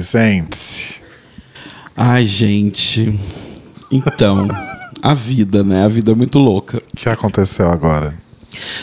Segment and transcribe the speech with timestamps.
[0.00, 1.02] Gente.
[1.96, 3.18] Ai, gente.
[3.90, 4.46] Então,
[5.02, 5.84] a vida, né?
[5.84, 6.78] A vida é muito louca.
[6.78, 8.14] O que aconteceu agora?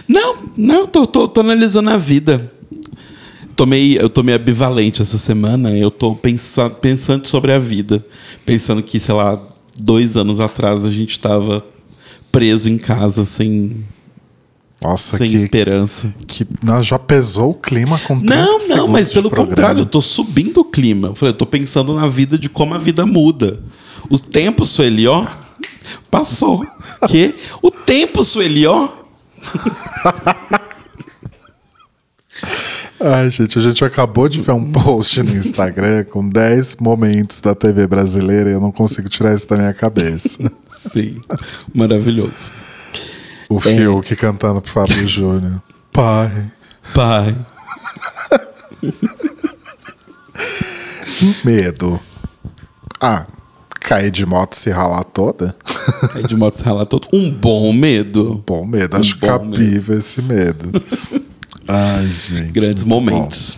[0.07, 2.51] Não, não, tô, tô, tô analisando a vida.
[3.55, 5.71] Tomei, eu tô meio ambivalente essa semana.
[5.77, 8.05] Eu tô pensa, pensando sobre a vida.
[8.45, 9.41] Pensando que, sei lá,
[9.77, 11.65] dois anos atrás a gente tava
[12.31, 13.85] preso em casa sem,
[14.85, 16.13] Nossa, sem que, esperança.
[16.27, 19.99] que nós já pesou o clima com 30 Não, não, mas pelo contrário, eu tô
[19.99, 21.07] subindo o clima.
[21.07, 23.63] Eu falei, eu tô pensando na vida de como a vida muda.
[24.09, 25.25] Os tempos, Sueli, ó,
[26.11, 26.63] passou.
[27.07, 27.33] Que?
[27.63, 28.89] O tempo, Sueli, ó.
[32.99, 37.55] Ai, gente, a gente acabou de ver um post no Instagram com 10 momentos da
[37.55, 40.39] TV brasileira e eu não consigo tirar isso da minha cabeça.
[40.77, 41.19] Sim,
[41.73, 42.64] maravilhoso.
[43.49, 45.61] O Fiuk cantando pro Fábio Júnior.
[45.93, 46.51] Pai,
[46.93, 47.35] Pai.
[51.43, 51.99] medo.
[53.01, 53.25] Ah,
[53.81, 55.55] cair de moto se ralar toda?
[56.15, 57.07] Aí de moto se rala todo.
[57.13, 58.43] Um bom medo.
[58.45, 60.71] Bom medo, acho bom cabível esse medo.
[61.67, 62.51] Ai, gente.
[62.51, 63.11] Grandes muito bom.
[63.15, 63.57] momentos.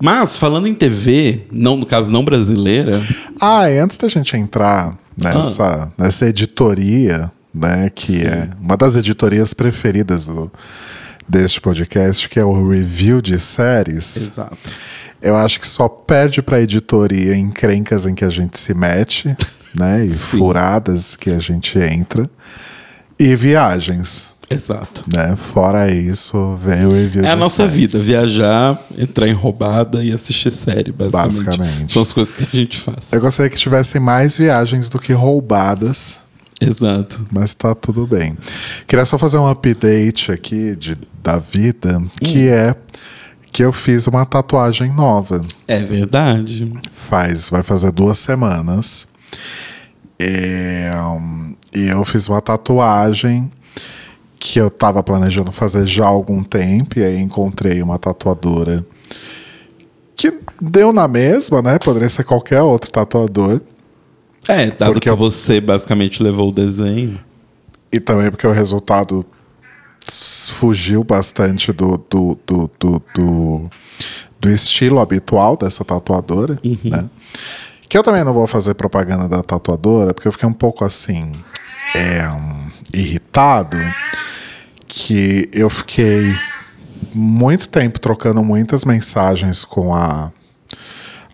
[0.00, 3.02] Mas, falando em TV, não, no caso não brasileira,
[3.40, 5.88] Ah, antes da gente entrar nessa, Ah.
[5.98, 10.50] nessa editoria, né, que é uma das editorias preferidas do,
[11.28, 14.56] deste podcast, que é o review de séries, exato.
[15.20, 19.36] eu acho que só perde pra editoria em crencas em que a gente se mete,
[19.74, 22.30] né, e furadas que a gente entra,
[23.18, 24.28] e viagens.
[24.50, 25.04] Exato.
[25.12, 25.36] Né?
[25.36, 27.74] Fora isso, vem o review É a nossa séries.
[27.74, 31.44] vida, viajar, entrar em roubada e assistir série, basicamente.
[31.44, 31.92] Basicamente.
[31.92, 33.12] São as coisas que a gente faz.
[33.12, 36.20] Eu gostaria que tivessem mais viagens do que roubadas,
[36.60, 37.24] Exato.
[37.30, 38.36] Mas tá tudo bem.
[38.86, 42.74] Queria só fazer um update aqui de, da vida, que é
[43.50, 45.40] que eu fiz uma tatuagem nova.
[45.66, 46.72] É verdade.
[46.92, 49.08] Faz, vai fazer duas semanas.
[50.18, 53.50] É, um, e eu fiz uma tatuagem
[54.38, 58.84] que eu tava planejando fazer já há algum tempo, e aí encontrei uma tatuadora
[60.16, 61.78] que deu na mesma, né?
[61.78, 63.60] Poderia ser qualquer outro tatuador.
[64.46, 67.18] É, dado Porque que eu- você basicamente levou o desenho.
[67.92, 69.24] E também porque o resultado
[70.52, 73.70] fugiu bastante do, do, do, do, do,
[74.40, 77.08] do estilo habitual dessa tatuadora, né?
[77.88, 81.32] Que eu também não vou fazer propaganda da tatuadora, porque eu fiquei um pouco assim,
[81.94, 83.78] é, um, irritado,
[84.86, 86.34] que eu fiquei
[87.14, 90.30] muito tempo trocando muitas mensagens com a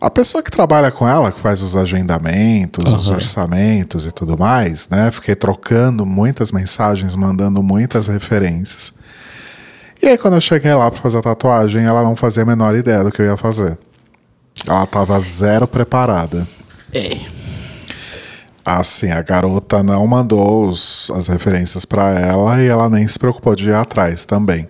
[0.07, 3.17] a pessoa que trabalha com ela, que faz os agendamentos, os Aham.
[3.17, 5.11] orçamentos e tudo mais, né?
[5.11, 8.93] Fiquei trocando muitas mensagens, mandando muitas referências.
[10.03, 12.75] E aí, quando eu cheguei lá para fazer a tatuagem, ela não fazia a menor
[12.75, 13.79] ideia do que eu ia fazer.
[14.69, 16.47] Ela tava zero preparada.
[16.93, 17.19] É.
[18.65, 23.55] Assim, a garota não mandou os- as referências para ela e ela nem se preocupou
[23.55, 24.69] de ir atrás também.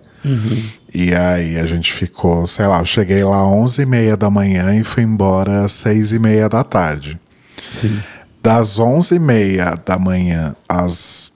[0.93, 4.85] E aí a gente ficou, sei lá, eu cheguei lá às 11h30 da manhã e
[4.85, 7.21] fui embora às 6h30 da tarde.
[7.69, 8.01] Sim.
[8.43, 11.33] Das 11h30 da manhã às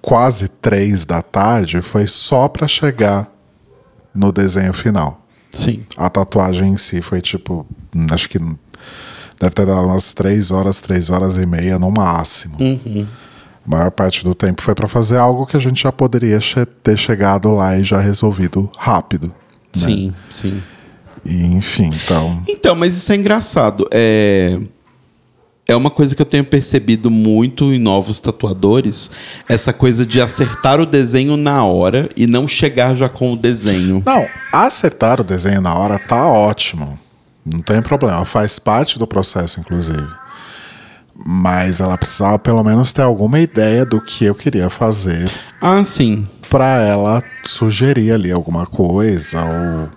[0.00, 3.30] quase 3 da tarde foi só para chegar
[4.14, 5.26] no desenho final.
[5.52, 5.84] Sim.
[5.96, 7.66] A tatuagem em si foi tipo,
[8.10, 12.56] acho que deve ter dado umas 3 horas, 3 horas e meia no máximo.
[13.66, 16.64] A maior parte do tempo foi para fazer algo que a gente já poderia che-
[16.66, 19.26] ter chegado lá e já resolvido rápido.
[19.28, 19.32] né?
[19.74, 20.62] Sim, sim.
[21.24, 22.42] E, enfim, então.
[22.48, 23.86] Então, mas isso é engraçado.
[23.90, 24.58] É...
[25.68, 29.10] é uma coisa que eu tenho percebido muito em novos tatuadores,
[29.48, 34.02] essa coisa de acertar o desenho na hora e não chegar já com o desenho.
[34.04, 36.98] Não, acertar o desenho na hora tá ótimo.
[37.44, 38.24] Não tem problema.
[38.24, 40.06] Faz parte do processo, inclusive.
[41.26, 45.30] Mas ela precisava pelo menos ter alguma ideia do que eu queria fazer
[45.60, 46.26] Ah, sim.
[46.48, 49.88] para ela sugerir ali alguma coisa ou,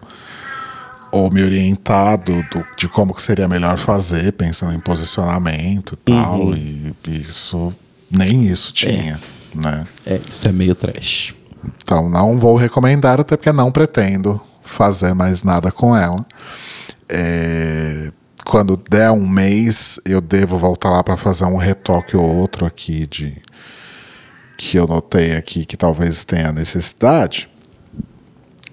[1.23, 6.11] ou me orientar do, do- de como que seria melhor fazer, pensando em posicionamento e
[6.11, 6.53] tal.
[6.55, 7.73] E isso,
[8.11, 9.19] nem isso tinha,
[9.55, 9.87] né?
[10.05, 11.33] É, isso é meio trash.
[11.83, 16.25] Então não vou recomendar, até porque não pretendo fazer mais nada com ela.
[17.07, 18.11] É,
[18.45, 23.05] quando der um mês, eu devo voltar lá para fazer um retoque ou outro aqui
[23.07, 23.37] de
[24.57, 27.49] que eu notei aqui que talvez tenha necessidade.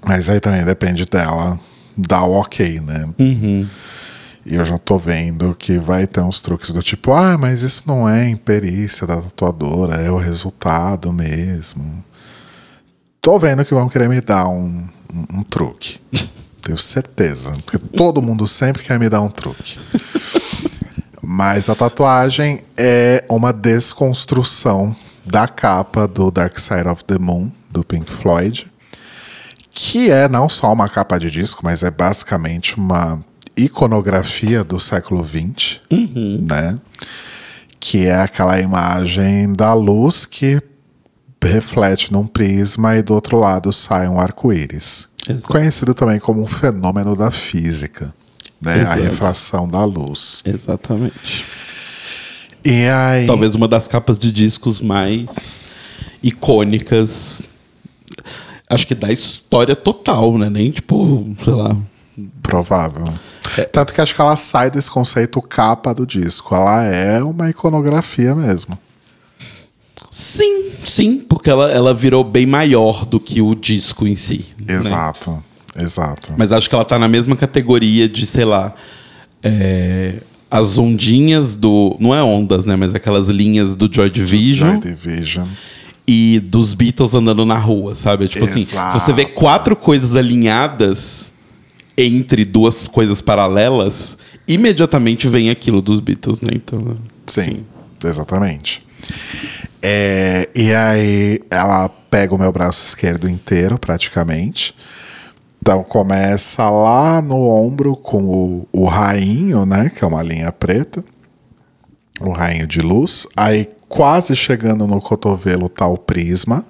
[0.05, 1.59] Mas aí também depende dela
[1.97, 3.09] dar o ok, né?
[4.45, 7.85] E eu já tô vendo que vai ter uns truques do tipo, ah, mas isso
[7.87, 12.03] não é imperícia da tatuadora, é o resultado mesmo.
[13.21, 16.01] Tô vendo que vão querer me dar um, um, um truque.
[16.63, 17.53] Tenho certeza.
[17.65, 19.79] Porque todo mundo sempre quer me dar um truque.
[21.23, 27.85] Mas a tatuagem é uma desconstrução da capa do Dark Side of the Moon, do
[27.85, 28.67] Pink Floyd,
[29.71, 33.23] que é não só uma capa de disco, mas é basicamente uma
[33.57, 35.81] iconografia do século XX,
[36.41, 36.79] né?
[37.79, 40.61] Que é aquela imagem da luz que
[41.43, 45.09] reflete num prisma e do outro lado sai um arco-íris.
[45.45, 48.13] Conhecido também como um fenômeno da física,
[48.61, 48.75] né?
[48.75, 49.03] A Exato.
[49.03, 50.43] refração da luz.
[50.45, 51.45] Exatamente.
[52.65, 53.27] E aí.
[53.27, 55.61] Talvez uma das capas de discos mais
[56.23, 57.43] icônicas.
[58.69, 60.49] Acho que da história total, né?
[60.49, 61.77] Nem tipo, sei lá.
[62.43, 63.13] Provável.
[63.57, 63.65] É.
[63.65, 66.55] Tanto que acho que ela sai desse conceito capa do disco.
[66.55, 68.79] Ela é uma iconografia mesmo.
[70.11, 74.47] Sim, sim, porque ela, ela virou bem maior do que o disco em si.
[74.59, 74.75] né?
[74.75, 75.43] Exato.
[75.79, 76.33] Exato.
[76.37, 78.75] Mas acho que ela tá na mesma categoria de, sei lá,
[79.43, 80.15] é,
[80.51, 81.97] as ondinhas do.
[82.01, 82.75] Não é ondas, né?
[82.77, 85.47] Mas aquelas linhas do Joy Division Joy Division.
[86.07, 88.27] e dos Beatles andando na rua, sabe?
[88.27, 89.37] Tipo assim, se você vê Exato.
[89.37, 91.33] quatro coisas alinhadas
[91.97, 94.19] entre duas coisas paralelas,
[94.49, 96.51] imediatamente vem aquilo dos Beatles, né?
[96.55, 96.97] Então.
[97.27, 97.65] Sim,
[98.05, 98.83] exatamente.
[99.83, 104.75] É, e aí ela pega o meu braço esquerdo inteiro, praticamente.
[105.63, 109.91] Então começa lá no ombro com o, o rainho, né?
[109.91, 111.05] Que é uma linha preta.
[112.21, 113.27] O rainho de luz.
[113.37, 116.65] Aí quase chegando no cotovelo tá o prisma.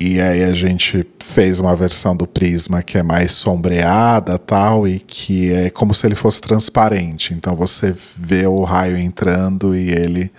[0.00, 4.98] E aí a gente fez uma versão do prisma que é mais sombreada tal e
[4.98, 7.34] que é como se ele fosse transparente.
[7.34, 10.30] Então você vê o raio entrando e ele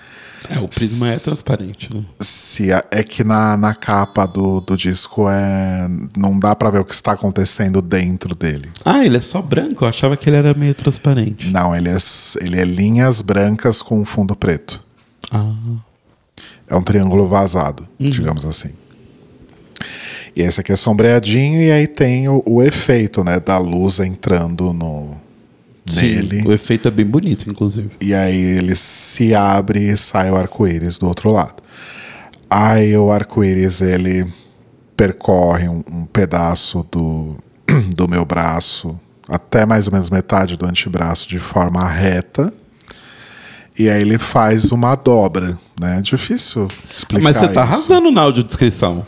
[0.50, 2.04] É, o prisma é transparente, né?
[2.20, 5.88] se a- é que na, na capa do, do disco é
[6.18, 8.70] não dá pra ver o que está acontecendo dentro dele.
[8.84, 9.86] Ah, ele é só branco?
[9.86, 11.48] Eu achava que ele era meio transparente.
[11.52, 11.98] Não, ele é,
[12.42, 14.84] ele é linhas brancas com fundo preto.
[15.32, 15.54] Ah.
[16.68, 18.70] É um triângulo vazado, digamos assim.
[20.36, 24.72] E esse aqui é sombreadinho e aí tem o, o efeito, né, da luz entrando
[24.74, 25.18] no
[25.94, 26.42] nele.
[26.42, 27.92] Sim, o efeito é bem bonito, inclusive.
[28.00, 31.64] E aí ele se abre e sai o arco-íris do outro lado.
[32.50, 34.26] Aí o arco-íris ele
[34.96, 37.38] percorre um, um pedaço do,
[37.96, 39.00] do meu braço
[39.30, 42.52] até mais ou menos metade do antebraço de forma reta.
[43.78, 46.02] E aí ele faz uma dobra, né?
[46.02, 47.60] Difícil explicar Mas você tá isso.
[47.60, 49.06] arrasando na audiodescrição.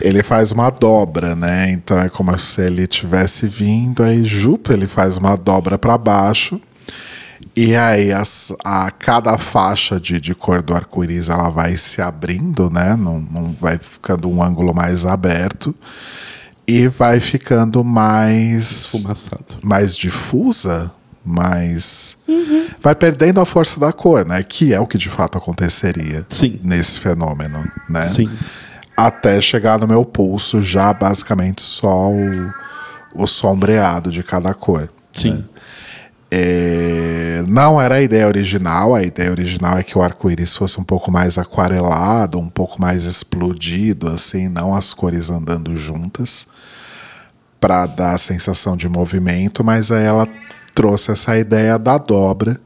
[0.00, 1.70] Ele faz uma dobra, né?
[1.70, 6.60] Então é como se ele tivesse vindo, aí jupa, ele faz uma dobra para baixo.
[7.56, 12.68] E aí as, a cada faixa de, de cor do arco-íris ela vai se abrindo,
[12.70, 12.96] né?
[12.96, 15.74] Não, não vai ficando um ângulo mais aberto.
[16.66, 19.58] E vai ficando mais Fumaçado.
[19.62, 20.90] mais difusa,
[21.24, 22.16] mais.
[22.80, 24.42] Vai perdendo a força da cor, né?
[24.42, 26.58] Que é o que de fato aconteceria Sim.
[26.64, 28.06] nesse fenômeno, né?
[28.08, 28.30] Sim.
[28.96, 32.52] Até chegar no meu pulso, já basicamente só o,
[33.14, 34.88] o sombreado de cada cor.
[35.12, 35.44] Sim.
[36.30, 40.84] É, não era a ideia original, a ideia original é que o arco-íris fosse um
[40.84, 46.48] pouco mais aquarelado, um pouco mais explodido, assim, não as cores andando juntas,
[47.60, 50.28] para dar a sensação de movimento, mas aí ela
[50.74, 52.60] trouxe essa ideia da dobra,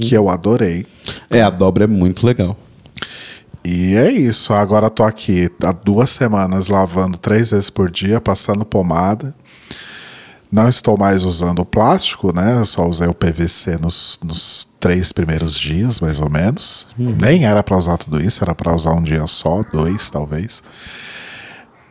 [0.00, 0.86] que eu adorei.
[1.28, 2.56] É, a dobra é muito legal.
[3.64, 8.64] E é isso, agora tô aqui há duas semanas lavando três vezes por dia, passando
[8.64, 9.34] pomada.
[10.50, 12.56] Não estou mais usando plástico, né?
[12.58, 16.88] Eu só usei o PVC nos, nos três primeiros dias, mais ou menos.
[16.98, 20.62] Nem era para usar tudo isso, era para usar um dia só, dois talvez.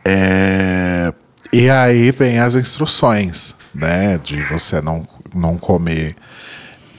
[0.04, 1.12] É,
[1.52, 4.18] E aí vem as instruções, né?
[4.18, 6.14] De você não, não comer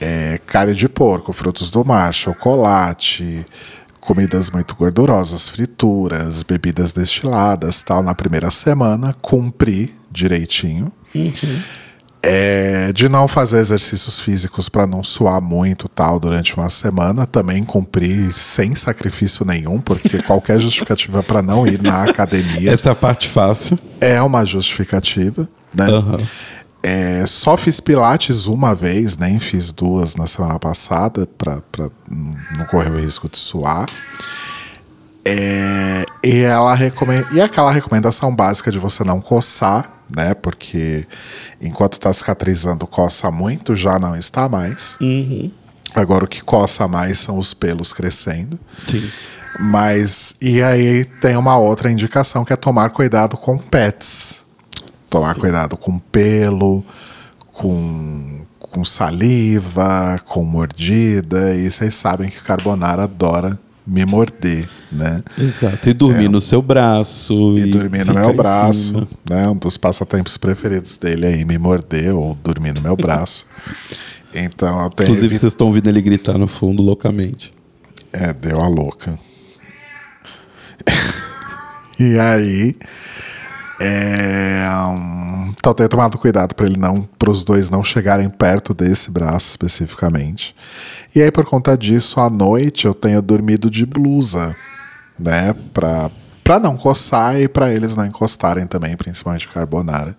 [0.00, 3.46] é, carne de porco, frutos do mar, chocolate,
[4.04, 10.92] comidas muito gordurosas, frituras, bebidas destiladas, tal, na primeira semana, cumprir direitinho.
[12.22, 17.62] É, de não fazer exercícios físicos para não suar muito tal durante uma semana, também
[17.62, 23.28] cumprir sem sacrifício nenhum, porque qualquer justificativa para não ir na academia Essa é parte
[23.28, 23.78] fácil.
[24.00, 25.86] é uma justificativa, né?
[25.86, 26.18] Aham.
[26.86, 31.62] É, só fiz pilates uma vez, nem fiz duas na semana passada, para
[32.10, 33.88] não correr o risco de suar.
[35.24, 37.26] É, e ela recomenda.
[37.32, 40.34] E aquela recomendação básica de você não coçar, né?
[40.34, 41.06] Porque
[41.58, 44.98] enquanto tá cicatrizando, coça muito, já não está mais.
[45.94, 48.60] Agora o que coça mais são os pelos crescendo.
[48.86, 49.10] Sim.
[49.58, 50.36] Mas.
[50.38, 54.43] E aí tem uma outra indicação que é tomar cuidado com pets.
[55.14, 56.84] Tomar cuidado com pelo,
[57.52, 61.54] com, com saliva, com mordida.
[61.54, 63.56] E vocês sabem que carbonara adora
[63.86, 65.22] me morder, né?
[65.38, 65.88] Exato.
[65.88, 67.56] E dormir no seu braço.
[67.56, 69.48] E dormir no meu braço, né?
[69.48, 73.46] Um dos passatempos preferidos dele aí, me morder ou dormir no meu braço.
[74.36, 75.10] Então eu tenho.
[75.10, 77.54] Inclusive, vocês estão ouvindo ele gritar no fundo loucamente.
[78.12, 79.16] É, deu a louca.
[82.00, 82.76] e aí.
[83.80, 88.28] É, hum, então eu tenho tomado cuidado para ele não, para os dois não chegarem
[88.28, 90.54] perto desse braço especificamente.
[91.14, 94.54] E aí por conta disso, à noite eu tenho dormido de blusa,
[95.18, 96.10] né, para
[96.42, 100.14] para não coçar e para eles não encostarem também, principalmente o carbonara.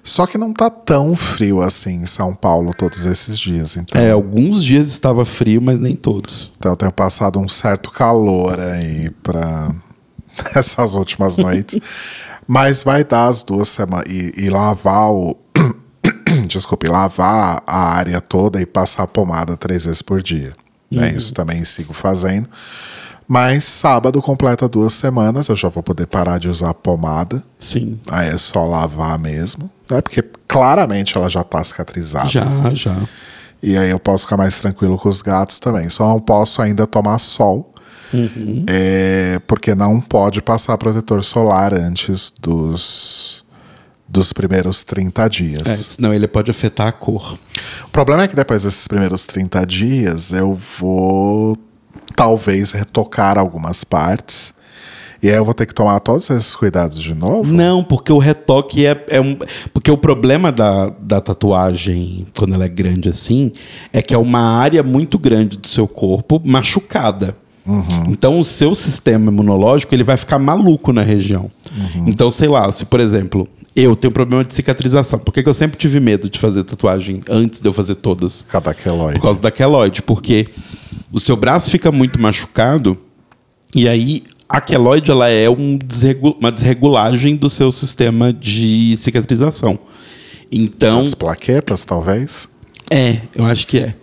[0.00, 4.12] Só que não tá tão frio assim em São Paulo todos esses dias, então É,
[4.12, 6.52] alguns dias estava frio, mas nem todos.
[6.56, 9.74] então eu tenho passado um certo calor aí para
[10.54, 11.80] essas últimas noites.
[12.46, 14.06] Mas vai dar as duas semanas.
[14.08, 15.36] E, e lavar o.
[16.48, 20.52] Desculpe, lavar a área toda e passar pomada três vezes por dia.
[20.90, 21.12] né?
[21.12, 22.48] Isso também sigo fazendo.
[23.26, 27.42] Mas sábado completa duas semanas, eu já vou poder parar de usar pomada.
[27.58, 27.98] Sim.
[28.10, 29.70] Aí é só lavar mesmo.
[29.90, 30.00] Né?
[30.02, 32.28] Porque claramente ela já tá cicatrizada.
[32.28, 32.96] Já, já.
[33.62, 35.88] E aí eu posso ficar mais tranquilo com os gatos também.
[35.88, 37.72] Só não posso ainda tomar sol.
[38.68, 43.44] É, porque não pode passar protetor solar antes dos,
[44.08, 45.66] dos primeiros 30 dias.
[45.66, 47.38] É, senão ele pode afetar a cor.
[47.84, 51.56] O problema é que depois desses primeiros 30 dias eu vou
[52.14, 54.54] talvez retocar algumas partes.
[55.22, 57.50] E aí eu vou ter que tomar todos esses cuidados de novo?
[57.50, 59.38] Não, porque o retoque é, é um.
[59.72, 63.50] Porque o problema da, da tatuagem, quando ela é grande assim,
[63.90, 67.34] é que é uma área muito grande do seu corpo machucada.
[68.08, 71.50] Então o seu sistema imunológico ele vai ficar maluco na região.
[72.06, 75.54] Então, sei lá, se por exemplo, eu tenho problema de cicatrização, por que, que eu
[75.54, 78.42] sempre tive medo de fazer tatuagem antes de eu fazer todas?
[78.48, 79.14] Cada queloide.
[79.18, 80.48] Por causa da queloide, porque
[81.10, 82.98] o seu braço fica muito machucado
[83.74, 89.78] e aí a queloide ela é um desregu- uma desregulagem do seu sistema de cicatrização.
[90.52, 92.48] Então, As plaquetas, talvez?
[92.90, 93.94] é, eu acho que é.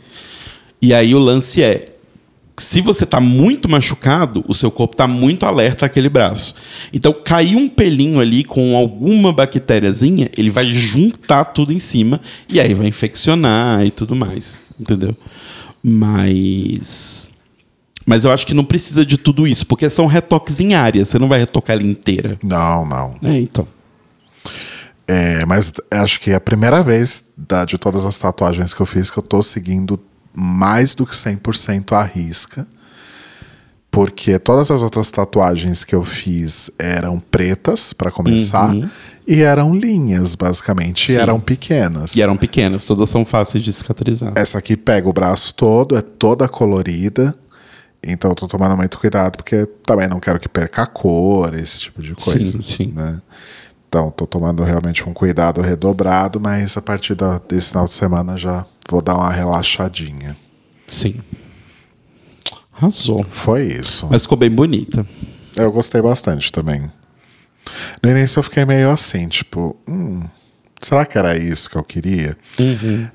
[0.82, 1.86] E aí o lance é,
[2.62, 6.56] se você tá muito machucado, o seu corpo tá muito alerta àquele braço.
[6.94, 12.60] Então, cair um pelinho ali com alguma bactériazinha, ele vai juntar tudo em cima e
[12.60, 15.16] aí vai infeccionar e tudo mais, entendeu?
[15.84, 17.30] Mas
[18.06, 21.20] mas eu acho que não precisa de tudo isso, porque são retoques em área, você
[21.20, 22.38] não vai retocar ela inteira.
[22.44, 23.16] Não, não.
[23.24, 23.68] É, então.
[25.08, 28.86] É, mas acho que é a primeira vez da, de todas as tatuagens que eu
[28.86, 30.00] fiz que eu tô seguindo
[30.34, 32.68] mais do que 100% à risca.
[33.90, 38.74] Porque todas as outras tatuagens que eu fiz eram pretas, para começar,
[39.28, 42.16] e eram linhas, basicamente, e eram pequenas.
[42.16, 44.32] E eram pequenas, todas são fáceis de cicatrizar.
[44.36, 47.36] Essa aqui pega o braço todo, é toda colorida.
[48.02, 51.82] Então eu tô tomando muito cuidado, porque também não quero que perca a cor, esse
[51.82, 52.64] tipo de coisa.
[52.64, 52.94] Sim, sim.
[52.96, 53.22] Né?
[53.90, 58.38] Então tô tomando realmente um cuidado redobrado, mas a partir da- desse final de semana
[58.38, 60.36] já vou dar uma relaxadinha.
[60.88, 61.16] Sim.
[62.74, 63.26] Arrasou.
[63.30, 64.08] Foi isso.
[64.10, 65.06] Mas ficou bem bonita.
[65.56, 66.90] Eu gostei bastante também.
[68.02, 70.24] No início eu fiquei meio assim, tipo, hum,
[70.82, 72.38] será que era isso que eu queria?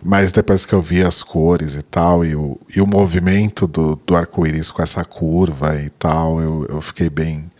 [0.03, 4.01] Mas depois que eu vi as cores e tal, e o, e o movimento do,
[4.07, 7.51] do arco-íris com essa curva e tal, eu, eu fiquei bem,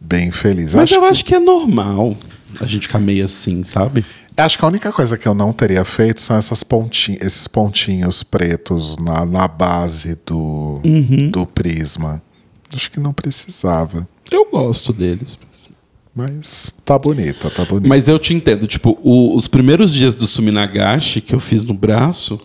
[0.00, 0.74] bem feliz.
[0.74, 2.16] Mas eu que, acho que é normal
[2.60, 4.04] a gente ficar meio assim, sabe?
[4.36, 8.22] Acho que a única coisa que eu não teria feito são essas pontinhos, esses pontinhos
[8.22, 11.30] pretos na, na base do, Uhum.
[11.30, 12.22] do prisma.
[12.74, 14.06] Acho que não precisava.
[14.30, 15.38] Eu gosto deles.
[16.14, 17.88] Mas tá bonita, tá bonita.
[17.88, 18.66] Mas eu te entendo.
[18.66, 22.40] Tipo, o- os primeiros dias do Suminagashi que eu fiz no braço,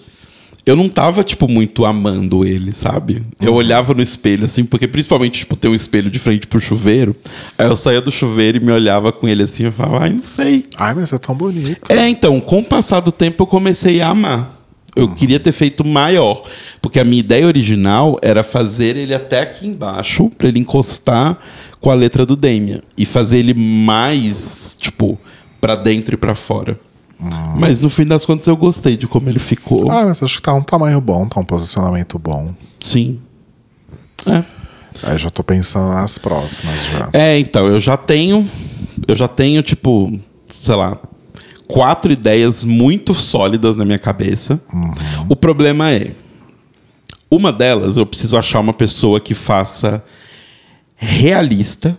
[0.66, 3.24] eu não tava, tipo, muito amando ele, sabe?
[3.40, 7.16] Eu olhava no espelho, assim, porque principalmente, tipo, tem um espelho de frente pro chuveiro.
[7.58, 10.22] Aí eu saía do chuveiro e me olhava com ele assim e falava, ai, não
[10.22, 10.66] sei.
[10.78, 11.92] Ai, mas é tão bonito.
[11.92, 14.60] É, então, com o passar do tempo eu comecei a amar.
[14.96, 16.44] Eu queria ter feito maior,
[16.82, 21.40] porque a minha ideia original era fazer ele até aqui embaixo, pra ele encostar
[21.80, 25.18] com a letra do Damian e fazer ele mais, tipo,
[25.62, 26.78] pra dentro e pra fora.
[27.56, 29.92] Mas no fim das contas eu gostei de como ele ficou.
[29.92, 32.54] Ah, mas acho que tá um tamanho bom, tá um posicionamento bom.
[32.80, 33.20] Sim.
[34.26, 34.44] É.
[35.04, 37.10] Aí já tô pensando nas próximas já.
[37.14, 38.48] É, então, eu já tenho.
[39.08, 40.98] Eu já tenho, tipo, sei lá,
[41.68, 44.60] quatro ideias muito sólidas na minha cabeça.
[45.30, 46.12] O problema é.
[47.30, 50.04] Uma delas, eu preciso achar uma pessoa que faça
[50.98, 51.98] realista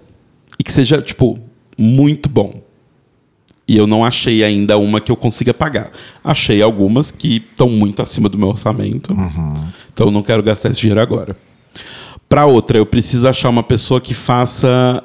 [0.59, 1.39] e que seja, tipo,
[1.79, 2.61] muito bom.
[3.73, 5.91] E eu não achei ainda uma que eu consiga pagar.
[6.23, 9.15] Achei algumas que estão muito acima do meu orçamento.
[9.91, 11.35] Então eu não quero gastar esse dinheiro agora.
[12.29, 15.03] Para outra, eu preciso achar uma pessoa que faça.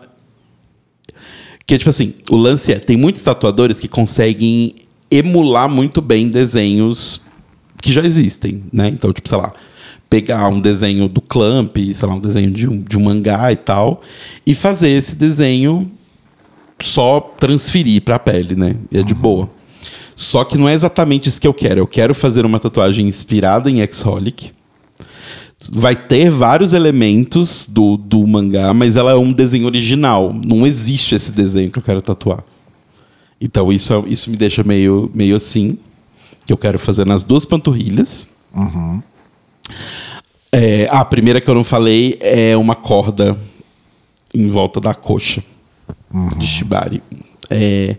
[1.65, 4.75] Que, tipo assim, o lance é: tem muitos tatuadores que conseguem
[5.09, 7.21] emular muito bem desenhos
[7.81, 8.89] que já existem, né?
[8.89, 9.53] Então, tipo, sei lá,
[10.09, 13.55] pegar um desenho do Clamp, sei lá, um desenho de um, de um mangá e
[13.55, 14.01] tal,
[14.45, 15.89] e fazer esse desenho
[16.81, 18.75] só transferir para a pele, né?
[18.91, 19.49] E é de boa.
[20.15, 21.79] Só que não é exatamente isso que eu quero.
[21.79, 24.51] Eu quero fazer uma tatuagem inspirada em X-Holic.
[25.71, 30.33] Vai ter vários elementos do, do mangá, mas ela é um desenho original.
[30.45, 32.43] Não existe esse desenho que eu quero tatuar.
[33.39, 35.77] Então isso, é- isso me deixa meio, meio assim.
[36.45, 38.27] Que eu quero fazer nas duas panturrilhas.
[40.51, 43.37] É, a primeira que eu não falei é uma corda
[44.33, 45.43] em volta da coxa
[46.37, 47.01] de Shibari.
[47.49, 47.95] É,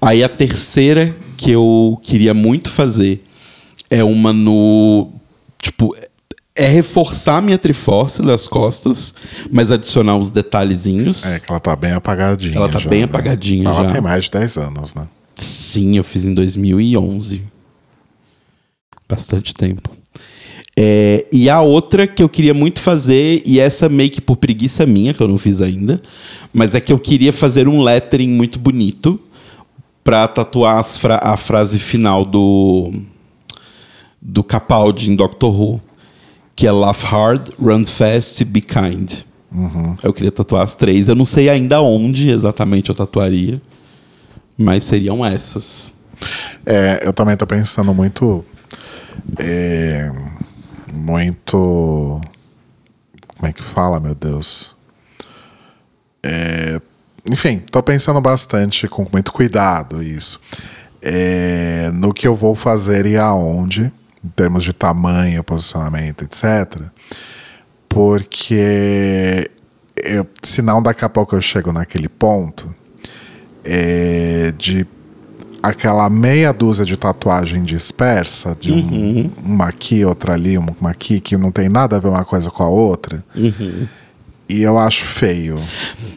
[0.00, 3.24] aí a terceira que eu queria muito fazer
[3.90, 5.10] é uma no.
[5.60, 5.94] Tipo,
[6.54, 9.14] é reforçar a minha triforce das costas,
[9.50, 11.24] mas adicionar uns detalhezinhos.
[11.24, 12.56] É, que ela tá bem apagadinha.
[12.56, 13.04] Ela tá já, bem né?
[13.04, 13.90] apagadinha Ela já.
[13.90, 15.06] tem mais de 10 anos, né?
[15.36, 17.42] Sim, eu fiz em 2011.
[19.08, 19.90] Bastante tempo.
[20.80, 24.86] É, e a outra que eu queria muito fazer, e essa meio que por preguiça
[24.86, 26.00] minha, que eu não fiz ainda,
[26.52, 29.18] mas é que eu queria fazer um lettering muito bonito
[30.04, 32.92] pra tatuar fra- a frase final do,
[34.22, 35.80] do Capaldi em Doctor Who,
[36.54, 39.22] que é Laugh Hard, Run Fast, Be Kind.
[40.02, 41.08] Eu queria tatuar as três.
[41.08, 43.60] Eu não sei ainda onde exatamente eu tatuaria,
[44.56, 45.92] mas seriam essas.
[46.64, 48.44] É, eu também tô pensando muito.
[49.38, 50.10] é,
[50.98, 52.20] muito.
[53.28, 54.76] Como é que fala, meu Deus?
[56.22, 56.80] É,
[57.30, 60.40] enfim, tô pensando bastante, com muito cuidado, isso.
[61.00, 63.92] É, no que eu vou fazer e aonde,
[64.24, 66.82] em termos de tamanho, posicionamento, etc.
[67.88, 69.50] Porque
[69.96, 72.74] eu, senão daqui a pouco eu chego naquele ponto
[73.64, 74.86] é, de
[75.62, 81.36] aquela meia dúzia de tatuagem dispersa, de um- uma aqui, outra ali, uma aqui, que
[81.36, 83.24] não tem nada a ver uma coisa com a outra.
[84.50, 85.56] E eu acho feio.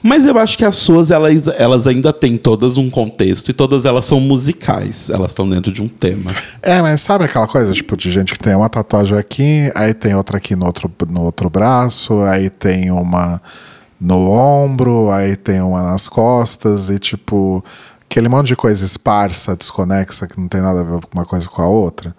[0.01, 3.83] Mas eu acho que as suas, elas, elas ainda têm todas um contexto e todas
[3.83, 5.09] elas são musicais.
[5.09, 6.31] Elas estão dentro de um tema.
[6.61, 10.15] É, mas sabe aquela coisa, tipo, de gente que tem uma tatuagem aqui, aí tem
[10.15, 13.41] outra aqui no outro, no outro braço, aí tem uma
[13.99, 17.61] no ombro, aí tem uma nas costas, e tipo,
[18.11, 21.61] aquele monte de coisa esparsa, desconexa, que não tem nada a ver uma coisa com
[21.61, 22.13] a outra.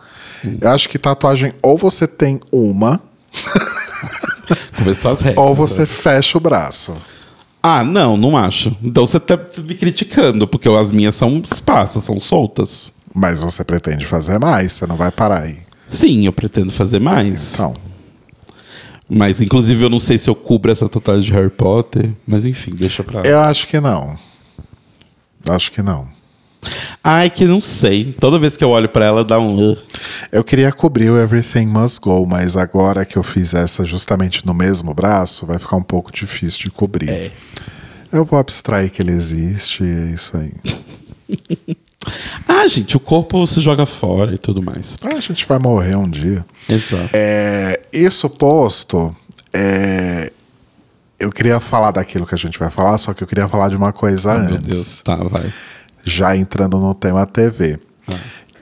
[0.60, 3.00] Eu acho que tatuagem, ou você tem uma,
[4.76, 5.44] Começou as regras.
[5.44, 6.94] ou você fecha o braço.
[7.62, 8.76] Ah, não, não acho.
[8.82, 12.92] Então você tá me criticando, porque as minhas são esparsas, são soltas.
[13.14, 15.58] Mas você pretende fazer mais, você não vai parar aí.
[15.88, 17.54] Sim, eu pretendo fazer mais.
[17.54, 17.74] Então,
[19.08, 22.10] Mas, inclusive, eu não sei se eu cubro essa tatuagem de Harry Potter.
[22.26, 23.26] Mas, enfim, deixa pra lá.
[23.26, 24.16] eu acho que não.
[25.48, 26.06] Acho que não.
[27.02, 28.12] Ai, que não sei.
[28.18, 29.76] Toda vez que eu olho pra ela, dá um...
[30.30, 34.54] Eu queria cobrir o Everything Must Go, mas agora que eu fiz essa justamente no
[34.54, 37.10] mesmo braço, vai ficar um pouco difícil de cobrir.
[37.10, 37.30] É.
[38.12, 40.52] Eu vou abstrair que ele existe e é isso aí.
[42.48, 44.96] Ah, gente, o corpo se joga fora e tudo mais.
[45.04, 46.44] Ah, A gente vai morrer um dia.
[46.68, 47.10] Exato.
[47.12, 49.14] É, isso posto,
[49.52, 50.32] é,
[51.22, 53.76] eu queria falar daquilo que a gente vai falar, só que eu queria falar de
[53.76, 54.50] uma coisa Ah, antes.
[54.50, 55.02] meu Deus.
[55.02, 55.52] Tá, vai.
[56.04, 57.78] já entrando no tema TV,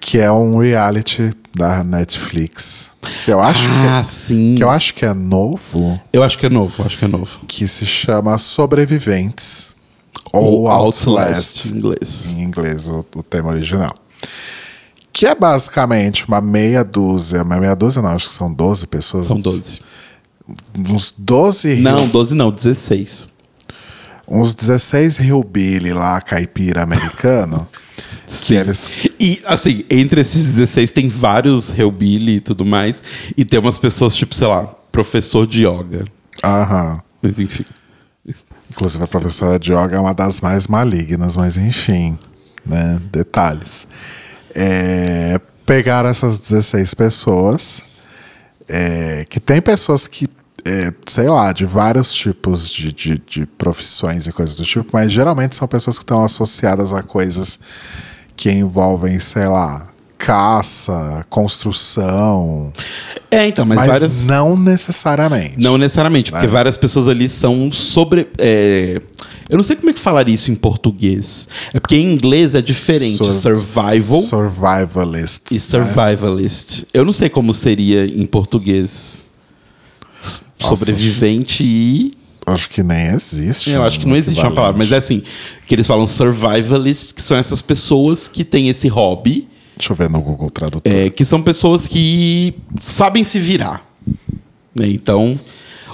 [0.01, 2.90] que é um reality da Netflix.
[3.25, 4.55] Que eu acho Ah, que, sim.
[4.57, 7.40] que eu acho que é novo, Eu acho que é novo, acho que é novo.
[7.49, 9.70] que se chama Sobreviventes
[10.33, 12.31] ou Outlast, em inglês.
[12.31, 13.94] em inglês, o, o tema original.
[15.12, 19.27] Que é basicamente uma meia dúzia, uma meia dúzia não, acho que são 12 pessoas.
[19.27, 19.81] São 12.
[20.77, 23.29] Uns 12 Não, 12 não, 16.
[24.29, 27.69] uns 16 hillbilly lá, caipira americano,
[28.47, 33.03] que eles E, assim, entre esses 16 tem vários Hellbilly e tudo mais.
[33.37, 36.05] E tem umas pessoas, tipo, sei lá, professor de yoga.
[36.43, 37.03] Aham.
[37.21, 37.65] Mas, enfim.
[38.71, 42.17] Inclusive a professora de yoga é uma das mais malignas, mas enfim,
[42.65, 43.01] né?
[43.11, 43.87] Detalhes.
[44.55, 47.83] É, pegaram essas 16 pessoas,
[48.69, 50.29] é, que tem pessoas que,
[50.66, 55.11] é, sei lá, de vários tipos de, de, de profissões e coisas do tipo, mas
[55.12, 57.59] geralmente são pessoas que estão associadas a coisas
[58.37, 62.73] que envolvem, sei lá, caça, construção.
[63.31, 64.23] É, então, mas, Mas, várias.
[64.25, 65.55] não necessariamente.
[65.59, 66.49] Não necessariamente, porque É.
[66.49, 68.29] várias pessoas ali são sobre.
[68.38, 69.01] é,
[69.49, 71.49] Eu não sei como é que falaria isso em português.
[71.75, 73.16] É porque em inglês é diferente.
[73.16, 75.51] Sur- survival Survivalists.
[75.51, 75.61] e né?
[75.87, 76.85] survivalist.
[76.94, 79.27] Eu não sei como seria em português.
[80.61, 80.77] Nossa.
[80.85, 82.12] Sobrevivente e.
[82.46, 83.70] Acho que nem existe.
[83.70, 85.23] Eu acho que não existe uma palavra, mas é assim:
[85.66, 89.46] que eles falam survivalist, que são essas pessoas que têm esse hobby.
[89.77, 90.92] Deixa eu ver no Google Tradutor.
[90.92, 93.87] É, que são pessoas que sabem se virar.
[94.75, 94.88] né?
[94.88, 95.38] Então,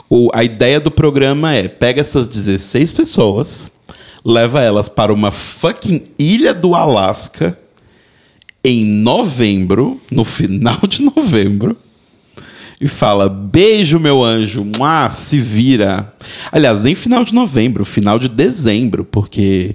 [0.08, 3.70] o- a ideia do programa é: pega essas 16 pessoas,
[4.24, 7.58] leva elas para uma fucking ilha do Alasca
[8.64, 11.76] em novembro, no final de novembro,
[12.80, 16.12] e fala: beijo, meu anjo, mua, se vira.
[16.52, 19.74] Aliás, nem final de novembro, final de dezembro, porque,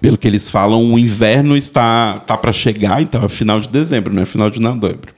[0.00, 4.12] pelo que eles falam, o inverno está tá para chegar, então é final de dezembro,
[4.12, 5.12] não é final de novembro.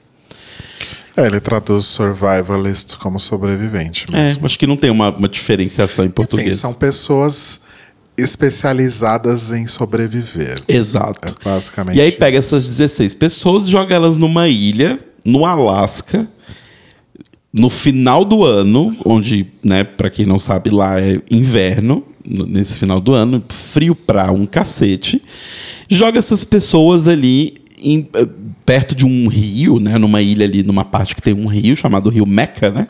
[1.15, 4.47] É, ele traduz survivalist como sobrevivente É, mesmo.
[4.47, 6.55] acho que não tem uma, uma diferenciação em Enfim, português.
[6.57, 7.61] são pessoas
[8.17, 10.59] especializadas em sobreviver.
[10.67, 11.29] Exato.
[11.29, 12.55] É basicamente E aí pega isso.
[12.55, 16.27] essas 16 pessoas, joga elas numa ilha, no Alasca,
[17.53, 22.79] no final do ano, onde, né, para quem não sabe, lá é inverno, no- nesse
[22.79, 25.21] final do ano, frio pra um cacete.
[25.89, 28.27] Joga essas pessoas ali em- eh,
[28.65, 32.09] perto de um rio, né, numa ilha ali, numa parte que tem um rio chamado
[32.09, 32.87] Rio Meca, né?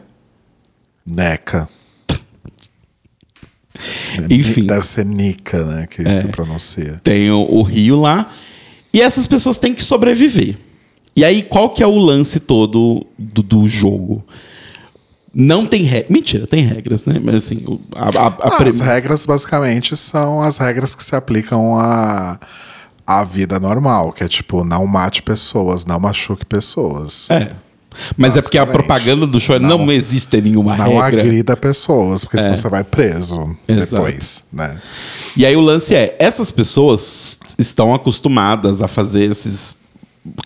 [1.06, 1.68] Neca.
[4.30, 4.66] Enfim.
[4.66, 5.88] Deve ser Nica, né?
[5.88, 6.22] Que, É.
[6.22, 7.00] que pronuncia.
[7.04, 8.32] tem o, o rio lá.
[8.94, 10.56] E essas pessoas têm que sobreviver.
[11.16, 14.24] E aí, qual que é o lance todo do, do jogo?
[15.34, 16.12] Não tem regras.
[16.12, 17.20] Mentira, tem regras, né?
[17.24, 17.64] Mas assim,
[17.96, 22.40] a, a- a Ah, As regras, basicamente, são as regras que se aplicam à,
[23.08, 27.30] à vida normal, que é tipo, não mate pessoas, não machuque pessoas.
[27.32, 27.52] É.
[28.18, 31.22] Mas é porque a propaganda do show é não, Não- existe nenhuma Não regra.
[31.22, 31.24] É.
[31.26, 33.92] agrida pessoas, porque senão você vai preso Exato.
[33.96, 34.82] depois, né?
[35.38, 39.78] E aí o lance é, essas pessoas estão acostumadas a fazer esses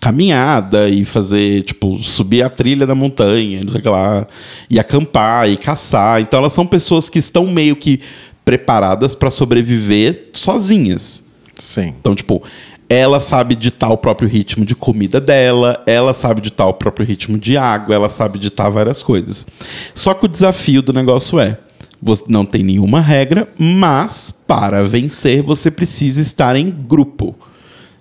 [0.02, 4.28] caminhada e fazer, tipo, subir a trilha da montanha, não sei o que lá,
[4.70, 6.22] e acampar e caçar.
[6.22, 8.02] Então elas são pessoas que estão meio que
[8.44, 11.26] preparadas para sobreviver sozinhas.
[11.54, 11.94] Sim.
[12.00, 12.42] Então, tipo,
[12.90, 17.38] ela sabe ditar o próprio ritmo de comida dela, ela sabe ditar o próprio ritmo
[17.38, 19.46] de água, ela sabe ditar várias coisas.
[19.94, 21.58] Só que o desafio do negócio é:
[22.02, 27.36] você não tem nenhuma regra, mas para vencer você precisa estar em grupo.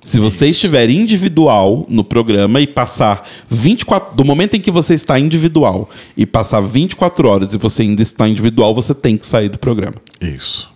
[0.06, 4.14] Se você estiver individual no programa e passar 24.
[4.14, 8.28] Do momento em que você está individual e passar 24 horas e você ainda está
[8.28, 9.96] individual, você tem que sair do programa.
[10.20, 10.70] Isso.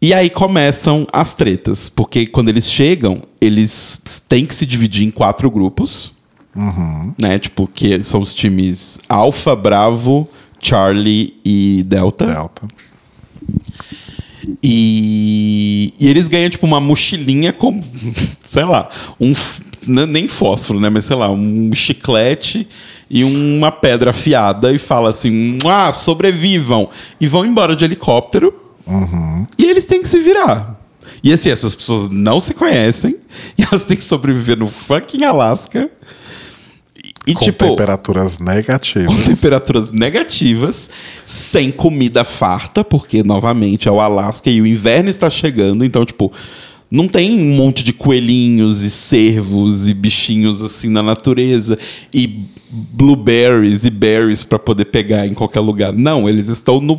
[0.00, 5.10] E aí começam as tretas, porque quando eles chegam, eles têm que se dividir em
[5.10, 6.14] quatro grupos,
[7.20, 7.38] né?
[7.38, 10.26] Tipo, que são os times Alpha, Bravo,
[10.58, 12.24] Charlie e Delta.
[12.24, 12.66] Delta.
[14.62, 17.82] E, e eles ganham, tipo, uma mochilinha com,
[18.44, 19.32] sei lá, um.
[19.84, 20.88] Nem fósforo, né?
[20.88, 22.68] Mas sei lá, um chiclete
[23.10, 26.88] e uma pedra afiada e fala assim: ah, sobrevivam.
[27.20, 28.54] E vão embora de helicóptero.
[29.58, 30.80] E eles têm que se virar.
[31.22, 33.16] E assim, essas pessoas não se conhecem
[33.58, 35.90] e elas têm que sobreviver no fucking Alasca.
[37.26, 39.14] E, Com tipo, temperaturas negativas.
[39.14, 40.90] com temperaturas negativas,
[41.24, 46.32] sem comida farta, porque novamente é o Alasca e o inverno está chegando, então, tipo,
[46.92, 51.78] não tem um monte de coelhinhos e cervos e bichinhos assim na natureza
[52.12, 55.90] e blueberries e berries para poder pegar em qualquer lugar.
[55.90, 56.98] Não, eles estão no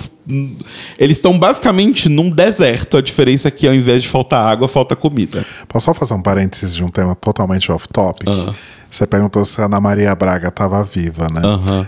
[0.98, 2.98] eles estão basicamente num deserto.
[2.98, 5.46] A diferença é que ao invés de faltar água, falta comida.
[5.68, 8.30] Posso só fazer um parênteses de um tema totalmente off-topic?
[8.30, 8.52] Ah.
[8.90, 11.42] Você perguntou se a Ana Maria Braga estava viva, né?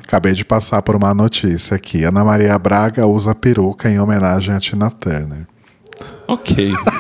[0.04, 2.04] Acabei de passar por uma notícia aqui.
[2.04, 5.48] Ana Maria Braga usa peruca em homenagem a Tina Turner.
[6.28, 6.72] OK.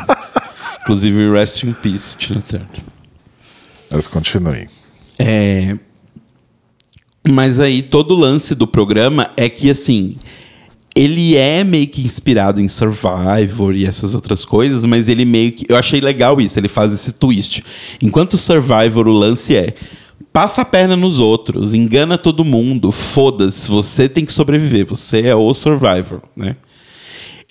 [0.85, 2.67] Inclusive rest in peace, Tina Turner.
[3.89, 4.67] Mas continue.
[5.17, 5.75] É,
[7.27, 10.15] Mas aí todo o lance do programa é que assim.
[10.97, 15.65] Ele é meio que inspirado em Survivor e essas outras coisas, mas ele meio que.
[15.67, 17.61] Eu achei legal isso, ele faz esse twist.
[18.01, 19.73] Enquanto Survivor, o lance é.
[20.31, 25.35] Passa a perna nos outros, engana todo mundo, foda-se, você tem que sobreviver, você é
[25.35, 26.55] o Survivor, né?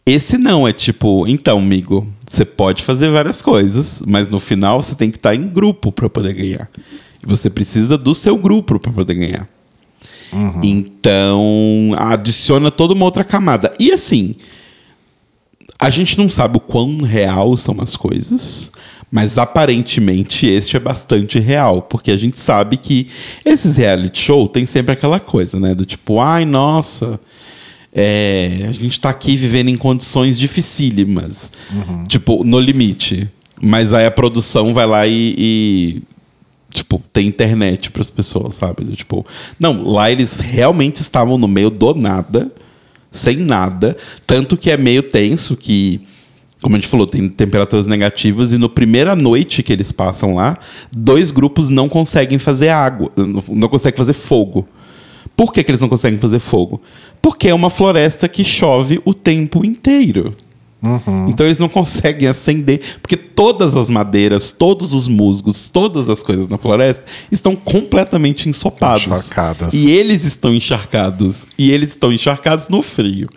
[0.07, 4.95] Esse não, é tipo, então, amigo, você pode fazer várias coisas, mas no final você
[4.95, 6.69] tem que estar em grupo para poder ganhar.
[7.23, 9.47] E você precisa do seu grupo para poder ganhar.
[10.62, 13.73] Então, adiciona toda uma outra camada.
[13.79, 14.37] E assim,
[15.79, 18.71] A gente não sabe o quão real são as coisas,
[19.11, 23.09] mas aparentemente este é bastante real, porque a gente sabe que
[23.45, 25.75] esses reality show tem sempre aquela coisa, né?
[25.75, 27.21] Do tipo, ai, nossa,
[27.95, 31.53] é, a gente tá aqui vivendo em condições dificílimas.
[32.09, 33.31] Tipo, no limite.
[33.63, 35.35] Mas aí a produção vai lá e.
[35.39, 36.03] e,
[36.71, 38.85] tipo, tem internet para as pessoas, sabe?
[38.97, 39.25] Tipo,
[39.61, 42.51] não, lá eles realmente estavam no meio do nada,
[43.13, 43.97] sem nada.
[44.27, 46.01] Tanto que é meio tenso que.
[46.61, 50.59] Como a gente falou, tem temperaturas negativas e no primeira noite que eles passam lá,
[50.91, 54.67] dois grupos não conseguem fazer água, não conseguem fazer fogo.
[55.37, 56.81] Por que, que eles não conseguem fazer fogo?
[57.21, 60.35] Porque é uma floresta que chove o tempo inteiro.
[61.29, 66.47] Então eles não conseguem acender, porque todas as madeiras, todos os musgos, todas as coisas
[66.47, 69.07] na floresta estão completamente ensopados.
[69.07, 69.73] Encharcadas.
[69.73, 71.47] E eles estão encharcados.
[71.57, 73.29] E eles estão encharcados no frio.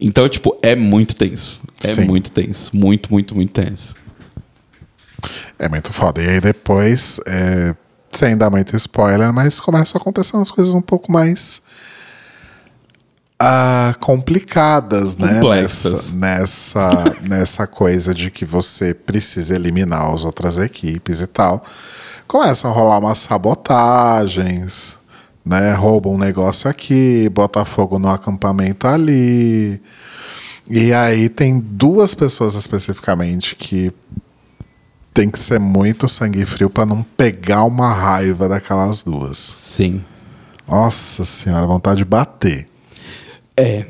[0.00, 1.62] Então, tipo, é muito tenso.
[1.82, 2.04] É Sim.
[2.04, 2.70] muito tenso.
[2.74, 3.94] Muito, muito, muito tenso.
[5.58, 6.22] É muito foda.
[6.22, 7.74] E aí depois, é,
[8.12, 11.62] sem dar muito spoiler, mas começam a acontecer umas coisas um pouco mais
[13.44, 15.40] ah, complicadas, né?
[15.40, 16.12] Complexas.
[16.12, 21.64] Nessa, nessa, nessa coisa de que você precisa eliminar as outras equipes e tal.
[22.28, 24.96] Começam a rolar umas sabotagens,
[25.44, 25.72] né?
[25.72, 29.82] Rouba um negócio aqui, bota fogo no acampamento ali.
[30.70, 33.92] E aí tem duas pessoas especificamente que
[35.12, 39.38] tem que ser muito sangue frio pra não pegar uma raiva daquelas duas.
[39.38, 40.02] Sim.
[40.66, 42.66] Nossa senhora, vontade de bater.
[43.56, 43.86] É.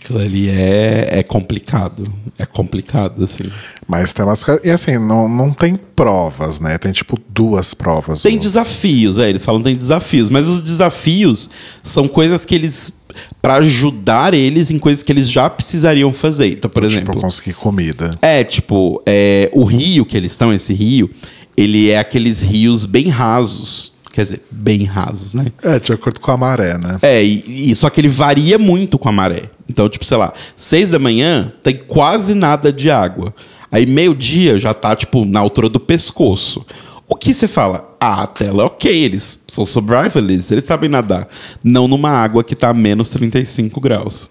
[0.00, 2.04] Aquilo ali é, é complicado.
[2.38, 3.44] É complicado, assim.
[3.86, 4.64] Mas tem umas coisas.
[4.64, 6.78] E assim, não, não tem provas, né?
[6.78, 8.22] Tem tipo duas provas.
[8.22, 11.50] Tem desafios, é, eles falam que tem desafios, mas os desafios
[11.82, 12.92] são coisas que eles.
[13.40, 16.48] Pra ajudar eles em coisas que eles já precisariam fazer.
[16.52, 17.20] Então, por tipo, exemplo.
[17.20, 18.10] conseguir comida.
[18.20, 21.10] É, tipo, é, o rio que eles estão, esse rio,
[21.56, 23.92] ele é aqueles rios bem rasos.
[24.12, 25.46] Quer dizer, bem rasos, né?
[25.62, 26.96] É, de acordo com a maré, né?
[27.02, 29.44] É, e, e- só que ele varia muito com a maré.
[29.68, 33.32] Então, tipo, sei lá, seis da manhã tem quase nada de água.
[33.70, 36.64] Aí meio-dia já tá, tipo, na altura do pescoço.
[37.08, 37.96] O que você fala?
[37.98, 41.26] Ah, a tela é ok, eles são survivalists, eles sabem nadar.
[41.64, 44.30] Não numa água que tá a menos 35 graus.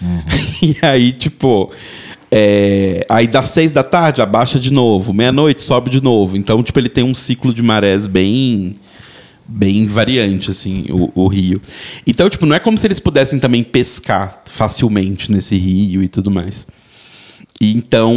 [0.62, 1.72] e aí, tipo.
[2.30, 6.36] é, aí das seis da tarde abaixa de novo, meia-noite sobe de novo.
[6.36, 8.76] Então, tipo, ele tem um ciclo de marés bem
[9.44, 11.60] bem variante, assim, o, o rio.
[12.06, 16.30] Então, tipo, não é como se eles pudessem também pescar facilmente nesse rio e tudo
[16.30, 16.66] mais.
[17.60, 18.14] E então,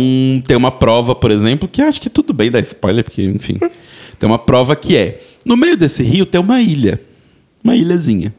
[0.48, 3.58] tem uma prova, por exemplo, que acho que tudo bem dar spoiler, porque, enfim.
[4.20, 7.02] Tem uma prova que é: no meio desse rio tem uma ilha.
[7.64, 8.34] Uma ilhazinha.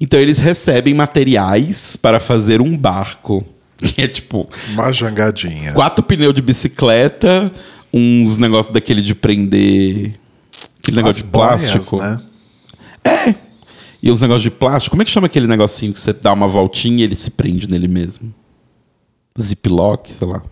[0.00, 3.44] Então, eles recebem materiais para fazer um barco.
[3.78, 5.72] Que é tipo Uma jangadinha.
[5.72, 7.52] quatro pneus de bicicleta,
[7.92, 10.14] uns negócios daquele de prender.
[10.80, 11.96] Aquele negócio As de boias, plástico.
[11.98, 12.20] né?
[13.04, 13.34] É.
[14.02, 14.92] E uns negócios de plástico.
[14.92, 17.68] Como é que chama aquele negocinho que você dá uma voltinha e ele se prende
[17.68, 18.32] nele mesmo?
[19.40, 20.42] Ziplock, sei lá.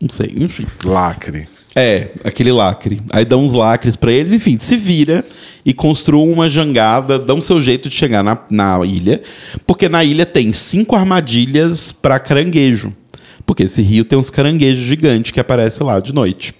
[0.00, 0.66] Não sei, enfim.
[0.84, 1.48] Lacre.
[1.78, 3.02] É, aquele lacre.
[3.10, 5.22] Aí dá uns lacres pra eles, enfim, se vira
[5.62, 9.20] e construa uma jangada, dá um seu jeito de chegar na, na ilha,
[9.66, 12.94] porque na ilha tem cinco armadilhas pra caranguejo.
[13.44, 16.54] Porque esse rio tem uns caranguejos gigantes que aparecem lá de noite.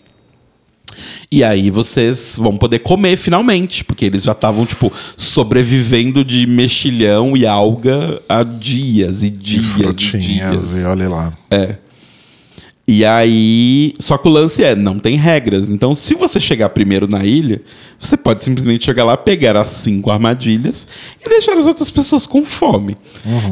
[1.31, 7.37] E aí vocês vão poder comer finalmente, porque eles já estavam, tipo, sobrevivendo de mexilhão
[7.37, 10.83] e alga há dias e dias e frutinhas dias.
[10.83, 11.33] e olha lá.
[12.89, 13.95] E aí.
[13.99, 15.69] Só que o lance é, não tem regras.
[15.69, 17.61] Então, se você chegar primeiro na ilha,
[17.99, 20.87] você pode simplesmente chegar lá, pegar as cinco armadilhas
[21.25, 22.97] e deixar as outras pessoas com fome.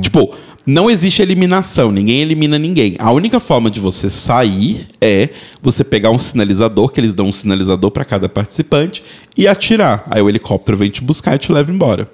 [0.00, 0.34] Tipo,
[0.66, 2.96] não existe eliminação, ninguém elimina ninguém.
[2.98, 5.28] A única forma de você sair é
[5.60, 9.02] você pegar um sinalizador, que eles dão um sinalizador para cada participante,
[9.36, 10.04] e atirar.
[10.10, 12.08] Aí o helicóptero vem te buscar e te leva embora.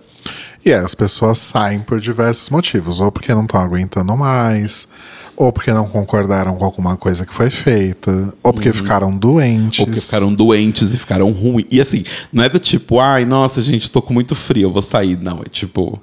[0.64, 3.00] E aí as pessoas saem por diversos motivos.
[3.00, 4.88] Ou porque não estão aguentando mais,
[5.36, 9.80] ou porque não concordaram com alguma coisa que foi feita, ou porque ficaram doentes.
[9.80, 11.66] Ou porque ficaram doentes e ficaram ruins.
[11.70, 14.82] E assim, não é do tipo, ai, nossa, gente, tô com muito frio, eu vou
[14.82, 15.16] sair.
[15.16, 16.00] Não, é tipo.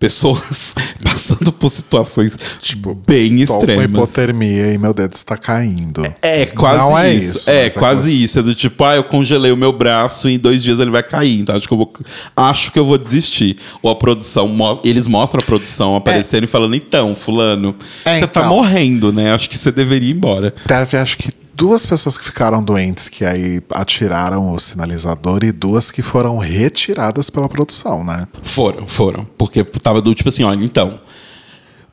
[0.00, 3.84] Pessoas passando por situações tipo, bem extremas.
[3.84, 6.02] hipotermia e meu dedo está caindo.
[6.22, 7.36] É, quase Não é isso.
[7.40, 8.38] isso, É, mas é quase isso.
[8.38, 11.02] É do tipo, ah, eu congelei o meu braço e em dois dias ele vai
[11.02, 11.38] cair.
[11.40, 11.92] Então acho que eu vou,
[12.34, 13.58] acho que eu vou desistir.
[13.82, 18.40] Ou a produção, eles mostram a produção aparecendo e falando, então, fulano, É, você tá
[18.40, 18.56] então.
[18.56, 19.34] morrendo, né?
[19.34, 20.54] Acho que você deveria ir embora.
[20.66, 25.90] Teve, acho que, duas pessoas que ficaram doentes que aí atiraram o sinalizador e duas
[25.90, 28.26] que foram retiradas pela produção, né?
[28.42, 29.26] Foram, foram.
[29.36, 30.98] Porque tava do tipo assim, olha, então,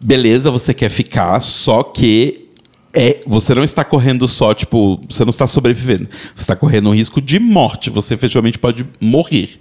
[0.01, 2.47] beleza, você quer ficar, só que
[2.93, 6.07] é, você não está correndo só, tipo, você não está sobrevivendo.
[6.33, 7.89] Você está correndo um risco de morte.
[7.89, 9.59] Você efetivamente pode morrer.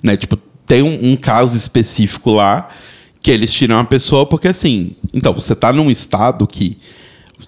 [0.00, 0.16] Né?
[0.16, 0.36] Tipo,
[0.68, 2.68] tem um, um caso específico lá
[3.20, 4.92] que eles tiram a pessoa porque assim.
[5.12, 6.78] Então, você está num estado que.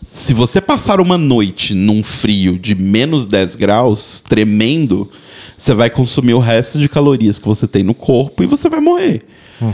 [0.00, 5.10] Se você passar uma noite num frio de menos 10 graus, tremendo,
[5.56, 8.80] você vai consumir o resto de calorias que você tem no corpo e você vai
[8.80, 9.22] morrer.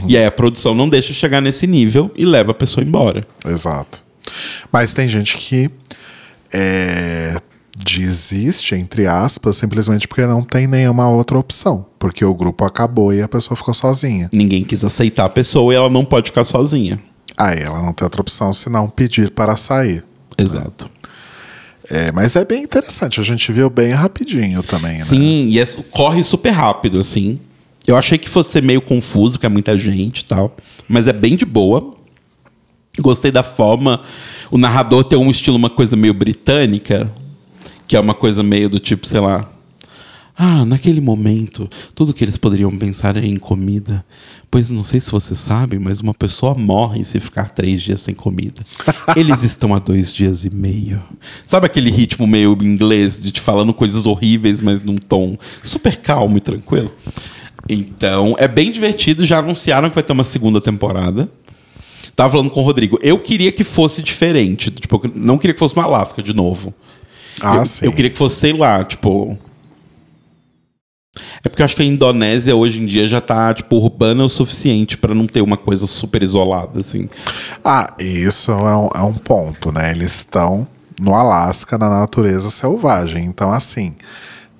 [0.07, 3.25] E aí a produção não deixa chegar nesse nível e leva a pessoa embora.
[3.47, 4.05] Exato.
[4.71, 5.71] Mas tem gente que
[6.53, 7.37] é,
[7.77, 11.87] desiste, entre aspas, simplesmente porque não tem nenhuma outra opção.
[11.99, 14.29] Porque o grupo acabou e a pessoa ficou sozinha.
[14.33, 17.01] Ninguém quis aceitar a pessoa e ela não pode ficar sozinha.
[17.37, 20.05] Aí ela não tem outra opção senão pedir para sair.
[20.41, 20.91] Exato.
[21.89, 25.05] É, mas é bem interessante, a gente viu bem rapidinho também, né?
[25.05, 27.41] Sim, e é- corre super rápido, assim.
[27.87, 30.55] Eu achei que fosse ser meio confuso, que é muita gente e tal.
[30.89, 31.95] Mas é bem de boa.
[33.01, 34.01] Gostei da forma.
[34.51, 37.13] O narrador tem um estilo, uma coisa meio britânica,
[37.89, 39.51] que é uma coisa meio do tipo, sei lá.
[40.43, 44.03] Ah, naquele momento, tudo que eles poderiam pensar é em comida.
[44.51, 48.15] Pois não sei se você sabe, mas uma pessoa morre se ficar três dias sem
[48.15, 48.63] comida.
[49.15, 51.01] Eles estão há dois dias e meio.
[51.45, 56.39] Sabe aquele ritmo meio inglês de te falando coisas horríveis, mas num tom super calmo
[56.39, 56.91] e tranquilo?
[57.69, 59.27] Então, é bem divertido.
[59.27, 61.31] Já anunciaram que vai ter uma segunda temporada.
[62.17, 62.99] Tava falando com o Rodrigo.
[63.03, 64.71] Eu queria que fosse diferente.
[64.71, 66.73] Tipo, não queria que fosse uma Alaska de novo.
[67.43, 67.85] Ah, eu, sim.
[67.85, 69.39] eu queria que fosse, sei lá, tipo.
[71.43, 74.29] É porque eu acho que a Indonésia hoje em dia já tá, tipo, urbana o
[74.29, 77.09] suficiente pra não ter uma coisa super isolada, assim.
[77.65, 79.91] Ah, isso é um, é um ponto, né?
[79.91, 80.67] Eles estão
[81.01, 83.25] no Alasca, na natureza selvagem.
[83.25, 83.93] Então, assim,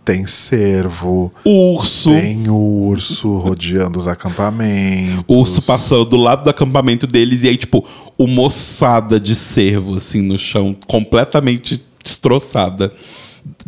[0.03, 2.11] tem cervo, Urso.
[2.11, 5.25] tem urso rodeando os acampamentos.
[5.29, 7.85] Urso passando do lado do acampamento deles e aí, tipo,
[8.19, 12.91] uma moçada de cervo, assim, no chão, completamente destroçada.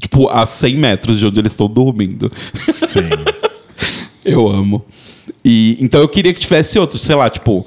[0.00, 2.30] Tipo, a 100 metros de onde eles estão dormindo.
[2.54, 3.08] Sim.
[4.24, 4.84] Eu amo.
[5.44, 7.66] E, então eu queria que tivesse outro, sei lá, tipo,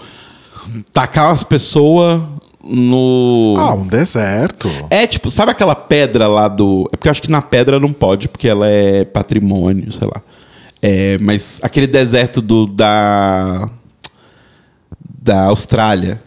[0.93, 2.21] tacar umas pessoas
[2.63, 3.55] no.
[3.59, 4.69] Ah, um deserto.
[4.89, 6.89] É, tipo, sabe aquela pedra lá do.
[6.91, 10.21] É porque eu acho que na pedra não pode, porque ela é patrimônio, sei lá.
[10.81, 13.69] É, mas aquele deserto do, da.
[15.21, 16.21] Da Austrália.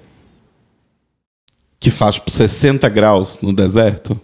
[1.80, 4.20] Que faz, tipo, 60 graus no deserto.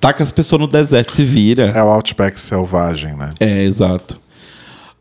[0.00, 1.70] Taca as pessoas no deserto, se vira.
[1.74, 3.30] É o Outback selvagem, né?
[3.40, 4.20] É, exato.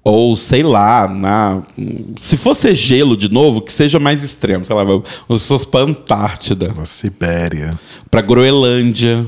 [0.03, 1.63] Ou, sei lá, na...
[2.15, 4.63] se fosse gelo de novo, que seja mais extremo.
[4.65, 7.71] Sei lá, as pessoas pra Antártida, Na Sibéria.
[8.11, 9.25] pra Groenlândia.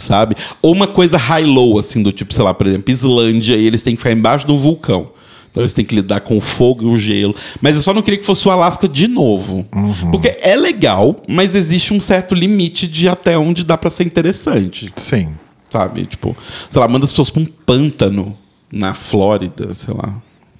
[0.00, 0.36] Sabe?
[0.62, 3.94] Ou uma coisa high-low, assim, do tipo, sei lá, por exemplo, Islândia, e eles têm
[3.94, 5.10] que ficar embaixo de um vulcão.
[5.56, 7.34] Então eles têm que lidar com o fogo e o gelo.
[7.62, 9.66] Mas eu só não queria que fosse o Alasca de novo.
[10.10, 14.92] Porque é legal, mas existe um certo limite de até onde dá pra ser interessante
[14.96, 15.30] Sim.
[15.70, 16.04] sabe?
[16.04, 16.36] Tipo,
[16.68, 18.36] sei lá, manda as pessoas pra um pântano
[18.70, 20.14] na Flórida, sei lá.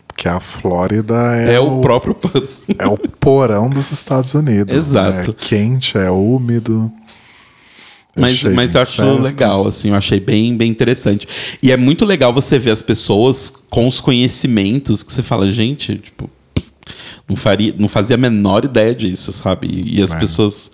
[0.08, 2.48] Porque a Flórida é, É, o, próprio pântano.
[2.78, 4.74] é o porão dos Estados Unidos.
[4.74, 5.30] Exato.
[5.30, 6.90] É quente, é úmido.
[8.16, 9.22] Mas, mas eu acho inseto.
[9.22, 11.28] legal, assim, eu achei bem, bem interessante.
[11.62, 15.96] E é muito legal você ver as pessoas com os conhecimentos que você fala, gente,
[15.96, 16.30] tipo,
[17.28, 19.66] não, faria, não fazia a menor ideia disso, sabe?
[19.68, 20.18] E, e as É.
[20.18, 20.70] pessoas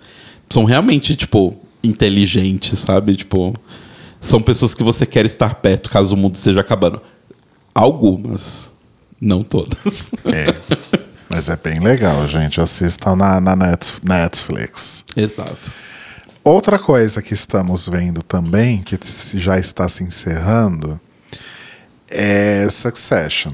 [0.49, 3.15] são realmente, tipo, inteligentes, sabe?
[3.15, 3.55] Tipo,
[4.21, 7.01] são pessoas que você quer estar perto caso o mundo esteja acabando.
[7.75, 8.71] Algumas,
[9.19, 10.07] não todas.
[10.25, 10.53] É.
[11.29, 12.61] Mas é bem legal, gente.
[12.61, 15.03] Assistam na, na Net- Netflix.
[15.15, 15.71] Exato.
[16.43, 18.97] Outra coisa que estamos vendo também, que
[19.35, 20.99] já está se encerrando,
[22.09, 23.51] é Succession.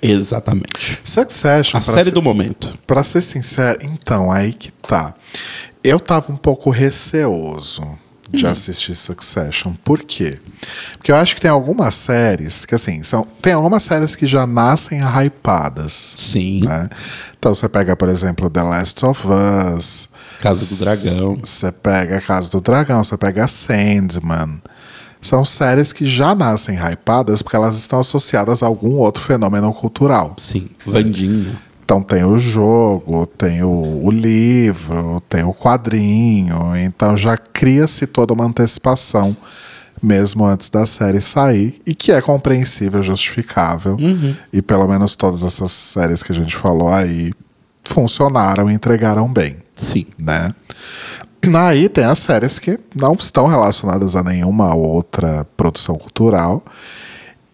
[0.00, 0.98] Exatamente.
[1.04, 2.76] Succession, A série ser- do momento.
[2.86, 5.14] Pra ser sincero, então, aí que tá.
[5.82, 7.82] Eu tava um pouco receoso
[8.28, 9.74] de assistir Succession.
[9.84, 10.38] Por quê?
[10.96, 14.46] Porque eu acho que tem algumas séries que, assim, são, tem algumas séries que já
[14.46, 16.14] nascem hypadas.
[16.18, 16.62] Sim.
[16.64, 16.88] né?
[17.38, 19.22] Então você pega, por exemplo, The Last of
[19.76, 20.08] Us.
[20.42, 21.38] Casa do Dragão.
[21.40, 24.60] Você pega Casa do Dragão, você pega Sandman.
[25.20, 30.34] São séries que já nascem hypadas porque elas estão associadas a algum outro fenômeno cultural.
[30.38, 30.68] Sim.
[30.84, 31.56] Vandinha.
[31.84, 38.32] Então tem o jogo, tem o, o livro, tem o quadrinho, então já cria-se toda
[38.32, 39.36] uma antecipação
[40.02, 43.96] mesmo antes da série sair, e que é compreensível, justificável.
[44.52, 47.32] E pelo menos todas essas séries que a gente falou aí
[47.84, 50.06] funcionaram e entregaram bem, Sim.
[50.18, 50.54] né?
[51.54, 56.64] Aí tem as séries que não estão relacionadas a nenhuma outra produção cultural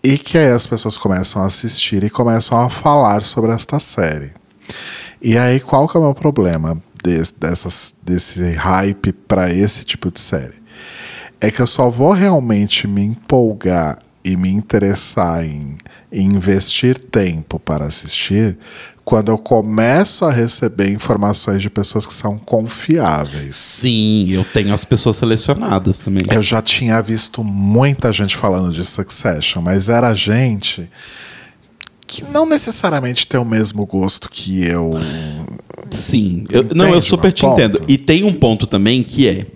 [0.05, 4.33] e que aí as pessoas começam a assistir e começam a falar sobre esta série.
[5.23, 6.81] E aí, qual que é o meu problema?
[7.03, 10.61] des- dessas, desse hype para esse tipo de série.
[11.41, 15.77] É que eu só vou realmente me empolgar e me interessar em,
[16.11, 18.59] em investir tempo para assistir
[19.09, 23.57] quando eu começo a receber informações de pessoas que são confiáveis.
[23.57, 26.25] Sim, eu tenho as pessoas selecionadas também.
[26.31, 30.91] Eu já tinha visto muita gente falando de Succession, mas era gente
[32.07, 34.91] que não necessariamente tem o mesmo gosto que eu.
[35.91, 36.45] Sim.
[36.51, 37.79] Eu- não, eu super te entendo.
[37.79, 37.91] ponto?
[37.91, 39.47] E tem um ponto também que é.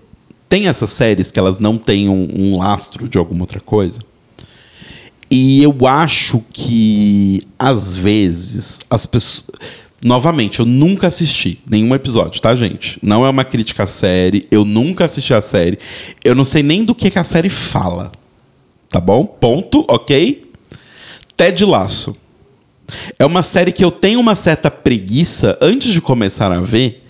[0.48, 3.98] Tem essas séries que elas não têm um, um lastro de alguma outra coisa.
[5.34, 9.46] E eu acho que, às vezes, as pessoas.
[10.04, 12.98] Novamente, eu nunca assisti nenhum episódio, tá, gente?
[13.02, 14.46] Não é uma crítica à série.
[14.50, 15.78] Eu nunca assisti a série.
[16.22, 18.12] Eu não sei nem do que, que a série fala.
[18.90, 19.24] Tá bom?
[19.24, 20.50] Ponto, ok?
[21.34, 22.14] Ted Laço.
[23.18, 27.01] É uma série que eu tenho uma certa preguiça antes de começar a ver,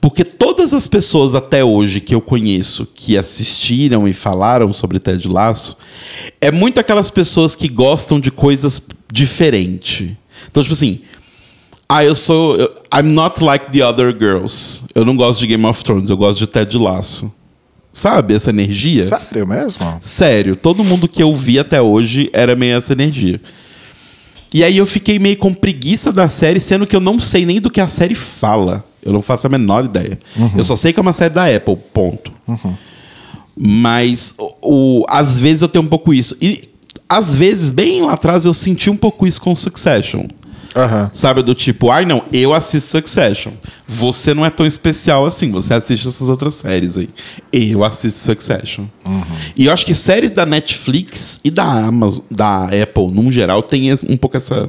[0.00, 5.28] porque todas as pessoas até hoje que eu conheço que assistiram e falaram sobre Ted
[5.28, 5.76] Laço,
[6.40, 8.80] é muito aquelas pessoas que gostam de coisas
[9.12, 10.10] diferentes.
[10.50, 11.00] Então, tipo assim,
[11.88, 12.56] ah, eu sou.
[12.56, 14.84] eu- I'm not like the other girls.
[14.94, 17.30] Eu não gosto de Game of Thrones, eu gosto de Ted Laço.
[17.92, 19.02] Sabe essa energia?
[19.04, 19.98] Sério mesmo?
[20.00, 23.40] Sério, todo mundo que eu vi até hoje era meio essa energia.
[24.54, 27.60] E aí eu fiquei meio com preguiça da série, sendo que eu não sei nem
[27.60, 28.84] do que a série fala.
[29.02, 30.18] Eu não faço a menor ideia.
[30.56, 32.32] Eu só sei que é uma série da Apple, ponto.
[33.56, 36.36] Mas o, o- às vezes eu tenho um pouco isso.
[36.40, 36.68] E
[37.08, 40.26] às vezes, bem lá atrás, eu senti um pouco isso com Succession.
[40.76, 41.10] Aham.
[41.12, 43.50] Sabe, do tipo, ai não, eu assisto Succession.
[43.88, 47.10] Você não é tão especial assim, você assiste essas outras séries aí.
[47.52, 48.84] Eu assisto Succession.
[49.56, 53.92] E eu acho que séries da Netflix e da Amazon, da Apple, num geral, tem
[54.08, 54.68] um pouco essa,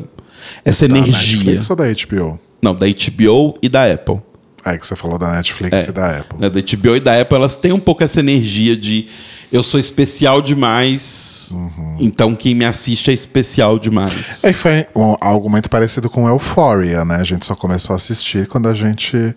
[0.66, 1.38] essa Da energia.
[1.38, 2.40] Netflix ou da HBO?
[2.62, 4.20] Não, da HBO e da Apple.
[4.64, 6.38] É que você falou da Netflix e da Apple.
[6.40, 9.08] Né, Da HBO e da Apple, elas têm um pouco essa energia de
[9.52, 11.54] eu sou especial demais,
[12.00, 14.44] então quem me assiste é especial demais.
[14.46, 17.16] E foi um- algo muito parecido com Euphoria, né?
[17.16, 19.36] A gente só começou a assistir quando a gente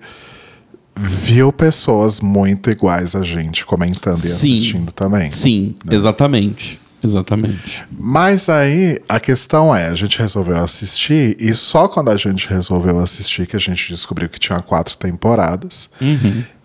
[0.96, 4.52] viu pessoas muito iguais a gente comentando e Sim.
[4.52, 5.30] assistindo também.
[5.32, 6.78] Sim, exatamente.
[7.04, 7.84] Exatamente.
[7.90, 12.98] Mas aí a questão é, a gente resolveu assistir e só quando a gente resolveu
[12.98, 15.90] assistir que a gente descobriu que tinha quatro temporadas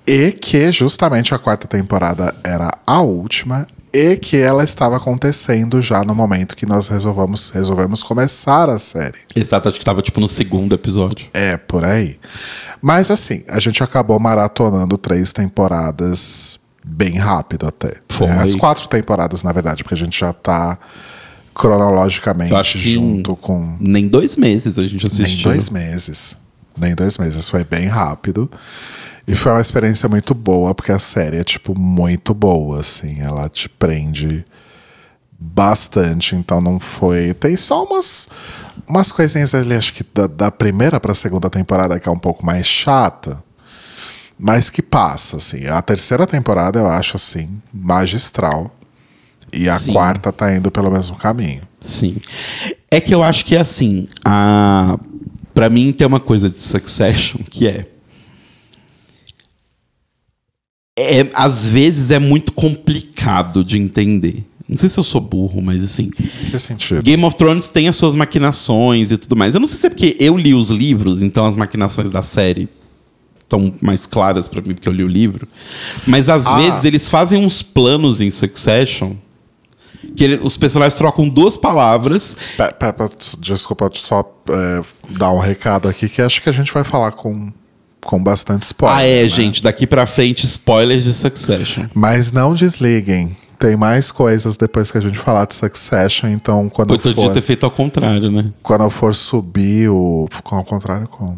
[0.07, 6.03] e que justamente a quarta temporada era a última e que ela estava acontecendo já
[6.03, 9.17] no momento que nós resolvemos, resolvemos começar a série.
[9.35, 11.27] Exato, acho que tava tipo no segundo episódio.
[11.33, 12.19] É, por aí.
[12.81, 16.59] Mas assim, a gente acabou maratonando três temporadas
[16.89, 17.95] bem rápido até.
[18.09, 18.27] Foi.
[18.27, 20.77] É, As quatro temporadas, na verdade, porque a gente já tá
[21.53, 25.25] cronologicamente junto com Nem dois meses a gente assistiu.
[25.25, 26.37] nem dois meses.
[26.77, 27.49] Nem dois meses.
[27.49, 28.49] Foi bem rápido.
[29.27, 33.19] E foi uma experiência muito boa, porque a série é, tipo, muito boa, assim.
[33.19, 34.43] Ela te prende
[35.37, 37.33] bastante, então não foi.
[37.33, 38.27] Tem só umas,
[38.87, 42.45] umas coisinhas ali, acho que da, da primeira pra segunda temporada, que é um pouco
[42.45, 43.41] mais chata.
[44.39, 45.67] Mas que passa, assim.
[45.67, 48.73] A terceira temporada eu acho, assim, magistral.
[49.51, 49.91] E a Sim.
[49.91, 51.61] quarta tá indo pelo mesmo caminho.
[51.81, 52.17] Sim.
[52.89, 54.97] É que eu acho que é assim, a
[55.53, 57.85] para mim tem uma coisa de Succession que é
[60.97, 64.45] é, às vezes é muito complicado de entender.
[64.67, 67.01] Não sei se eu sou burro, mas assim, Que sentido?
[67.01, 69.53] Game of Thrones tem as suas maquinações e tudo mais.
[69.55, 72.67] Eu não sei se é porque eu li os livros, então as maquinações da série
[73.49, 75.47] estão mais claras pra mim porque eu li o livro.
[76.05, 76.55] Mas às Ah.
[76.57, 79.13] vezes eles fazem uns planos em Succession
[80.15, 82.37] que ele- os personagens trocam duas palavras.
[82.55, 84.81] Pe- pe- pe- Desculpa só é,
[85.17, 87.51] dar um recado aqui que acho que a gente vai falar com,
[88.01, 88.97] com bastante spoiler.
[88.97, 89.29] ah, é, né?
[89.29, 91.85] gente, daqui pra frente spoilers de Succession.
[91.93, 93.35] Mas não desliguem.
[93.57, 97.33] Tem mais coisas depois que a gente falar de Succession, então quando Eu eu for,
[97.33, 98.53] ter feito ao contrário, né?
[98.63, 100.29] quando eu for subir o.
[100.49, 101.37] Ao contrário, como?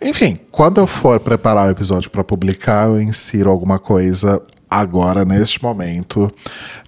[0.00, 5.62] Enfim, quando eu for preparar o episódio para publicar, eu insiro alguma coisa agora, neste
[5.62, 6.30] momento,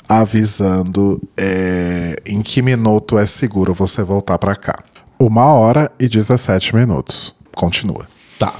[0.08, 4.82] avisando é, em que minuto é seguro você voltar para cá.
[5.18, 7.34] Uma hora e 17 minutos.
[7.54, 8.06] Continua.
[8.38, 8.54] Tá.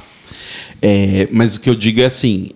[0.83, 2.51] É, mas o que eu digo é assim: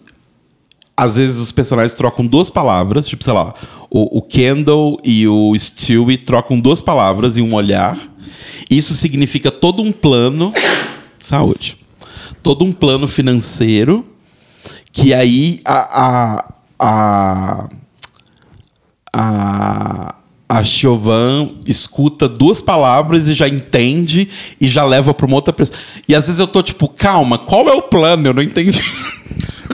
[0.96, 3.54] às vezes os personagens trocam duas palavras, tipo, sei lá,
[3.90, 7.98] o, o Kendall e o Stewie trocam duas palavras e um olhar.
[8.70, 10.52] Isso significa todo um plano.
[11.24, 11.78] Saúde.
[12.42, 14.04] Todo um plano financeiro
[14.92, 16.04] que aí a.
[16.04, 16.44] a,
[16.78, 17.68] a
[19.16, 20.16] a,
[20.54, 24.28] a Chauvin escuta duas palavras e já entende
[24.60, 25.76] e já leva para uma outra pessoa.
[26.08, 28.28] E às vezes eu tô tipo, calma, qual é o plano?
[28.28, 28.80] Eu não entendi.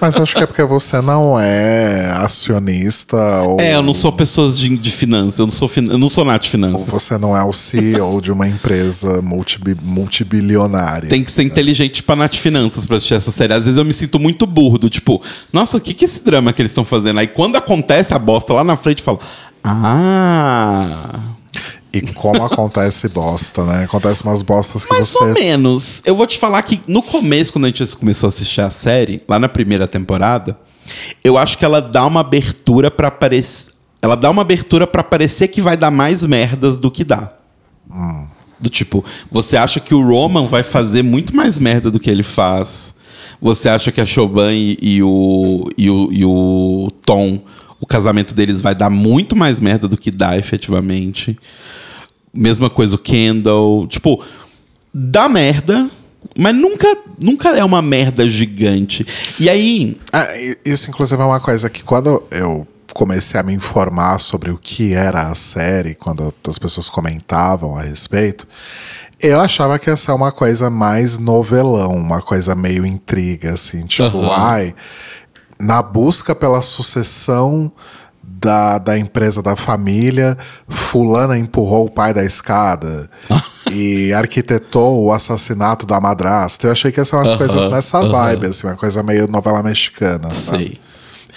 [0.01, 3.61] Mas acho que é porque você não é acionista ou.
[3.61, 5.87] É, eu não sou pessoa de, de finanças, eu não sou, fin...
[5.87, 6.81] eu não sou nato de finanças.
[6.81, 11.11] Ou você não é o CEO de uma empresa multibi multibilionária.
[11.11, 13.53] Tem que ser inteligente pra Nath Finanças pra assistir essa série.
[13.53, 15.21] Às vezes eu me sinto muito burro, do tipo,
[15.53, 17.21] nossa, o que, que é esse drama que eles estão fazendo?
[17.21, 19.21] Aí quando acontece a bosta lá na frente, eu falo,
[19.65, 21.21] ah.
[21.93, 23.85] E como acontece bosta, né?
[23.85, 25.25] Acontece umas bostas que Mais você.
[25.25, 26.03] ou menos.
[26.05, 29.23] Eu vou te falar que no começo, quando a gente começou a assistir a série,
[29.29, 30.57] lá na primeira temporada,
[31.25, 33.73] eu acho que ela dá uma abertura para aparecer.
[34.01, 37.33] Ela dá uma abertura para parecer que vai dar mais merdas do que dá.
[38.59, 42.23] Do tipo, você acha que o Roman vai fazer muito mais merda do que ele
[42.23, 42.95] faz.
[43.41, 47.43] Você acha que a Chauvin e, e o, e, o, e o Tom,
[47.81, 51.39] o casamento deles vai dar muito mais merda do que dá efetivamente.
[52.33, 53.87] Mesma coisa o Kendall.
[53.89, 54.23] Tipo,
[54.93, 55.91] dá merda,
[56.37, 59.07] mas nunca, nunca é uma merda gigante.
[59.39, 59.99] E aí.
[60.13, 60.29] Ah,
[60.65, 64.93] isso, inclusive, é uma coisa que quando eu comecei a me informar sobre o que
[64.93, 68.47] era a série, quando as pessoas comentavam a respeito,
[69.23, 74.19] eu achava que ia ser uma coisa mais novelão, uma coisa meio intriga, assim, tipo,
[74.19, 74.31] Aham.
[74.31, 74.75] ai,
[75.61, 77.71] na busca pela sucessão
[78.23, 80.37] da, da empresa da família,
[80.69, 83.11] fulana empurrou o pai da escada
[83.71, 86.67] e arquitetou o assassinato da madrasta.
[86.67, 88.11] Eu achei que ia ser umas Aham, coisas nessa aham.
[88.11, 90.31] vibe, assim, uma coisa meio novela mexicana.
[90.31, 90.79] Sei.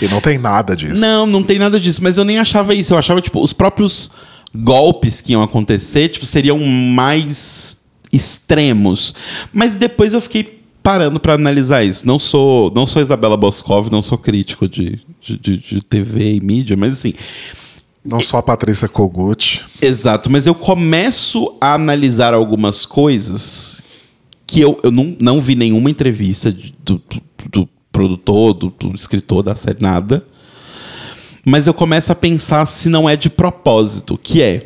[0.02, 1.00] E não tem nada disso.
[1.00, 2.02] Não, não tem nada disso.
[2.02, 2.94] Mas eu nem achava isso.
[2.94, 4.12] Eu achava, tipo, os próprios
[4.56, 7.78] golpes que iam acontecer, tipo, seriam mais
[8.12, 9.14] extremos.
[9.52, 12.06] Mas depois eu fiquei parando pra analisar isso.
[12.06, 16.42] Não sou, não sou Isabela Boscov, não sou crítico de, de, de- de TV e
[16.42, 17.14] mídia, mas assim.
[18.06, 19.64] Não só a Patrícia Kogut.
[19.82, 23.82] Exato, mas eu começo a analisar algumas coisas
[24.46, 28.94] que eu, eu não, não vi nenhuma entrevista de- do, do- do produtor, do, do
[28.94, 30.22] escritor da série, nada.
[31.46, 34.66] Mas eu começo a pensar se não é de propósito, que é,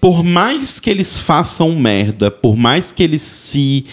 [0.00, 3.84] por mais que eles façam merda, por mais que eles se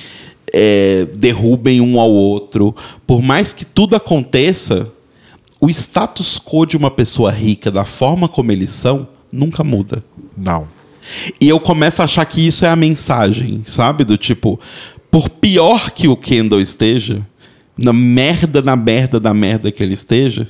[0.54, 2.76] é, derrubem um ao outro,
[3.08, 4.92] por mais que tudo aconteça,
[5.60, 10.04] o status quo de uma pessoa rica, da forma como eles são, nunca muda.
[10.36, 10.68] Não.
[11.40, 14.04] E eu começo a achar que isso é a mensagem, sabe?
[14.04, 14.60] Do tipo,
[15.10, 17.26] por pior que o Kendall esteja,
[17.78, 20.48] na merda, na merda da merda que ele esteja,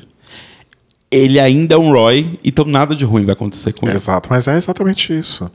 [1.09, 3.95] ele ainda é um Roy, então nada de ruim vai acontecer com ele.
[3.95, 5.51] Exato, mas é exatamente isso.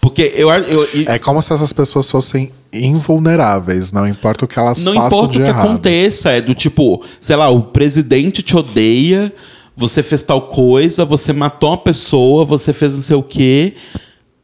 [0.00, 4.58] Porque eu, eu, eu- É como se essas pessoas fossem invulneráveis, não importa o que
[4.58, 5.64] elas não façam importa de o que errado.
[5.68, 9.32] aconteça, é do tipo, sei lá, o presidente te odeia,
[9.76, 13.74] você fez tal coisa, você matou uma pessoa, você fez não sei o quê,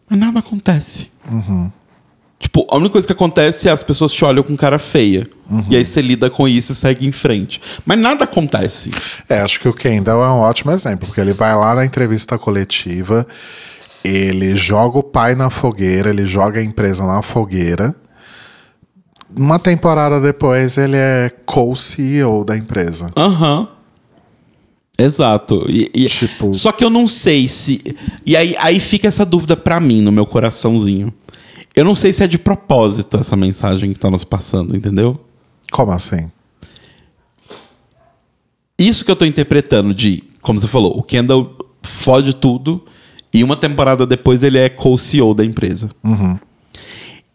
[0.09, 1.09] mas nada acontece.
[1.31, 1.71] Uhum.
[2.39, 5.29] Tipo, a única coisa que acontece é as pessoas te olham com cara feia.
[5.51, 5.63] Uhum.
[5.69, 7.61] E aí você lida com isso e segue em frente.
[7.85, 8.91] Mas nada acontece.
[9.29, 12.39] É, acho que o Kendall é um ótimo exemplo, porque ele vai lá na entrevista
[12.39, 13.27] coletiva,
[14.05, 17.95] ele joga o pai na fogueira, ele joga a empresa na fogueira.
[19.37, 23.11] Uma temporada depois, ele é co-CEO da empresa.
[23.17, 23.69] Aham.
[24.99, 25.65] Exato.
[25.69, 27.81] E, e- Tipo- Só que eu não sei se.
[28.27, 31.13] E aí, aí fica essa dúvida pra mim, no meu coraçãozinho.
[31.75, 35.19] Eu não sei se é de propósito essa mensagem que tá nos passando, entendeu?
[35.71, 36.31] Como assim?
[38.79, 42.85] Isso que eu tô interpretando de, como você falou, o Kendall fode tudo
[43.33, 45.91] e uma temporada depois ele é co-CEO da empresa.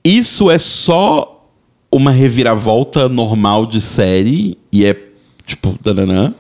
[0.04, 1.50] Isso é só
[1.92, 4.96] uma reviravolta normal de série e é
[5.46, 6.34] tipo, dananã.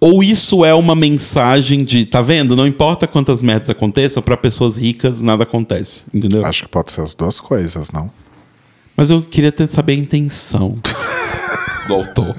[0.00, 2.56] Ou isso é uma mensagem de, tá vendo?
[2.56, 6.44] Não importa quantas merdas aconteçam, pra pessoas ricas nada acontece, entendeu?
[6.44, 8.10] Acho que pode ser as duas coisas, não?
[8.96, 10.78] Mas eu queria ter, saber a intenção
[11.86, 12.34] do autor.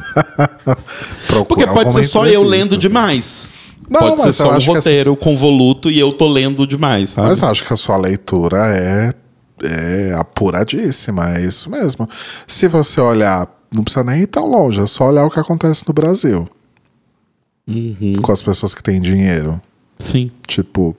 [1.48, 2.80] Porque pode ser só eu lendo assim.
[2.80, 3.52] demais.
[3.92, 7.28] Não, pode ser só um roteiro convoluto e eu tô lendo demais, sabe?
[7.28, 9.14] Mas eu acho que a sua leitura é,
[9.64, 12.08] é apuradíssima, é isso mesmo.
[12.48, 15.84] Se você olhar, não precisa nem ir tão longe, é só olhar o que acontece
[15.86, 16.48] no Brasil.
[17.68, 18.14] Uhum.
[18.22, 19.62] Com as pessoas que têm dinheiro.
[20.00, 20.32] Sim.
[20.48, 20.96] Tipo,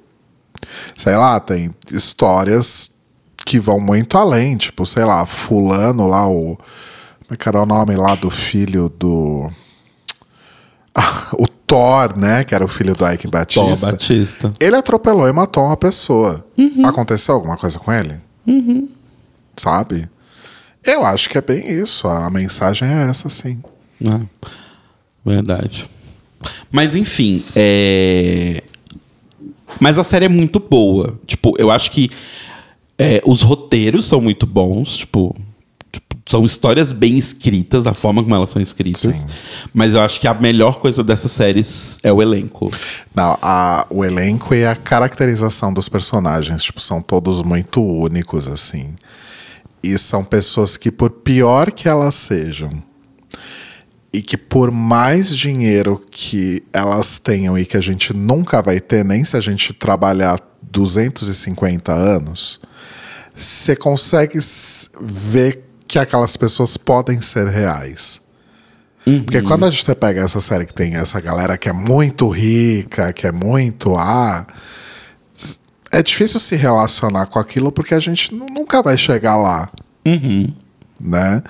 [0.94, 2.92] sei lá, tem histórias
[3.46, 4.56] que vão muito além.
[4.58, 6.56] Tipo, sei lá, Fulano lá, o.
[6.56, 9.50] Como é que era o nome lá do filho do.
[11.38, 12.44] o Thor, né?
[12.44, 13.92] Que era o filho do Ike Batista.
[13.92, 14.54] Batista.
[14.60, 16.44] Ele atropelou e matou uma pessoa.
[16.58, 16.84] Uhum.
[16.84, 18.20] Aconteceu alguma coisa com ele?
[19.56, 20.06] Sabe?
[20.84, 22.06] Eu acho que é bem isso.
[22.06, 23.62] A mensagem é essa, sim.
[24.06, 24.20] Ah,
[25.24, 25.88] verdade.
[26.70, 28.62] Mas enfim, é...
[29.80, 31.18] Mas a série é muito boa.
[31.26, 32.10] Tipo, eu acho que
[32.98, 34.98] é, os roteiros são muito bons.
[34.98, 35.34] Tipo,
[36.24, 39.16] são histórias bem escritas, a forma como elas são escritas.
[39.16, 39.26] Sim.
[39.74, 42.70] Mas eu acho que a melhor coisa dessas séries é o elenco.
[43.14, 48.94] Não, a- o elenco e a caracterização dos personagens, tipo, são todos muito únicos, assim.
[49.82, 52.82] E são pessoas que, por pior que elas sejam,
[54.12, 59.04] e que por mais dinheiro que elas tenham e que a gente nunca vai ter,
[59.04, 62.60] nem se a gente trabalhar 250 anos,
[63.34, 64.38] você consegue
[65.00, 68.22] ver que aquelas pessoas podem ser reais.
[69.04, 72.30] Porque quando a gente você pega essa série que tem essa galera que é muito
[72.30, 74.46] rica, que é muito ah,
[75.90, 79.68] é difícil se relacionar com aquilo porque a gente nu- nunca vai chegar lá,
[80.98, 81.42] né?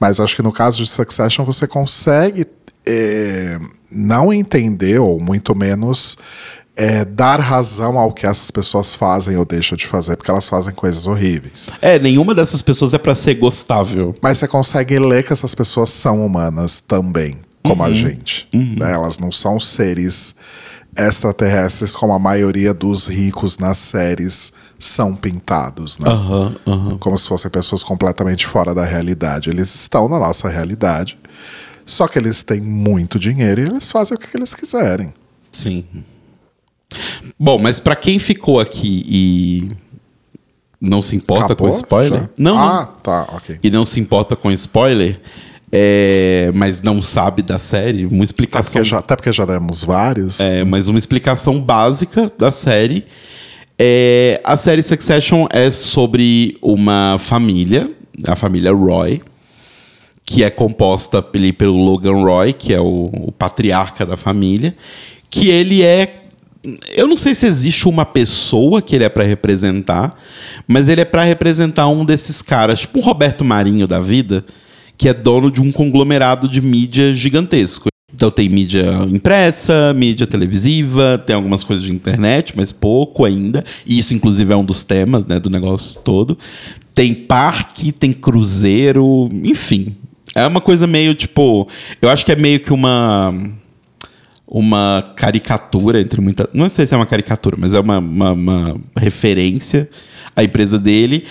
[0.00, 2.46] Mas acho que no caso de Succession você consegue
[2.86, 3.58] eh,
[3.90, 6.16] não entender ou muito menos
[6.76, 10.72] eh, dar razão ao que essas pessoas fazem ou deixam de fazer, porque elas fazem
[10.72, 11.68] coisas horríveis.
[11.80, 14.14] É, nenhuma dessas pessoas é pra ser gostável.
[14.22, 18.48] Mas você consegue ler que essas pessoas são humanas também, como a gente.
[18.52, 18.92] né?
[18.92, 20.34] Elas não são seres
[20.96, 26.10] extraterrestres como a maioria dos ricos nas séries são pintados, né?
[26.10, 26.98] Aham, aham.
[26.98, 29.48] Como se fossem pessoas completamente fora da realidade.
[29.48, 31.18] Eles estão na nossa realidade,
[31.86, 35.14] só que eles têm muito dinheiro e eles fazem o que eles quiserem.
[35.50, 35.84] Sim.
[37.38, 39.68] Bom, mas pra quem ficou aqui e
[40.80, 41.70] não se importa Acabou?
[41.70, 42.20] com spoiler?
[42.20, 42.28] Já?
[42.36, 43.00] Não, Ah, não.
[43.02, 43.58] tá, ok.
[43.62, 45.20] E não se importa com spoiler,
[45.70, 48.72] é, mas não sabe da série, uma Até explicação.
[48.74, 50.40] porque já, até porque já demos vários.
[50.40, 53.06] É, mas uma explicação básica da série.
[53.78, 57.90] É, a série Succession é sobre uma família,
[58.28, 59.22] a família Roy,
[60.24, 64.76] que é composta pelo Logan Roy, que é o, o patriarca da família,
[65.30, 66.18] que ele é.
[66.94, 70.16] Eu não sei se existe uma pessoa que ele é para representar,
[70.66, 74.44] mas ele é para representar um desses caras, tipo o Roberto Marinho da vida,
[74.96, 77.88] que é dono de um conglomerado de mídia gigantesco.
[78.14, 83.64] Então tem mídia impressa, mídia televisiva, tem algumas coisas de internet, mas pouco ainda.
[83.86, 86.38] E isso, inclusive, é um dos temas né, do negócio todo.
[86.94, 89.96] Tem parque, tem cruzeiro, enfim.
[90.34, 91.68] É uma coisa meio tipo.
[92.00, 93.34] Eu acho que é meio que uma.
[94.54, 96.46] Uma caricatura, entre muitas.
[96.52, 99.88] Não sei se é uma caricatura, mas é uma, uma, uma referência
[100.36, 101.24] à empresa dele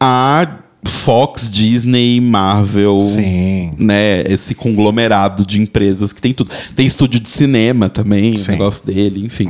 [0.00, 3.72] a Fox, Disney, Marvel Sim.
[3.78, 6.50] né, esse conglomerado de empresas que tem tudo.
[6.76, 8.48] Tem estúdio de cinema também, Sim.
[8.48, 9.48] o negócio dele, enfim.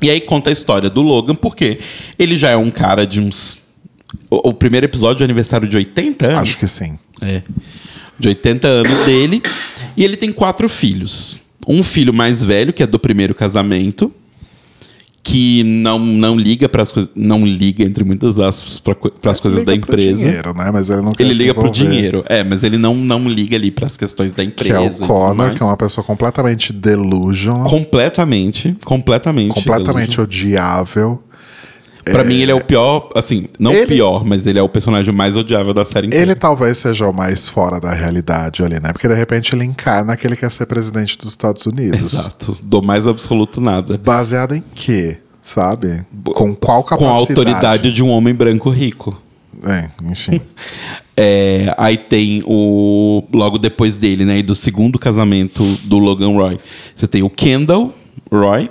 [0.00, 1.80] E aí conta a história do Logan, porque
[2.16, 3.58] ele já é um cara de uns.
[4.30, 6.40] O, o primeiro episódio é aniversário de 80 anos.
[6.40, 6.96] Acho que sim.
[7.20, 7.42] É.
[8.18, 9.42] De 80 anos dele.
[9.96, 11.40] E ele tem quatro filhos.
[11.66, 14.12] Um filho mais velho, que é do primeiro casamento,
[15.22, 17.10] que não, não liga para as coisas.
[17.16, 18.94] Não liga, entre muitas aspas, para
[19.30, 20.24] as coisas Liga da pro empresa.
[20.24, 20.70] dinheiro, né?
[20.72, 22.24] Mas ele não quer Ele liga pro dinheiro.
[22.28, 24.78] É, mas ele não, não liga ali para as questões da Que empresa.
[24.78, 29.52] é e o Connor, que é uma pessoa completamente delusional, Completamente, completamente.
[29.52, 31.20] completamente odiável.
[32.10, 34.68] Pra mim, ele é o pior, assim, não Ele- o pior, mas ele é o
[34.68, 36.24] personagem mais odiável da série inteira.
[36.24, 38.92] Ele talvez seja o mais fora da realidade ali, né?
[38.92, 42.14] Porque de repente ele encarna que ele quer ser presidente dos Estados Unidos.
[42.14, 42.56] Exato.
[42.62, 43.98] Do mais absoluto nada.
[43.98, 45.18] Baseado em quê?
[45.42, 46.04] Sabe?
[46.24, 47.16] Com qual Com capacidade?
[47.16, 49.20] a autoridade de um homem branco rico.
[49.64, 50.40] É, enfim.
[51.18, 53.22] É, aí tem o.
[53.32, 54.40] Logo depois dele, né?
[54.40, 56.58] E do segundo casamento do Logan Roy.
[56.94, 57.90] Você tem o Kendall
[58.30, 58.68] Roy,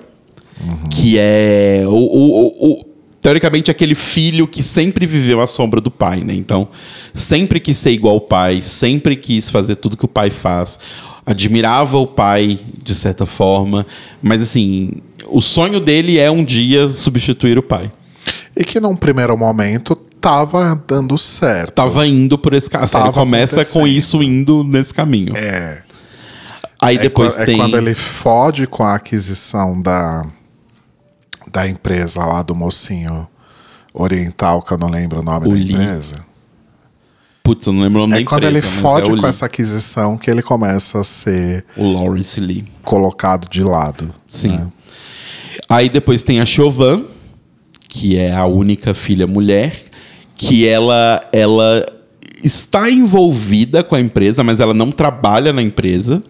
[0.91, 1.81] que é.
[1.87, 2.85] O- o- o-
[3.25, 6.35] teoricamente, aquele filho que sempre viveu à sombra do pai, né?
[6.35, 6.67] Então,
[7.11, 10.77] sempre quis ser igual ao pai, sempre quis fazer tudo que o pai faz.
[11.25, 13.83] Admirava o pai, de certa forma.
[14.21, 14.91] Mas, assim,
[15.27, 17.91] o sonho dele é um dia substituir o pai.
[18.55, 21.73] E que num primeiro momento tava dando certo.
[21.73, 22.91] Tava indo por esse caminho.
[22.91, 25.33] Tava começa com isso indo nesse caminho.
[25.35, 25.81] É.
[26.79, 27.57] Aí É depois é, tem.
[27.57, 30.27] quando ele fode com a aquisição da,
[31.55, 33.25] da empresa lá do mocinho
[33.93, 35.71] oriental, que eu não lembro o nome O da Lee.
[35.71, 36.25] empresa.
[37.41, 39.15] Putz, eu não lembro o nome É da quando empresa, ele mas fode é com
[39.15, 39.25] Lee.
[39.25, 42.65] essa aquisição que ele começa a ser O Lawrence Lee.
[42.83, 44.13] colocado de lado.
[44.27, 44.49] Sim.
[44.57, 44.67] né?
[45.69, 47.05] Aí depois tem a Chauvin,
[47.87, 49.81] que é a única filha mulher,
[50.35, 51.85] que ela, ela
[52.43, 56.21] está envolvida com a empresa, mas ela não trabalha na empresa.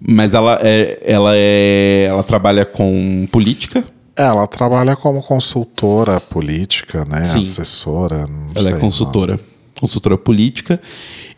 [0.00, 3.84] Mas ela é, ela é, ela trabalha com política.
[4.16, 7.24] Ela trabalha como consultora política, né?
[7.24, 7.40] Sim.
[7.40, 8.26] Assessora.
[8.26, 9.40] Não Ela é consultora,
[9.78, 10.80] consultora política.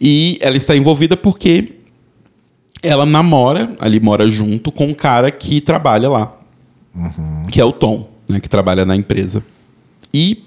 [0.01, 1.77] E ela está envolvida porque
[2.83, 6.37] ela namora, ali mora junto com um cara que trabalha lá,
[7.51, 8.11] que é o Tom.
[8.29, 9.43] né, que trabalha na empresa.
[10.13, 10.45] E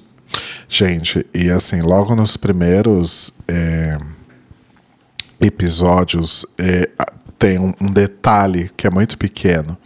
[0.70, 3.98] Gente, e assim, logo nos primeiros é,
[5.40, 6.90] episódios é,
[7.40, 9.78] tem um, um detalhe que é muito pequeno,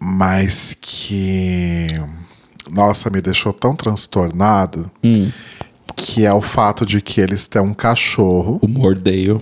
[0.00, 1.88] mas que,
[2.70, 4.90] nossa, me deixou tão transtornado,
[5.96, 9.40] que é o fato de que eles têm um cachorro o Mordale.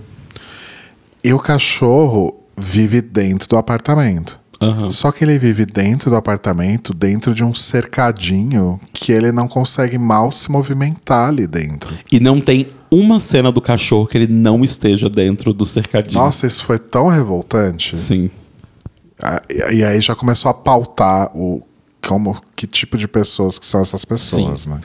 [1.23, 4.39] e o cachorro vive dentro do apartamento.
[4.59, 4.89] Aham.
[4.89, 9.99] Só que ele vive dentro do apartamento, dentro de um cercadinho que ele não consegue
[9.99, 11.93] mal se movimentar ali dentro.
[12.11, 16.19] E não tem uma cena do cachorro que ele não esteja dentro do cercadinho.
[16.19, 17.95] Nossa, isso foi tão revoltante.
[17.95, 18.31] Sim.
[19.71, 21.61] E aí já começou a pautar o
[22.05, 24.79] como que tipo de pessoas que são essas pessoas, né?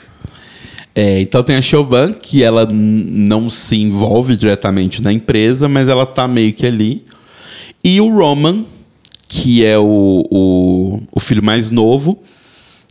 [0.95, 6.05] É, então tem a Chauvin, que ela não se envolve diretamente na empresa, mas ela
[6.05, 7.05] tá meio que ali.
[7.83, 8.64] E o Roman,
[9.26, 12.22] que é o, o, o filho mais novo,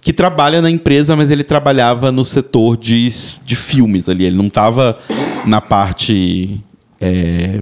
[0.01, 3.07] que trabalha na empresa, mas ele trabalhava no setor de,
[3.45, 4.25] de filmes ali.
[4.25, 4.97] Ele não tava
[5.45, 6.59] na parte
[6.99, 7.61] é,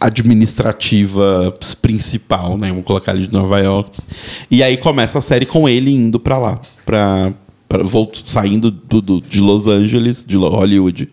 [0.00, 2.68] administrativa principal, né?
[2.68, 3.98] Vamos colocar ele de Nova York.
[4.50, 7.32] E aí começa a série com ele indo pra lá, pra,
[7.68, 11.08] pra volto, saindo do, do- de Los Angeles, de Hollywood,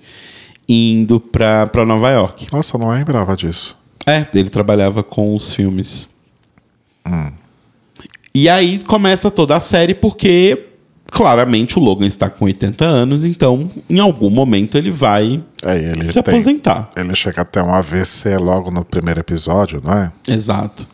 [0.68, 2.48] indo pra, pra Nova York.
[2.52, 3.78] Nossa, eu não lembrava disso.
[4.06, 6.08] É, ele trabalhava com os filmes.
[8.34, 10.67] E aí começa toda a série porque
[11.12, 16.06] claramente o Logan está com 80 anos, então em algum momento ele vai É, ele
[16.06, 16.90] se tem- aposentar.
[16.96, 20.12] Ele chega até um AVC logo no primeiro episódio, não é?
[20.28, 20.88] Exato.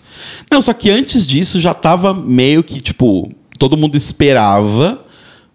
[0.52, 5.04] Não, só que antes disso já tava meio que, tipo, todo mundo esperava,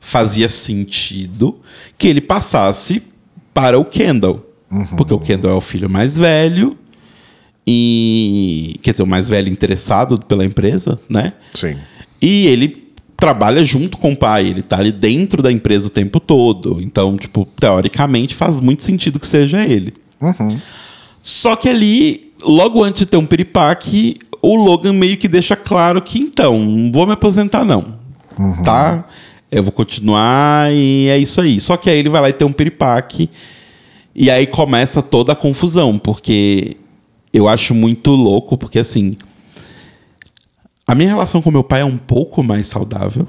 [0.00, 1.58] fazia sentido,
[1.96, 3.02] que ele passasse
[3.54, 4.44] para o Kendall.
[4.96, 6.76] Porque o Kendall é o filho mais velho
[7.66, 8.76] e.
[8.82, 11.32] Quer dizer, o mais velho interessado pela empresa, né?
[11.52, 11.76] Sim.
[12.20, 12.87] E ele
[13.18, 16.80] trabalha junto com o pai, ele tá ali dentro da empresa o tempo todo.
[16.80, 19.92] Então, tipo, teoricamente faz muito sentido que seja ele.
[21.20, 26.00] Só que ali, logo antes de ter um piripaque, o Logan meio que deixa claro
[26.00, 27.98] que então, não vou me aposentar não.
[28.62, 29.04] Tá?
[29.50, 31.60] Eu vou continuar e é isso aí.
[31.60, 33.28] Só que aí ele vai lá e tem um piripaque.
[34.14, 36.76] E aí começa toda a confusão, porque
[37.32, 39.16] eu acho muito louco, porque assim,
[40.88, 43.28] a minha relação com meu pai é um pouco mais saudável.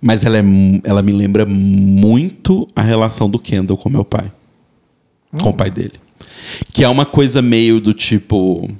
[0.00, 0.42] Mas ela, é,
[0.84, 4.30] ela me lembra muito a relação do Kendall com meu pai.
[5.42, 5.94] Com o pai dele.
[6.72, 8.70] Que é uma coisa meio do tipo.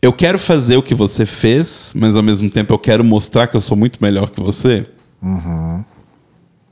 [0.00, 3.56] Eu quero fazer o que você fez, mas ao mesmo tempo eu quero mostrar que
[3.56, 4.86] eu sou muito melhor que você.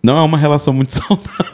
[0.09, 1.45] Não é uma relação muito saudável.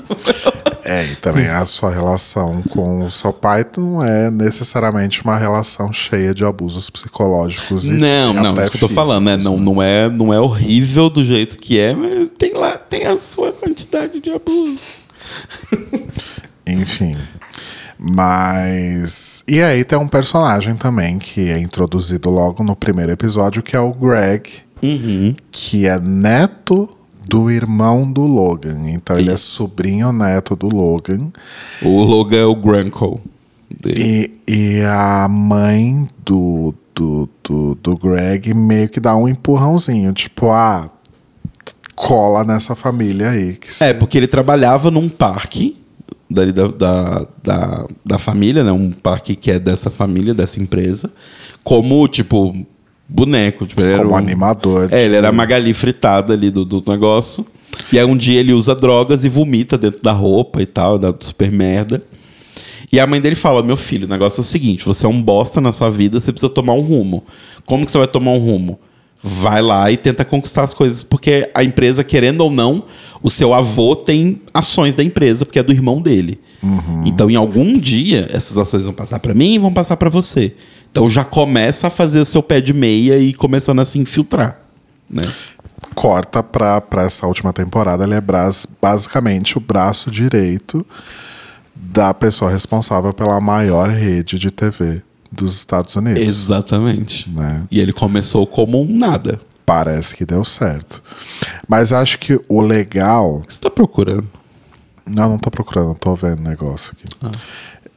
[0.85, 5.93] É, e também a sua relação com o seu pai não é necessariamente uma relação
[5.93, 9.37] cheia de abusos psicológicos e Não, e não, até isso que eu tô falando, né?
[9.37, 13.07] físicos, Não, não, é, não é horrível do jeito que é, mas tem lá, tem
[13.07, 15.09] a sua quantidade de abusos.
[16.65, 17.17] Enfim.
[17.99, 19.43] Mas.
[19.49, 23.81] E aí tem um personagem também que é introduzido logo no primeiro episódio, que é
[23.81, 24.49] o Greg,
[25.51, 26.89] que é neto
[27.27, 28.89] do irmão do Logan.
[28.91, 31.31] Então ele é sobrinho neto do Logan.
[31.83, 33.21] O Logan é o Gruncle.
[33.83, 34.33] dele.
[34.47, 40.51] E, e a mãe do, do, do, do Greg meio que dá um empurrãozinho, tipo,
[40.51, 40.91] ah,
[41.95, 43.59] cola nessa família aí.
[43.81, 45.77] É, porque ele trabalhava num parque
[46.29, 48.73] da, da, da, da família, né?
[48.73, 51.11] Um parque que é dessa família, dessa empresa.
[51.63, 52.55] Como, tipo,
[53.09, 53.67] boneco.
[53.67, 56.83] Tipo, ele era Como um- animador É, ele era a Magali fritada ali do, do
[56.89, 57.47] negócio.
[57.93, 61.13] E aí um dia ele usa drogas e vomita dentro da roupa e tal, dá
[61.19, 62.03] super merda.
[62.93, 65.21] E a mãe dele fala: Meu filho, o negócio é o seguinte: você é um
[65.21, 67.25] bosta na sua vida, você precisa tomar um rumo.
[67.67, 68.79] Como que você vai tomar um rumo?
[69.23, 72.85] Vai lá e tenta conquistar as coisas, porque a empresa, querendo ou não,
[73.23, 76.39] o seu avô tem ações da empresa, porque é do irmão dele.
[77.07, 80.55] Então, em algum dia, essas ações vão passar para mim e vão passar para você.
[80.95, 84.61] Então, já começa a fazer o seu pé de meia e começando a se infiltrar.
[85.11, 85.29] Né?
[85.95, 90.87] corta pra, pra essa última temporada, ele é bras- basicamente o braço direito
[91.75, 96.23] da pessoa responsável pela maior rede de TV dos Estados Unidos.
[96.23, 97.29] Exatamente.
[97.29, 97.65] Né?
[97.71, 99.39] E ele começou como um nada.
[99.67, 101.03] Parece que deu certo.
[101.69, 103.39] Mas acho que o legal.
[103.39, 104.29] O que você tá procurando?
[105.07, 107.35] Não, não tô procurando, tô vendo o negócio aqui.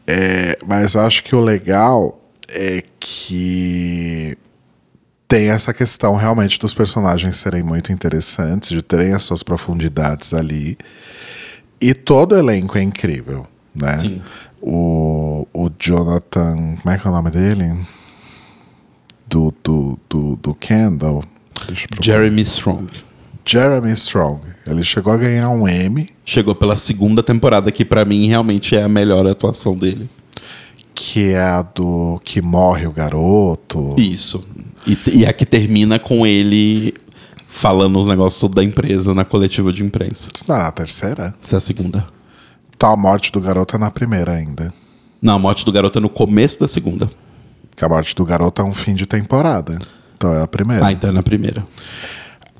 [0.07, 2.19] É, mas eu acho que o legal
[2.57, 4.35] é que
[5.27, 10.75] tem essa questão realmente dos personagens serem muito interessantes, de terem as suas profundidades ali.
[11.79, 13.45] E todo o elenco é incrível,
[13.75, 13.99] né?
[13.99, 14.21] Sim.
[14.59, 16.77] O, o Jonathan.
[16.81, 17.77] Como é que é o nome dele?
[19.27, 21.23] Do, do, do, do Kendall.
[22.01, 22.87] Jeremy Strong.
[23.45, 24.41] Jeremy Strong.
[24.65, 28.83] Ele chegou a ganhar um M, Chegou pela segunda temporada, que pra mim realmente é
[28.83, 30.09] a melhor atuação dele.
[30.99, 33.91] Que é a do que morre o garoto.
[33.95, 34.43] Isso.
[34.87, 36.91] E, e a que termina com ele
[37.47, 40.31] falando os negócios da empresa na coletiva de imprensa.
[40.33, 41.35] Isso não é na terceira?
[41.41, 42.07] Essa é a segunda.
[42.79, 44.73] Tá, a morte do garoto é na primeira ainda.
[45.21, 47.07] Não, a morte do garoto é no começo da segunda.
[47.75, 49.77] Que a morte do garoto é um fim de temporada.
[50.15, 50.83] Então é a primeira.
[50.85, 51.63] Ah, então é na primeira.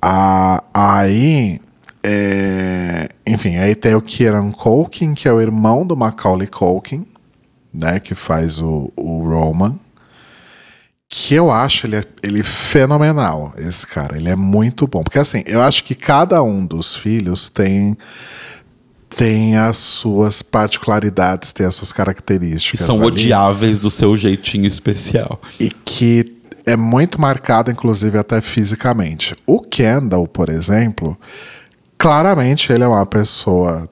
[0.02, 1.60] A- aí,
[2.04, 7.06] é, enfim, aí tem o Kieran Culkin, que é o irmão do Macaulay Culkin,
[7.74, 9.76] né, que faz o, o Roman,
[11.10, 15.42] que eu acho ele, é- ele fenomenal, esse cara, ele é muito bom, porque assim,
[15.46, 17.98] eu acho que cada um dos filhos tem
[19.10, 22.86] tem as suas particularidades, tem as suas Que características.
[22.86, 25.42] são ali odiáveis do seu jeitinho especial.
[25.60, 29.36] e que é muito marcado, inclusive, até fisicamente.
[29.48, 31.18] O Kendall, por exemplo,
[31.98, 33.90] claramente ele é uma pessoa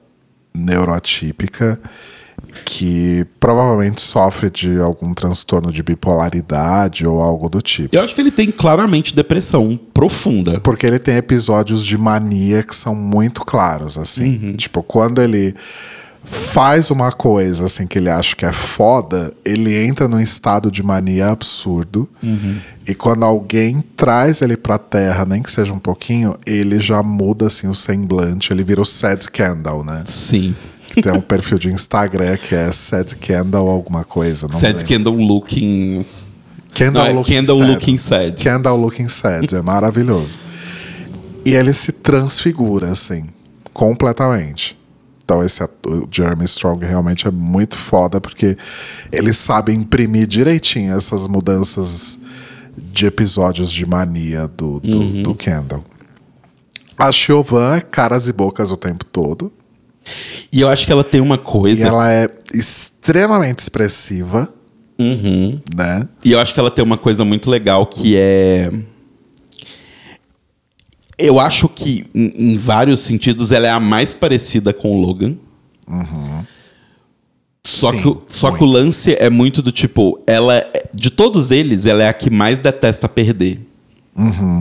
[0.54, 1.80] neurotípica
[2.64, 7.96] que provavelmente sofre de algum transtorno de bipolaridade ou algo do tipo.
[7.96, 10.60] Eu acho que ele tem claramente depressão profunda.
[10.60, 14.54] Porque ele tem episódios de mania que são muito claros, assim.
[14.56, 15.54] Tipo, quando ele
[16.28, 20.82] faz uma coisa, assim, que ele acha que é foda, ele entra num estado de
[20.82, 22.08] mania absurdo.
[22.86, 27.46] E quando alguém traz ele pra terra, nem que seja um pouquinho, ele já muda,
[27.46, 28.52] assim, o semblante.
[28.52, 30.02] Ele vira o Sad Candle, né?
[30.06, 30.54] Sim.
[30.96, 34.48] Que tem um perfil de Instagram que é Sad Candle alguma coisa.
[34.50, 34.82] Não Sad.
[34.84, 36.06] Kendall looking.
[36.72, 37.70] Kendall Não, é Looking Kendall Sad.
[37.72, 38.42] Looking Sad.
[38.42, 40.38] Kendall Looking Sad, é maravilhoso.
[41.44, 43.26] E ele se transfigura, assim,
[43.72, 44.76] completamente.
[45.24, 48.56] Então esse ator, Jeremy Strong realmente é muito foda, porque
[49.12, 52.18] ele sabe imprimir direitinho essas mudanças
[52.76, 55.22] de episódios de mania do, do, Uhum.
[55.22, 55.84] do Kendall.
[56.96, 59.52] A Chauvin é caras e bocas o tempo todo.
[60.52, 61.86] E eu acho que ela tem uma E coisa.
[61.88, 64.52] ela é extremamente expressiva,
[64.98, 65.60] Uhum.
[65.74, 66.08] né?
[66.24, 68.70] E eu acho que ela tem uma coisa muito legal que é.
[71.18, 75.36] Eu acho que, em, em vários sentidos, ela é a mais parecida com o Logan.
[77.64, 81.50] Só, Sim, que, só que o lance é muito do tipo, ela é- de todos
[81.50, 83.60] eles, ela é a que mais detesta perder.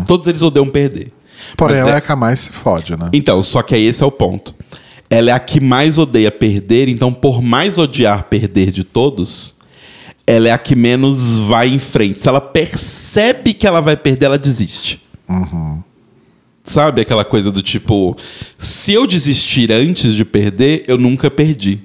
[0.08, 1.12] Todos eles odeiam perder.
[1.56, 3.10] Porém, Mas ela é é- a que mais se fode, né?
[3.14, 4.56] Então, só que aí esse é o ponto.
[5.10, 9.56] Ela é a que mais odeia perder, então, por mais odiar perder de todos,
[10.26, 12.20] ela é a que menos vai em frente.
[12.20, 15.00] Se ela percebe que ela vai perder, ela desiste.
[16.64, 18.18] Sabe aquela coisa do tipo:
[18.58, 21.80] se eu desistir antes de perder, eu nunca perdi.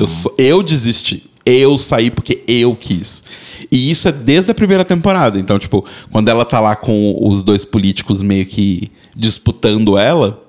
[0.00, 1.24] Eu, só- eu desisti.
[1.44, 3.22] Eu saí porque eu quis.
[3.70, 5.38] E isso é desde a primeira temporada.
[5.38, 10.42] Então, tipo, quando ela tá lá com os dois políticos meio que disputando ela,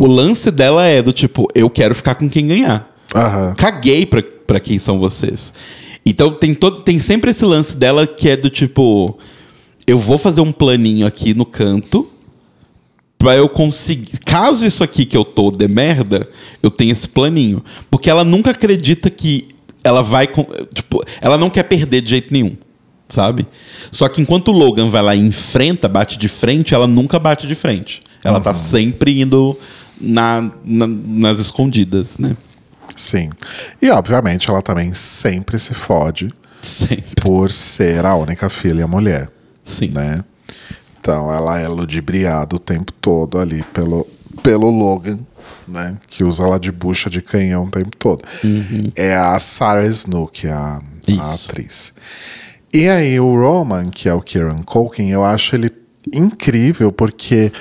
[0.00, 2.90] o lance dela é do tipo: eu quero ficar com quem ganhar.
[3.14, 3.54] Aham.
[3.56, 5.52] Caguei pra, pra quem são vocês.
[6.04, 9.18] Então tem, todo, tem sempre esse lance dela que é do tipo:
[9.86, 12.08] eu vou fazer um planinho aqui no canto
[13.18, 14.18] pra eu conseguir.
[14.24, 16.28] Caso isso aqui que eu tô de merda,
[16.62, 17.64] eu tenho esse planinho.
[17.90, 19.48] Porque ela nunca acredita que
[19.82, 20.28] ela vai.
[20.74, 22.56] Tipo, ela não quer perder de jeito nenhum.
[23.08, 23.46] Sabe?
[23.92, 27.46] Só que enquanto o Logan vai lá e enfrenta, bate de frente, ela nunca bate
[27.46, 28.02] de frente.
[28.24, 29.56] Ela tá sempre indo
[30.00, 32.36] na, na- nas escondidas, né?
[32.96, 33.30] Sim.
[33.82, 36.28] E, obviamente, ela também sempre se fode
[36.62, 37.04] Sempre.
[37.20, 39.30] por ser a única filha mulher,
[39.62, 39.88] Sim.
[39.88, 40.24] né?
[41.00, 44.06] Então, ela é ludibriada o tempo todo ali pelo,
[44.42, 45.18] pelo Logan,
[45.68, 45.96] né?
[46.08, 48.22] Que usa ela de bucha de canhão o tempo todo.
[48.96, 50.80] É a Sarah Snook, a,
[51.20, 51.92] a atriz.
[52.72, 55.70] E aí, o Roman, que é o Kieran Culkin, eu acho ele
[56.12, 57.52] incrível porque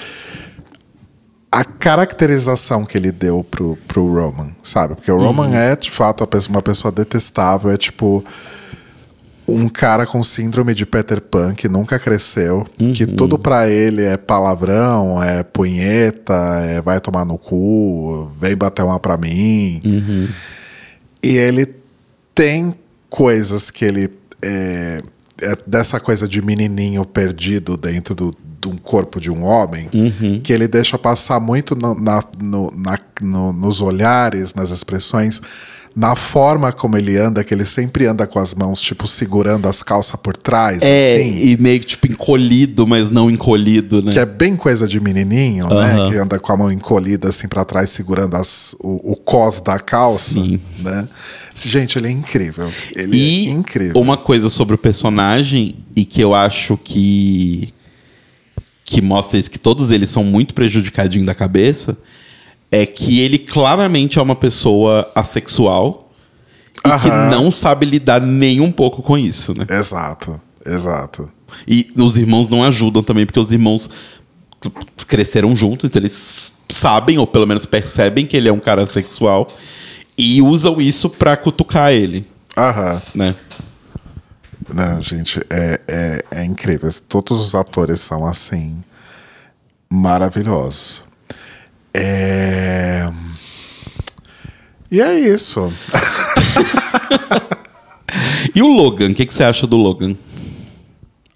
[1.54, 4.96] a caracterização que ele deu pro, pro Roman, sabe?
[4.96, 8.24] Porque o Roman é, de fato, uma pessoa detestável, é tipo
[9.48, 14.18] um cara com síndrome de Peter Pan que nunca cresceu, que tudo pra ele é
[14.18, 19.80] palavrão, é punheta, é vai tomar no cu, vem bater uma pra mim.
[21.22, 21.76] E ele
[22.34, 22.74] tem
[23.12, 24.10] coisas que ele.
[24.42, 25.04] É,
[25.42, 28.32] é dessa coisa de menininho perdido dentro do,
[28.70, 29.90] um corpo de um homem,
[30.44, 35.42] que ele deixa passar muito no- na- no- na- no- nos olhares, nas expressões,
[35.96, 39.84] na forma como ele anda, que ele sempre anda com as mãos, tipo, segurando as
[39.84, 41.46] calças por trás, É, assim.
[41.50, 44.12] e meio que tipo encolhido, mas não encolhido, né?
[44.12, 46.06] Que é bem coisa de menininho, Aham.
[46.06, 46.10] né?
[46.10, 49.78] Que anda com a mão encolhida assim pra trás, segurando as, o, o cos da
[49.78, 50.60] calça, Sim.
[50.80, 51.08] né?
[51.54, 52.72] Gente, ele é incrível.
[52.96, 54.02] Ele E é incrível.
[54.02, 57.72] uma coisa sobre o personagem e que eu acho que
[58.84, 61.98] que mostra isso, que todos eles são muito prejudicadinhos da cabeça,
[62.72, 66.12] é que ele claramente é uma pessoa assexual
[66.80, 67.30] e que Aham.
[67.30, 69.66] não sabe lidar nem um pouco com isso, né?
[69.70, 71.30] Exato, exato.
[71.68, 73.90] E os irmãos não ajudam também, porque os irmãos
[75.08, 79.48] cresceram juntos, então eles sabem, ou pelo menos percebem que ele é um cara sexual
[80.18, 82.26] e usam isso pra cutucar ele,
[82.58, 83.02] Aham.
[83.14, 83.36] né?
[84.72, 86.90] Não, gente, é, é, é incrível.
[87.08, 88.84] Todos os atores são assim
[89.90, 91.04] maravilhosos.
[91.94, 93.10] É...
[94.92, 95.72] E é isso.
[98.56, 100.16] E o Logan, o que, que você acha do Logan?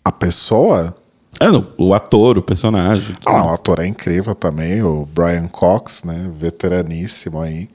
[0.06, 0.96] A pessoa.
[1.40, 3.16] Ah, não, o ator, o personagem.
[3.26, 6.30] Ah, o ator é incrível também, o Brian Cox, né?
[6.34, 7.70] Veteraníssimo aí.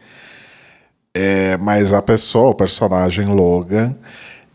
[1.15, 3.97] É, mas a pessoa, o personagem Logan.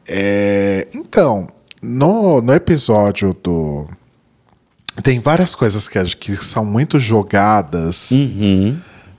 [0.08, 1.48] É, então,
[1.82, 3.88] no, no episódio do.
[5.04, 8.10] Tem várias coisas que, que são muito jogadas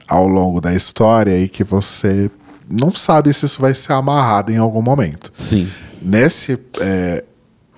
[0.08, 2.30] ao longo da história e que você
[2.68, 5.32] não sabe se isso vai ser amarrado em algum momento.
[5.38, 5.68] Sim.
[6.02, 6.58] Nesse.
[6.80, 7.24] é,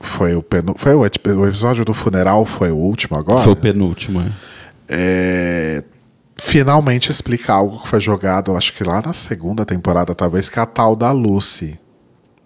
[0.00, 3.44] foi o, penu, foi o, o episódio do funeral, foi o último agora?
[3.44, 4.32] Foi o penúltimo, é.
[4.88, 5.84] é,
[6.38, 10.62] finalmente explica algo que foi jogado, acho que lá na segunda temporada, talvez, que é
[10.62, 11.78] a tal da Lucy,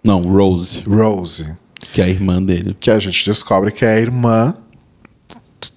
[0.05, 1.53] Não, Rose, Rose,
[1.93, 2.75] que é a irmã dele.
[2.79, 4.53] que a gente descobre que é a irmã.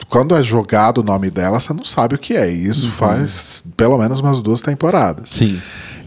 [0.09, 2.53] Quando é jogado o nome dela, você não sabe o que é.
[2.53, 5.31] E isso faz pelo menos umas duas temporadas.
[5.31, 5.59] Sim.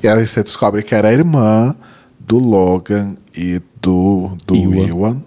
[0.04, 1.76] E aí você descobre que era a irmã
[2.20, 4.88] do Logan e do, do Ewan.
[4.88, 5.22] Ewan,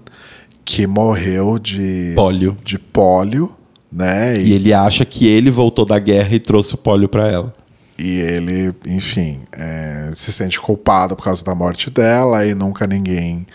[0.64, 2.56] que morreu de Pólio.
[2.64, 3.52] de pólio,
[3.90, 4.40] né?
[4.40, 7.52] E ele acha que ele voltou da guerra e trouxe o pólio pra ela.
[7.98, 13.46] E ele, enfim, é, se sente culpado por causa da morte dela e nunca ninguém,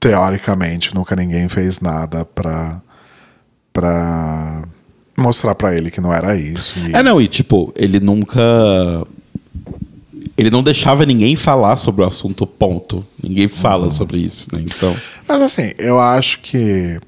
[0.00, 2.80] teoricamente, nunca ninguém fez nada pra,
[3.72, 4.62] pra
[5.16, 6.78] mostrar pra ele que não era isso.
[6.78, 8.40] E- É, não, e tipo, ele nunca.
[10.36, 13.04] Ele não deixava ninguém falar sobre o assunto, ponto.
[13.20, 14.62] Ninguém fala sobre isso, né?
[14.64, 14.94] Então.
[15.26, 17.00] Mas assim, eu acho que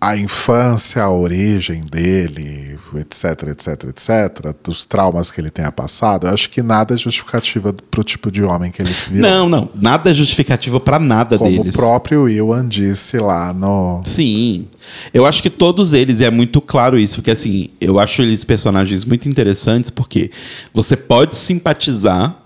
[0.00, 6.34] a infância, a origem dele, etc, etc, etc, dos traumas que ele tenha passado, eu
[6.34, 9.28] acho que nada é justificativa pro tipo de homem que ele virou.
[9.28, 9.68] Não, não.
[9.74, 11.74] Nada é justificativa pra nada Como deles.
[11.74, 14.00] o próprio Ewan disse lá no.
[14.04, 14.68] Sim.
[15.12, 18.44] Eu acho que todos eles, e é muito claro isso, porque assim, eu acho eles
[18.44, 20.30] personagens muito interessantes, porque
[20.72, 22.36] você pode simpatizar,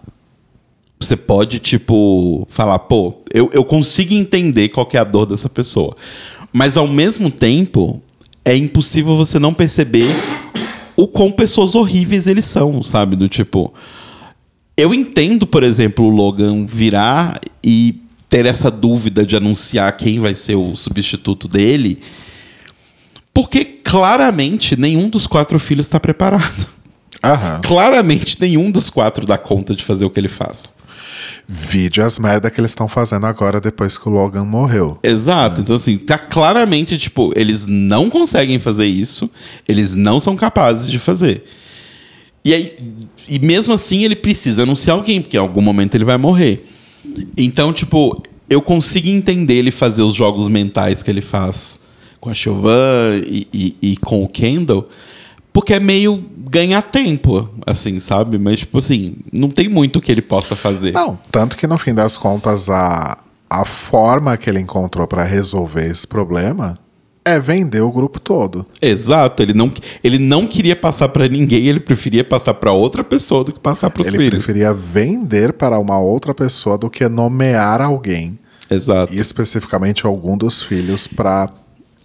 [0.99, 5.97] você pode, tipo, falar, pô, eu, eu consigo entender qual é a dor dessa pessoa.
[6.53, 8.03] Mas ao mesmo tempo,
[8.45, 10.07] é impossível você não perceber
[10.97, 13.17] o quão pessoas horríveis eles são, sabe?
[13.17, 13.73] Do tipo.
[14.77, 20.35] Eu entendo, por exemplo, o Logan virar e ter essa dúvida de anunciar quem vai
[20.35, 22.01] ser o substituto dele,
[23.35, 26.67] porque claramente nenhum dos quatro filhos está preparado.
[27.23, 27.61] Aham.
[27.63, 30.75] Claramente nenhum dos quatro dá conta de fazer o que ele faz.
[31.47, 34.99] Vide as merda que eles estão fazendo agora depois que o Logan morreu.
[35.03, 35.61] Exato.
[35.61, 39.31] Então, assim, tá claramente, tipo, eles não conseguem fazer isso,
[39.69, 41.45] eles não são capazes de fazer.
[42.45, 42.77] E aí,
[43.29, 46.67] e mesmo assim, ele precisa anunciar alguém, porque em algum momento ele vai morrer.
[47.37, 51.81] Então, tipo, eu consigo entender ele fazer os jogos mentais que ele faz
[52.21, 52.69] com a Chauvin
[53.27, 54.89] e, e, e com o Kendall,
[55.53, 58.37] porque é meio ganhar tempo, assim, sabe?
[58.39, 60.93] Mas, tipo assim, não tem muito que ele possa fazer.
[60.93, 63.17] Não, tanto que no fim das contas a,
[63.49, 66.75] a forma que ele encontrou pra resolver esse problema
[67.25, 68.67] é vender o grupo todo.
[68.83, 69.73] Exato, ele não,
[70.05, 73.89] ele não queria passar pra ninguém, ele preferia passar pra outra pessoa do que passar
[73.91, 74.45] pros Ele filhos.
[74.45, 78.39] preferia vender para uma outra pessoa do que nomear alguém,
[78.69, 79.15] Exato.
[79.15, 81.49] e especificamente algum dos filhos pra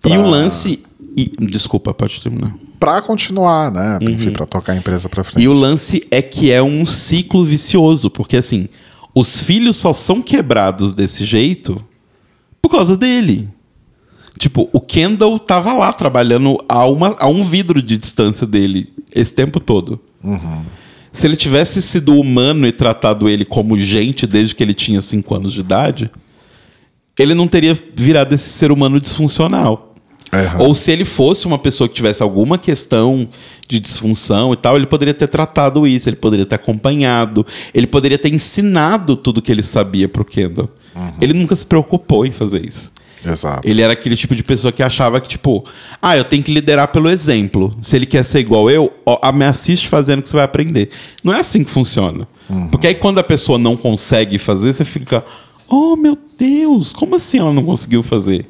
[0.05, 0.81] E o lance.
[1.17, 2.53] e- desculpa, pode terminar.
[2.79, 3.97] Pra continuar, né?
[4.01, 5.47] Enfim, pra tocar a empresa pra frente.
[5.47, 5.53] Uhum.
[5.53, 8.69] E o lance é que é um ciclo vicioso, porque assim,
[9.15, 11.83] os filhos só são quebrados desse jeito
[12.61, 13.49] por causa dele.
[14.37, 19.33] Tipo, o Kendall tava lá trabalhando a, uma, a um vidro de distância dele esse
[19.33, 19.99] tempo todo.
[21.11, 25.33] Se ele tivesse sido humano e tratado ele como gente desde que ele tinha 5
[25.33, 26.11] anos de idade,
[27.17, 29.86] ele não teria virado esse ser humano disfuncional.
[30.31, 30.59] Aham.
[30.59, 33.27] Ou se ele fosse uma pessoa que tivesse alguma questão
[33.67, 38.17] de disfunção e tal, ele poderia ter tratado isso, ele poderia ter acompanhado, ele poderia
[38.17, 40.69] ter ensinado tudo que ele sabia pro Kendall.
[41.21, 42.91] Ele nunca se preocupou em fazer isso.
[43.25, 43.67] Exato.
[43.67, 45.65] Ele era aquele tipo de pessoa que achava que, tipo,
[46.01, 47.77] ah, eu tenho que liderar pelo exemplo.
[47.81, 50.89] Se ele quer ser igual eu, ó, me assiste fazendo que você vai aprender.
[51.23, 52.27] Não é assim que funciona.
[52.71, 55.23] Porque aí quando a pessoa não consegue fazer, você fica,
[55.67, 58.45] oh meu Deus, como assim ela não conseguiu fazer?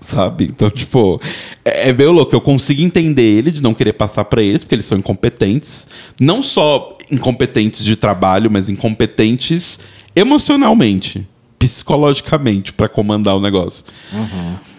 [0.00, 0.44] Sabe?
[0.44, 1.20] Então, tipo,
[1.64, 2.34] é, é meio louco.
[2.34, 5.88] Eu consigo entender ele de não querer passar pra eles, porque eles são incompetentes.
[6.20, 9.80] Não só incompetentes de trabalho, mas incompetentes
[10.14, 11.26] emocionalmente,
[11.58, 13.84] psicologicamente, pra comandar o negócio.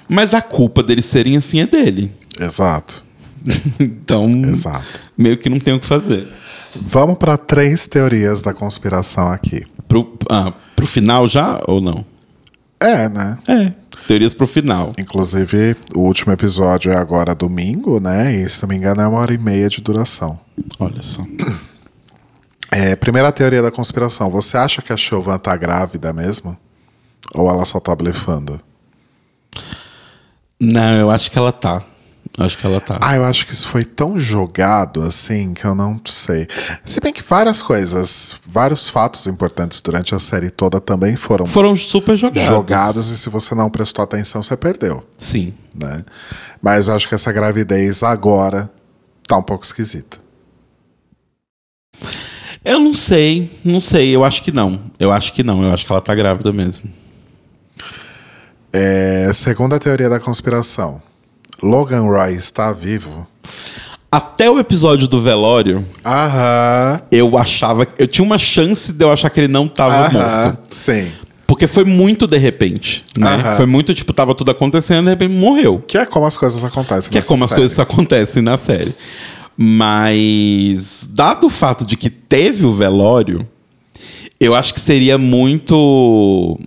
[0.07, 2.11] Mas a culpa deles serem assim é dele.
[2.39, 3.03] Exato.
[3.79, 5.03] então, Exato.
[5.17, 6.27] meio que não tem o que fazer.
[6.75, 9.65] Vamos para três teorias da conspiração aqui.
[9.87, 12.05] Pro, ah, pro final já ou não?
[12.79, 13.37] É, né?
[13.47, 13.71] É.
[14.07, 14.91] Teorias pro final.
[14.97, 18.33] Inclusive, o último episódio é agora domingo, né?
[18.35, 20.39] E se não me engano, é uma hora e meia de duração.
[20.79, 21.23] Olha só.
[22.71, 24.29] É, primeira teoria da conspiração.
[24.29, 26.55] Você acha que a Chauvin tá grávida mesmo?
[27.33, 28.61] Ou ela só tá blefando?
[30.59, 31.83] Não, eu acho que ela tá.
[32.39, 32.97] Acho que ela tá.
[33.01, 36.47] Ah, eu acho que isso foi tão jogado assim que eu não sei.
[36.85, 41.75] Se bem que várias coisas, vários fatos importantes durante a série toda também foram Foram
[41.75, 42.47] super jogados.
[42.47, 45.53] jogados e se você não prestou atenção, você perdeu, Sim.
[45.73, 46.03] né?
[46.61, 48.71] Mas eu acho que essa gravidez agora
[49.27, 50.17] tá um pouco esquisita.
[52.63, 54.15] Eu não sei, não sei.
[54.15, 54.79] Eu acho que não.
[54.99, 55.63] Eu acho que não.
[55.63, 56.89] Eu acho que ela tá grávida mesmo.
[58.71, 61.01] É, segunda teoria da conspiração.
[61.63, 63.27] Logan Roy está vivo?
[64.11, 66.99] Até o episódio do velório, Aham.
[67.11, 67.87] eu achava.
[67.97, 70.43] Eu tinha uma chance de eu achar que ele não tava Aham.
[70.45, 70.59] morto.
[70.71, 71.11] Sim.
[71.45, 73.35] Porque foi muito de repente, né?
[73.35, 73.55] Aham.
[73.57, 75.83] Foi muito, tipo, tava tudo acontecendo e de repente morreu.
[75.87, 77.11] Que é como as coisas acontecem.
[77.11, 77.61] Que é nessa como as série.
[77.61, 78.93] coisas acontecem na série.
[79.55, 83.47] Mas, dado o fato de que teve o velório,
[84.39, 86.57] eu acho que seria muito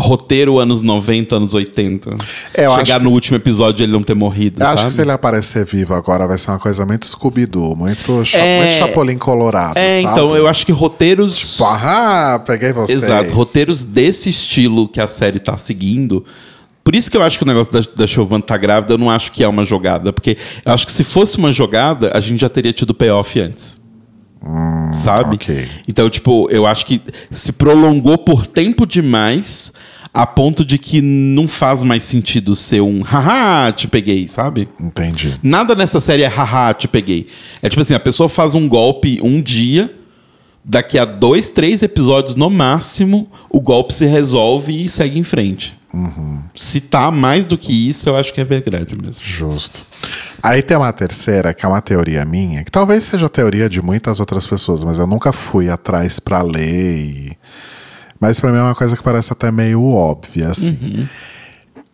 [0.00, 2.16] roteiro anos 90, anos 80.
[2.54, 4.88] É, Chegar no último episódio e ele não ter morrido, Eu acho sabe?
[4.88, 8.60] que se ele aparecer vivo agora vai ser uma coisa muito Scooby-Doo, muito, cha É.
[8.62, 9.76] muito Chapolin Colorado.
[9.76, 10.12] É, sabe?
[10.12, 11.38] então, eu acho que roteiros...
[11.38, 13.02] Tipo, ah, peguei vocês.
[13.02, 16.24] Exato, roteiros desse estilo que a série tá seguindo.
[16.82, 19.10] Por isso que eu acho que o negócio da, da Chauvin tá grávida, eu não
[19.10, 20.12] acho que é uma jogada.
[20.12, 23.80] Porque eu acho que se fosse uma jogada, a gente já teria tido payoff antes.
[24.94, 25.34] sabe?
[25.34, 25.68] ok.
[25.86, 29.72] Então, tipo, eu acho que se prolongou por tempo demais
[30.12, 34.68] a ponto de que não faz mais sentido ser um haha, te peguei, sabe?
[34.80, 35.38] Entendi.
[35.42, 37.28] Nada nessa série é haha, te peguei.
[37.62, 39.94] É tipo assim, a pessoa faz um golpe um dia,
[40.64, 45.78] daqui a dois, três episódios no máximo, o golpe se resolve e segue em frente.
[46.54, 49.20] Se tá mais do que isso, eu acho que é verdade mesmo.
[49.24, 49.82] Justo.
[50.42, 53.82] Aí tem uma terceira, que é uma teoria minha, que talvez seja a teoria de
[53.82, 56.96] muitas outras pessoas, mas eu nunca fui atrás pra ler.
[56.98, 57.38] e-
[58.20, 61.08] Mas pra mim é uma coisa que parece até meio óbvia, assim.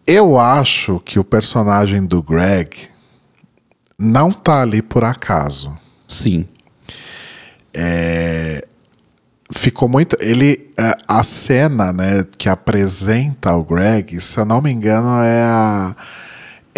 [0.07, 2.71] Eu acho que o personagem do Greg
[3.99, 5.73] não tá ali por acaso.
[6.09, 6.47] Sim.
[9.53, 10.17] ficou muito.
[10.21, 10.71] Ele.
[10.79, 15.97] é, A cena, né, que apresenta o Greg, se eu não me engano, é a.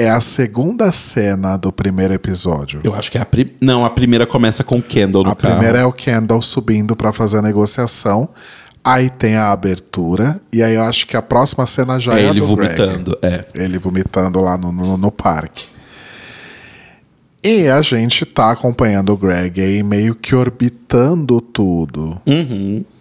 [0.01, 2.81] É a segunda cena do primeiro episódio.
[2.85, 3.57] Eu acho que é a pri...
[3.61, 5.55] Não, a primeira começa com o Kendall no a carro.
[5.57, 8.29] primeira é o Kendall subindo pra fazer a negociação.
[8.85, 10.41] Aí tem a abertura.
[10.53, 12.77] E aí eu acho que a próxima cena já é é, ele do Greg.
[12.77, 13.45] vomitando, é.
[13.55, 15.67] Ele vomitando lá no, no, no parque.
[17.43, 22.21] E a gente tá acompanhando o Greg aí meio que orbitando tudo.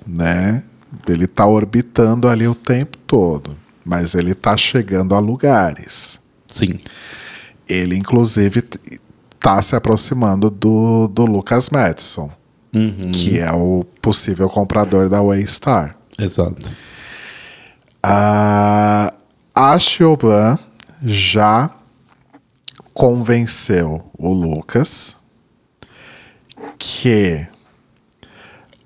[0.05, 0.63] Né?
[1.07, 3.57] Ele tá orbitando ali o tempo todo.
[3.83, 6.19] Mas ele tá chegando a lugares.
[6.47, 6.79] Sim.
[7.67, 8.61] Ele, inclusive,
[9.39, 12.29] tá se aproximando do, do Lucas Madison,
[13.13, 15.95] que é o possível comprador da Waystar.
[16.17, 16.71] Exato.
[18.01, 19.13] A,
[19.53, 20.57] a Siobhan
[21.03, 21.69] já
[22.93, 25.15] convenceu o Lucas
[26.79, 27.47] que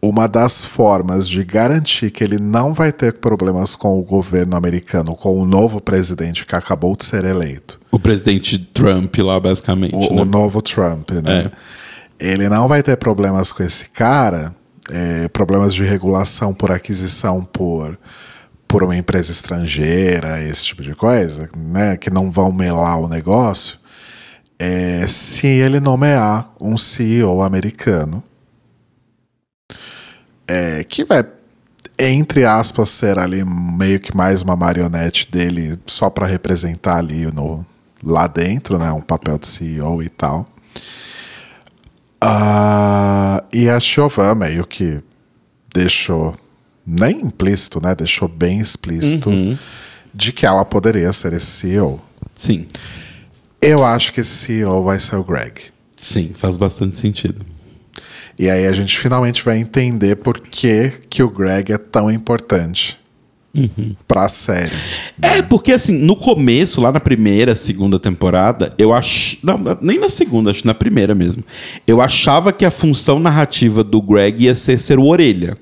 [0.01, 5.15] uma das formas de garantir que ele não vai ter problemas com o governo americano,
[5.15, 9.93] com o novo presidente que acabou de ser eleito, O presidente Trump lá, basicamente.
[9.93, 10.21] o, né?
[10.21, 11.51] o novo Trump, né?
[12.21, 14.55] Ele não vai ter problemas com esse cara,
[14.91, 17.97] é, problemas de regulação por aquisição por,
[18.67, 21.97] por uma empresa estrangeira, esse tipo de coisa, né?
[21.97, 23.79] Que não vão melar o negócio,
[24.59, 28.23] é, se ele nomear um CEO americano
[30.47, 31.25] é, que vai,
[31.97, 37.65] entre aspas, ser ali meio que mais uma marionete dele só para representar ali no,
[38.03, 38.91] lá dentro, né?
[38.91, 40.45] Um papel de CEO e tal.
[42.23, 45.01] Ah, e a Chauvin meio que
[45.73, 46.37] deixou,
[46.85, 47.95] nem implícito, né?
[47.95, 49.31] Deixou bem explícito
[50.13, 51.99] de que ela poderia ser esse CEO.
[52.35, 52.67] Sim.
[53.59, 55.71] Eu acho que esse CEO vai ser o Greg.
[55.97, 57.43] Sim, faz bastante sentido.
[58.37, 63.00] E aí a gente finalmente vai entender por que, que o Greg é tão importante
[64.07, 64.71] pra série.
[65.21, 69.37] É, porque assim, no começo, lá na primeira, segunda temporada, eu acho.
[69.81, 71.43] Nem na segunda, acho na primeira mesmo.
[71.85, 75.57] Eu achava que a função narrativa do Greg ia ser ser o orelha.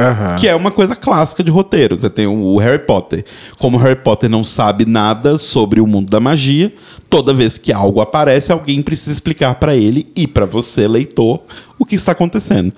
[0.00, 0.36] Aham.
[0.38, 2.00] Que é uma coisa clássica de roteiro.
[2.00, 3.24] Você tem o Harry Potter.
[3.58, 6.72] Como o Harry Potter não sabe nada sobre o mundo da magia,
[7.10, 11.40] toda vez que algo aparece, alguém precisa explicar pra ele e pra você, leitor,
[11.78, 12.72] o que está acontecendo.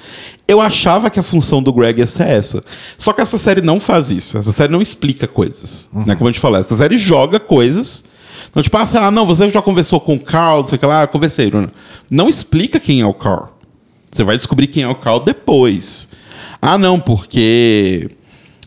[0.48, 2.64] Eu achava que a função do Greg ia ser essa.
[2.98, 4.38] Só que essa série não faz isso.
[4.38, 5.88] Essa série não explica coisas.
[5.92, 6.16] Né?
[6.16, 8.04] Como a gente falou, essa série joga coisas.
[8.50, 10.78] Então, tipo, ah, sei lá, não, você já conversou com o Carl, não sei o
[10.78, 11.50] que lá, conversei.
[11.50, 11.68] Não,
[12.10, 13.48] não explica quem é o Carl.
[14.10, 16.08] Você vai descobrir quem é o Carl depois.
[16.64, 18.08] Ah, não, porque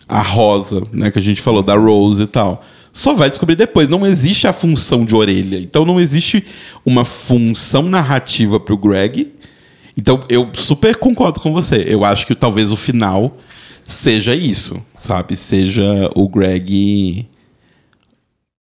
[0.06, 2.62] a Rosa, né, que a gente falou, da Rose e tal.
[2.92, 3.88] Só vai descobrir depois.
[3.88, 5.58] Não existe a função de orelha.
[5.58, 6.46] Então não existe
[6.86, 9.32] uma função narrativa pro Greg.
[9.98, 11.86] Então eu super concordo com você.
[11.88, 13.38] Eu acho que talvez o final
[13.86, 15.38] seja isso, sabe?
[15.38, 17.26] Seja o Greg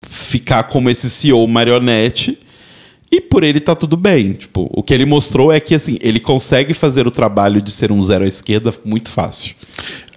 [0.10, 2.38] ficar como esse CEO marionete
[3.12, 4.34] e por ele tá tudo bem.
[4.34, 7.92] Tipo, o que ele mostrou é que assim, ele consegue fazer o trabalho de ser
[7.92, 9.54] um zero à esquerda muito fácil.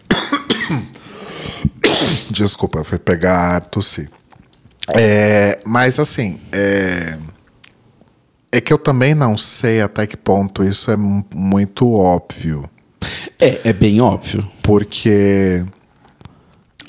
[2.31, 4.09] Desculpa, fui pegar ar, tossi.
[4.89, 7.19] É, mas assim, é,
[8.53, 12.69] é que eu também não sei até que ponto isso é mu- muito óbvio.
[13.41, 14.47] É, é bem óbvio.
[14.62, 15.65] Porque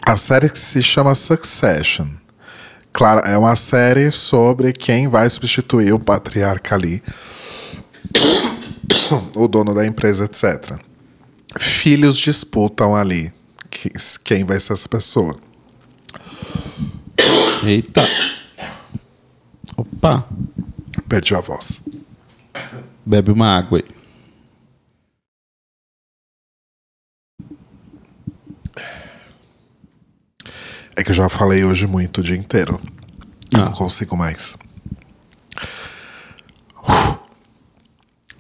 [0.05, 2.07] a série que se chama Succession.
[2.95, 7.03] Claro, é uma série sobre quem vai substituir o patriarca ali,
[9.35, 10.79] o dono da empresa, etc.
[11.59, 13.33] Filhos disputam ali
[13.69, 13.91] que-
[14.23, 15.37] quem vai ser essa pessoa.
[17.65, 18.01] Eita.
[19.75, 20.25] Opa.
[21.09, 21.81] Perdi a voz.
[23.05, 24.04] Bebe uma água aí.
[30.95, 32.79] É que eu já falei hoje muito o dia inteiro.
[33.53, 33.65] Ah.
[33.65, 34.55] Não consigo mais.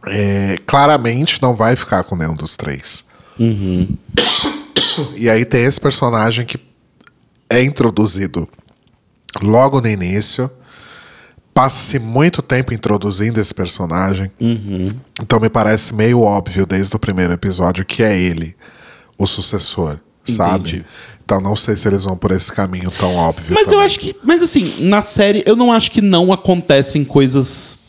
[0.07, 3.03] É, claramente não vai ficar com nenhum dos três.
[5.17, 6.57] E aí tem esse personagem que
[7.49, 8.47] é introduzido
[9.41, 10.49] logo no início.
[11.53, 14.31] Passa-se muito tempo introduzindo esse personagem.
[15.21, 18.55] Então me parece meio óbvio desde o primeiro episódio que é ele,
[19.17, 20.85] o sucessor, sabe?
[21.25, 23.47] Então não sei se eles vão por esse caminho tão óbvio.
[23.53, 23.85] Mas eu também.
[23.85, 24.15] acho que.
[24.23, 27.79] Mas assim, na série, eu não acho que não acontecem coisas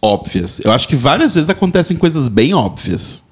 [0.00, 0.60] óbvias.
[0.60, 3.24] Eu acho que várias vezes acontecem coisas bem óbvias.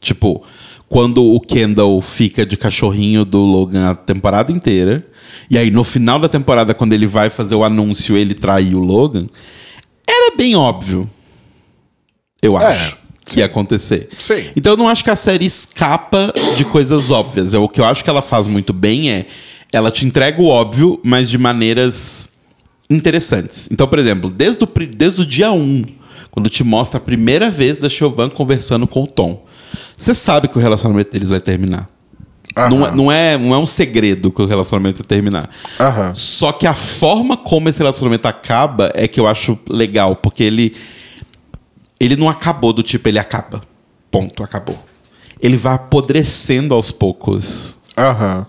[0.00, 0.42] Tipo,
[0.88, 5.06] quando o Kendall fica de cachorrinho do Logan a temporada inteira.
[5.50, 8.84] E aí, no final da temporada, quando ele vai fazer o anúncio, ele traiu o
[8.84, 9.26] Logan.
[10.06, 11.08] Era bem óbvio.
[12.40, 12.96] Eu É, acho.
[13.24, 14.08] Que ia acontecer.
[14.18, 14.44] Sim.
[14.56, 17.54] Então eu não acho que a série escapa de coisas óbvias.
[17.54, 19.26] É, o que eu acho que ela faz muito bem é
[19.72, 22.30] ela te entrega o óbvio, mas de maneiras
[22.90, 23.68] interessantes.
[23.70, 25.84] Então, por exemplo, desde o, desde o dia 1,
[26.30, 29.44] quando te mostra a primeira vez da Chauvin conversando com o Tom,
[29.96, 31.86] você sabe que o relacionamento deles vai terminar.
[32.54, 35.48] Não, é- não, é, não é um segredo que o relacionamento vai terminar.
[35.80, 36.12] Aham.
[36.14, 40.74] Só que a forma como esse relacionamento acaba é que eu acho legal, porque ele
[42.04, 43.60] ele não acabou do tipo ele acaba.
[44.10, 44.78] Ponto, acabou.
[45.40, 48.46] Ele vai apodrecendo aos poucos, Aham.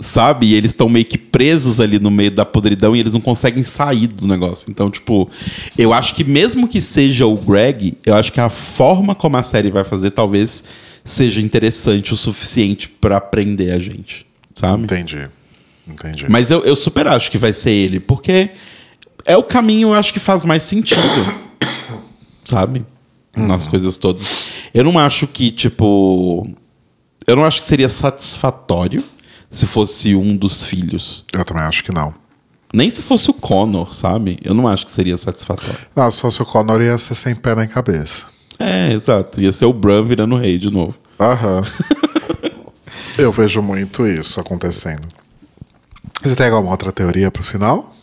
[0.00, 0.46] sabe?
[0.46, 3.62] E eles estão meio que presos ali no meio da podridão e eles não conseguem
[3.64, 4.70] sair do negócio.
[4.70, 5.28] Então, tipo,
[5.76, 9.42] eu acho que mesmo que seja o Greg, eu acho que a forma como a
[9.42, 10.64] série vai fazer talvez
[11.04, 14.84] seja interessante o suficiente pra prender a gente, sabe?
[14.84, 15.28] Entendi.
[15.86, 16.26] Entendi.
[16.28, 18.50] Mas eu, eu super acho que vai ser ele, porque
[19.24, 21.45] é o caminho, eu acho que faz mais sentido.
[22.46, 22.84] Sabe?
[23.36, 24.50] Nas coisas todas.
[24.72, 26.48] Eu não acho que, tipo.
[27.26, 29.02] Eu não acho que seria satisfatório
[29.50, 31.24] se fosse um dos filhos.
[31.34, 32.14] Eu também acho que não.
[32.72, 34.38] Nem se fosse o Connor, sabe?
[34.42, 35.78] Eu não acho que seria satisfatório.
[35.94, 38.26] Não, se fosse o Connor ia ser sem pé nem cabeça.
[38.58, 39.40] É, exato.
[39.40, 40.94] Ia ser o Bran virando rei de novo.
[41.20, 41.62] Aham.
[43.18, 45.08] Eu vejo muito isso acontecendo.
[46.22, 47.95] Você tem alguma outra teoria pro final?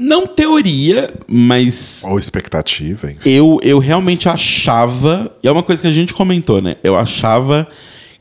[0.00, 3.18] Não teoria, mas Ou expectativa, hein?
[3.24, 5.30] eu, eu realmente achava.
[5.42, 6.76] E é uma coisa que a gente comentou, né?
[6.82, 7.68] Eu achava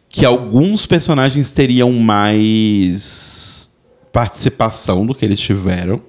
[0.09, 3.69] que alguns personagens teriam mais
[4.11, 6.01] participação do que eles tiveram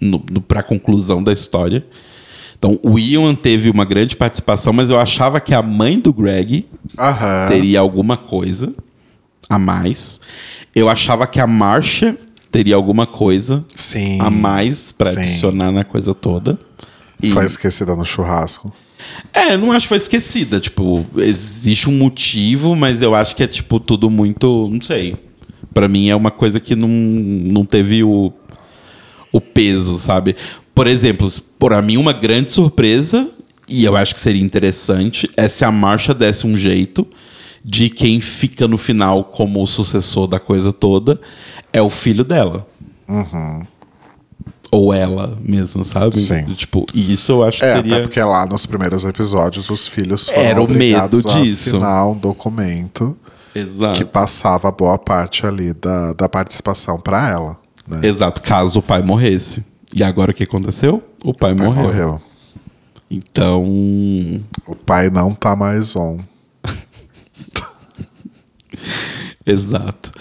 [0.00, 1.86] no, no, pra conclusão da história.
[2.58, 6.66] Então, o Ian teve uma grande participação, mas eu achava que a mãe do Greg
[6.98, 7.46] Aham.
[7.48, 8.74] teria alguma coisa
[9.48, 10.20] a mais.
[10.74, 12.18] Eu achava que a Marcia
[12.50, 14.18] teria alguma coisa Sim.
[14.20, 15.20] a mais pra Sim.
[15.20, 16.58] adicionar na coisa toda.
[17.22, 18.72] E- Foi esquecida no churrasco.
[19.32, 20.60] É, não acho que foi esquecida.
[20.60, 24.68] Tipo, existe um motivo, mas eu acho que é, tipo, tudo muito.
[24.70, 25.16] Não sei.
[25.72, 28.32] Pra mim é uma coisa que não, não teve o,
[29.32, 30.34] o peso, sabe?
[30.74, 33.28] Por exemplo, para mim, uma grande surpresa,
[33.68, 37.06] e eu acho que seria interessante, é se a marcha desse um jeito
[37.64, 41.20] de quem fica no final como o sucessor da coisa toda
[41.72, 42.66] é o filho dela.
[44.70, 46.20] Ou ela mesmo, sabe?
[46.20, 46.44] Sim.
[46.54, 47.94] Tipo, e isso eu acho É, que seria.
[47.96, 51.70] até porque lá nos primeiros episódios os filhos foram Era o obrigados medo a disso.
[51.70, 53.16] assinar um documento
[53.54, 53.96] Exato.
[53.96, 57.56] que passava boa parte ali da, da participação para ela.
[57.86, 58.00] Né?
[58.06, 59.64] Exato, caso o pai morresse.
[59.94, 61.02] E agora o que aconteceu?
[61.24, 61.82] O pai, Pai morreu.
[61.84, 62.22] morreu.
[63.10, 63.64] Então.
[64.66, 66.18] O pai não tá mais on.
[69.46, 70.12] Exato.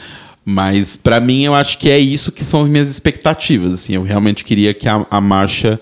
[0.50, 3.74] Mas pra mim eu acho que é isso que são as minhas expectativas.
[3.74, 5.78] Assim, eu realmente queria que a, a marcha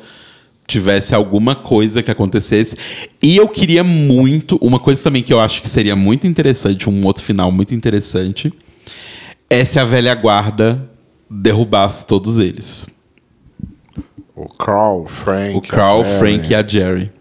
[0.66, 2.76] tivesse alguma coisa que acontecesse.
[3.22, 7.06] E eu queria muito, uma coisa também que eu acho que seria muito interessante, um
[7.06, 8.52] outro final muito interessante,
[9.52, 10.90] é se a velha guarda
[11.30, 12.88] derrubasse todos eles.
[14.36, 15.58] O Carl, Frank.
[15.58, 16.04] O Carl.
[16.04, 17.12] Frank e a Jerry.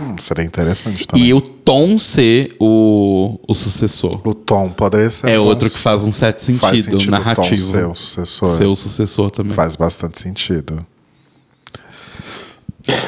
[0.00, 1.26] Hum, seria interessante também.
[1.26, 4.20] E o Tom ser o, o sucessor.
[4.24, 5.28] O Tom poderia ser.
[5.30, 5.44] É bom.
[5.44, 7.56] outro que faz um certo sentido, Faz sentido o Tom narrativo.
[7.56, 8.56] ser o sucessor.
[8.56, 9.52] Ser o sucessor também.
[9.52, 10.86] Faz bastante sentido.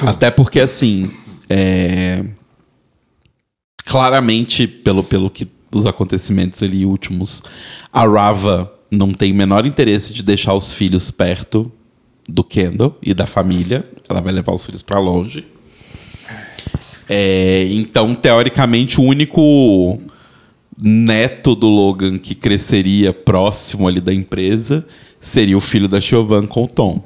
[0.05, 1.11] Até porque, assim,
[1.49, 2.25] é...
[3.85, 7.43] claramente, pelo, pelo que os acontecimentos ali últimos,
[7.93, 11.71] a Rava não tem o menor interesse de deixar os filhos perto
[12.29, 13.89] do Kendall e da família.
[14.09, 15.47] Ela vai levar os filhos pra longe.
[17.13, 19.99] É, então, teoricamente, o único
[20.81, 24.87] neto do Logan que cresceria próximo ali da empresa
[25.19, 27.03] seria o filho da Chauvin com o Tom.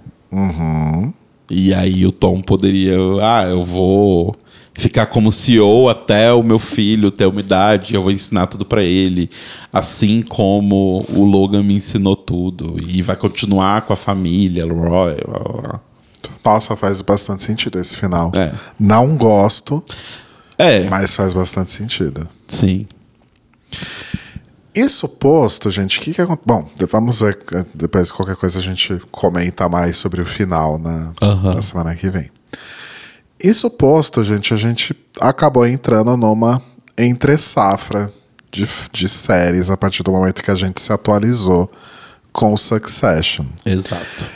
[1.50, 4.36] E aí o Tom poderia, ah, eu vou
[4.74, 8.82] ficar como CEO até o meu filho ter uma idade, eu vou ensinar tudo pra
[8.82, 9.30] ele,
[9.72, 15.16] assim como o Logan me ensinou tudo e vai continuar com a família, Roy.
[15.26, 15.93] blá, blá, blá.
[16.44, 18.30] Nossa, faz bastante sentido esse final.
[18.34, 18.52] É.
[18.78, 19.82] Não gosto,
[20.58, 22.28] É, mas faz bastante sentido.
[22.48, 22.86] sim.
[24.74, 26.42] Isso posto, gente, o que que acontece?
[26.46, 31.12] Bom, vamos ver, eh, depois qualquer coisa a gente comenta mais sobre o final na,
[31.22, 31.54] Aham.
[31.54, 32.28] na semana que vem.
[33.38, 36.60] Isso posto, gente, a gente acabou entrando numa
[36.98, 38.12] entre safra
[38.50, 41.70] de, de séries a partir do momento que a gente se atualizou
[42.32, 43.46] com o Succession.
[43.64, 44.26] Exato.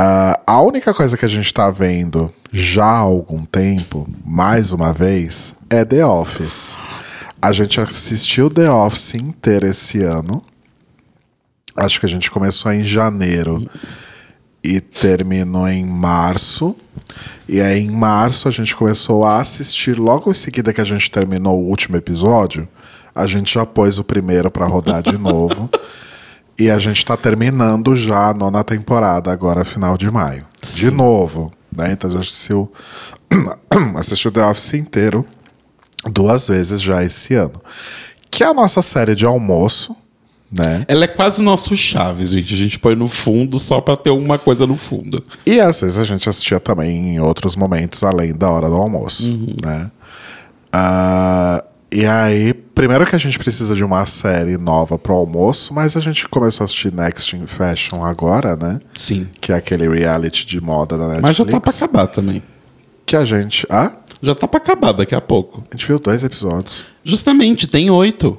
[0.00, 4.92] Ah, a única coisa que a gente tá vendo já há algum tempo, mais uma
[4.92, 6.78] vez, é The Office.
[7.42, 10.40] A gente assistiu The Office inteiro esse ano.
[11.74, 13.68] Acho que a gente começou em janeiro
[14.62, 16.76] e terminou em março.
[17.48, 19.98] E aí, em março, a gente começou a assistir.
[19.98, 22.68] Logo em seguida que a gente terminou o último episódio,
[23.12, 25.68] a gente já pôs o primeiro pra rodar de novo.
[26.58, 30.44] E a gente tá terminando já a nona temporada, agora final de maio.
[30.74, 31.92] De novo, né?
[31.92, 32.72] Então a gente assistiu,
[33.96, 35.24] assistiu The Office inteiro
[36.10, 37.62] duas vezes já esse ano.
[38.30, 39.94] Que é a nossa série de almoço,
[40.50, 40.84] né?
[40.88, 42.54] Ela é quase nosso Chaves, gente.
[42.54, 45.22] A gente põe no fundo só pra ter uma coisa no fundo.
[45.46, 49.28] E às vezes a gente assistia também em outros momentos além da hora do almoço,
[49.62, 49.90] né?
[50.72, 55.96] Ah, e aí, primeiro que a gente precisa de uma série nova pro almoço, mas
[55.96, 58.78] a gente começou a assistir Next in Fashion agora, né?
[58.94, 59.28] Sim.
[59.40, 61.22] Que é aquele reality de moda da Netflix.
[61.22, 62.42] Mas já tá pra acabar também.
[63.06, 63.66] Que a gente.
[63.70, 63.92] Ah?
[64.22, 65.64] Já tá pra acabar daqui a pouco.
[65.70, 66.84] A gente viu dois episódios.
[67.02, 68.38] Justamente, tem oito.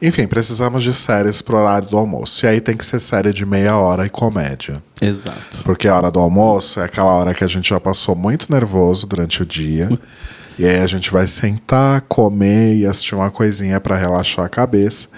[0.00, 2.44] Enfim, precisamos de séries pro horário do almoço.
[2.44, 4.82] E aí tem que ser série de meia hora e comédia.
[5.00, 5.62] Exato.
[5.64, 9.06] Porque a hora do almoço é aquela hora que a gente já passou muito nervoso
[9.06, 9.88] durante o dia.
[10.58, 15.08] e aí a gente vai sentar, comer e assistir uma coisinha pra relaxar a cabeça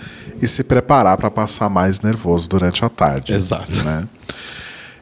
[0.40, 3.32] e se preparar pra passar mais nervoso durante a tarde.
[3.32, 3.82] Exato.
[3.82, 4.04] Né?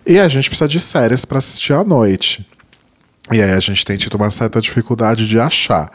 [0.06, 2.46] E a gente precisa de séries pra assistir à noite.
[3.30, 5.90] E aí a gente tem tido uma certa dificuldade de achar.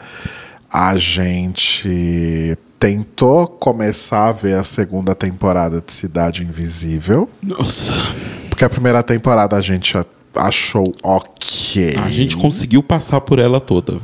[0.72, 7.28] A gente tentou começar a ver a segunda temporada de Cidade Invisível.
[7.42, 7.92] Nossa.
[8.48, 9.94] Porque a primeira temporada a gente
[10.34, 11.96] achou ok.
[11.96, 14.00] A gente conseguiu passar por ela toda.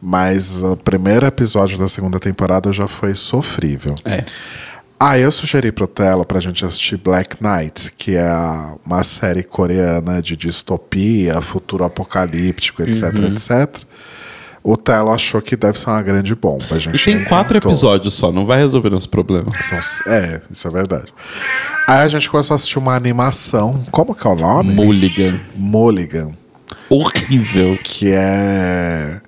[0.00, 3.94] Mas o primeiro episódio da segunda temporada já foi sofrível.
[4.04, 4.24] É.
[4.98, 8.30] Aí eu sugeri pro Telo pra gente assistir Black Knight, que é
[8.84, 13.26] uma série coreana de distopia, futuro apocalíptico, etc, Uhum.
[13.28, 13.82] etc.
[14.62, 16.66] O Telo achou que deve ser uma grande bomba.
[16.72, 17.70] A gente E tem quatro tentou.
[17.70, 19.46] episódios só, não vai resolver nosso problema.
[19.62, 19.80] São-
[20.12, 21.06] é, isso é verdade.
[21.88, 23.82] Aí a gente começou a assistir uma animação.
[23.90, 24.74] Como que é o nome?
[24.74, 25.40] Mulligan.
[25.56, 26.32] Mulligan.
[26.90, 27.78] horrível.
[27.82, 29.20] que é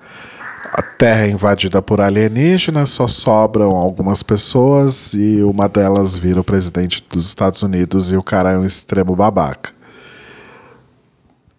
[0.72, 6.44] a Terra é invadida por alienígenas, só sobram algumas pessoas e uma delas vira o
[6.44, 9.70] presidente dos Estados Unidos e o cara é um extremo babaca.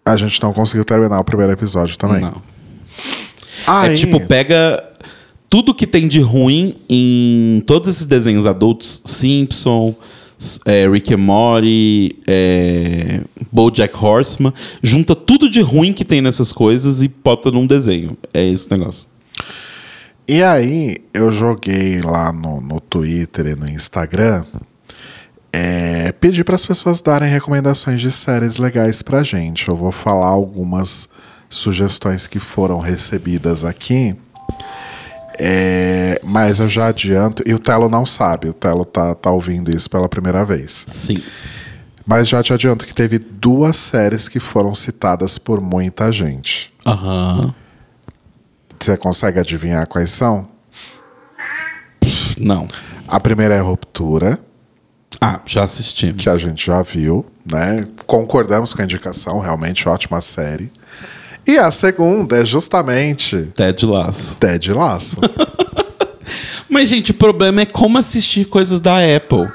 [0.04, 2.22] A gente não conseguiu terminar o primeiro episódio também.
[2.22, 2.42] Não.
[3.64, 4.82] Aí, É tipo, pega
[5.48, 9.94] tudo que tem de ruim em todos esses desenhos adultos, Simpson,
[10.64, 13.20] é, Rick and Morty, é,
[13.52, 14.52] BoJack Horseman,
[14.82, 18.16] junta tudo de ruim que tem nessas coisas e bota num desenho.
[18.32, 19.08] É esse negócio.
[20.26, 24.44] E aí, eu joguei lá no, no Twitter e no Instagram.
[25.52, 29.68] É, pedi para as pessoas darem recomendações de séries legais pra gente.
[29.68, 31.08] Eu vou falar algumas
[31.48, 34.16] sugestões que foram recebidas aqui.
[35.38, 37.42] É, mas eu já adianto.
[37.46, 40.86] E o Telo não sabe, o Telo tá, tá ouvindo isso pela primeira vez.
[40.88, 41.22] Sim.
[42.06, 46.70] Mas já te adianto que teve duas séries que foram citadas por muita gente.
[46.86, 47.54] Aham.
[48.78, 50.46] Você consegue adivinhar quais são?
[52.38, 52.68] Não.
[53.08, 54.38] A primeira é Ruptura.
[55.20, 56.22] Ah, já assistimos.
[56.22, 57.86] que a gente já viu, né?
[58.06, 60.70] Concordamos com a indicação, realmente ótima série.
[61.46, 64.36] E a segunda é justamente Ted Lasso.
[64.36, 65.18] Ted Laço.
[66.68, 69.48] Mas, gente, o problema é como assistir coisas da Apple.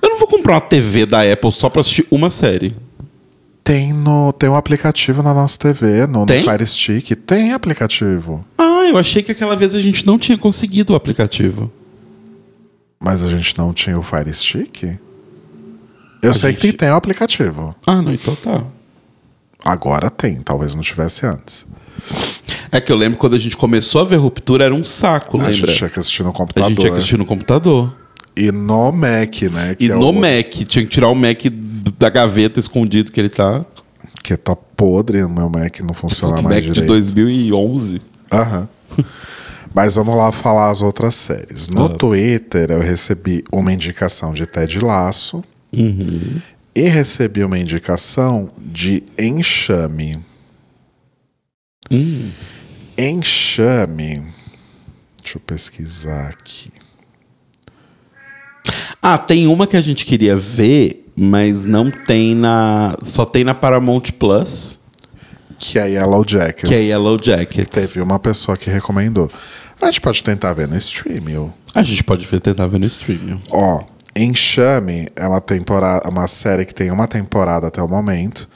[0.00, 2.74] Eu não vou comprar uma TV da Apple só pra assistir uma série.
[3.64, 6.42] tem no tem um aplicativo na nossa TV, no, no Tem?
[6.42, 10.92] Fire Stick, tem aplicativo, Ah, eu achei que aquela vez a gente não tinha conseguido
[10.92, 11.70] o aplicativo.
[13.00, 14.98] mas a gente não tinha o Fire Stick.
[16.22, 17.74] Eu sei que tem, gente- tem o aplicativo.
[17.86, 18.64] Ah, não, então tá.
[19.64, 21.66] Agora tem, talvez não tivesse antes.
[22.70, 25.44] É que eu lembro quando a gente começou a ver Ruptura, era um saco, A
[25.48, 25.54] lembra?
[25.54, 26.68] gente tinha que assistir no A computador.
[26.70, 27.94] gente tinha que assistir no computador.
[28.34, 29.76] E no Mac, né?
[29.78, 31.38] E é no o- Mac, tinha que tirar o Mac
[31.98, 33.64] da gaveta escondido que ele tá.
[34.24, 36.88] Que tá podre, no meu Mac não funciona mais Mac de direito.
[36.88, 38.00] 2011.
[38.32, 38.68] Aham.
[39.74, 41.68] Mas vamos lá falar as outras séries.
[41.68, 41.88] No Ah.
[41.90, 45.42] Twitter eu recebi uma indicação de Ted Laço
[46.74, 50.18] e recebi uma indicação de Enxame.
[52.96, 54.22] Enxame.
[55.22, 56.70] Deixa eu pesquisar aqui.
[59.00, 62.96] Ah, tem uma que a gente queria ver, mas não tem na.
[63.04, 64.78] Só tem na Paramount Plus,
[65.58, 66.68] Que é Yellow Jackets.
[66.68, 67.68] que é Yellow Jackets.
[67.70, 69.30] Teve uma pessoa que recomendou.
[69.80, 71.52] A gente pode tentar ver no stream.
[71.74, 73.40] A gente pode tentar ver no streaming.
[73.50, 78.48] Ó, Enxame é uma temporada, uma série que tem uma temporada até o momento.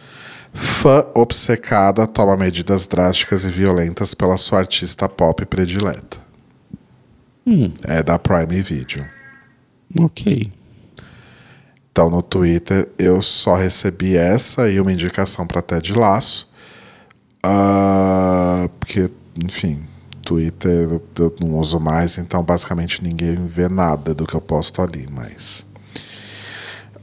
[0.52, 6.18] Fã obcecada toma medidas drásticas e violentas pela sua artista pop predileta.
[7.84, 9.04] É da Prime Video.
[9.98, 10.52] Ok.
[11.90, 16.50] Então no Twitter eu só recebi essa e uma indicação para Ted Laço.
[17.42, 19.08] Ah, porque,
[19.42, 19.80] enfim,
[20.27, 25.07] Twitter eu- não uso mais, então basicamente ninguém vê nada do que eu posto ali,
[25.11, 25.65] mas.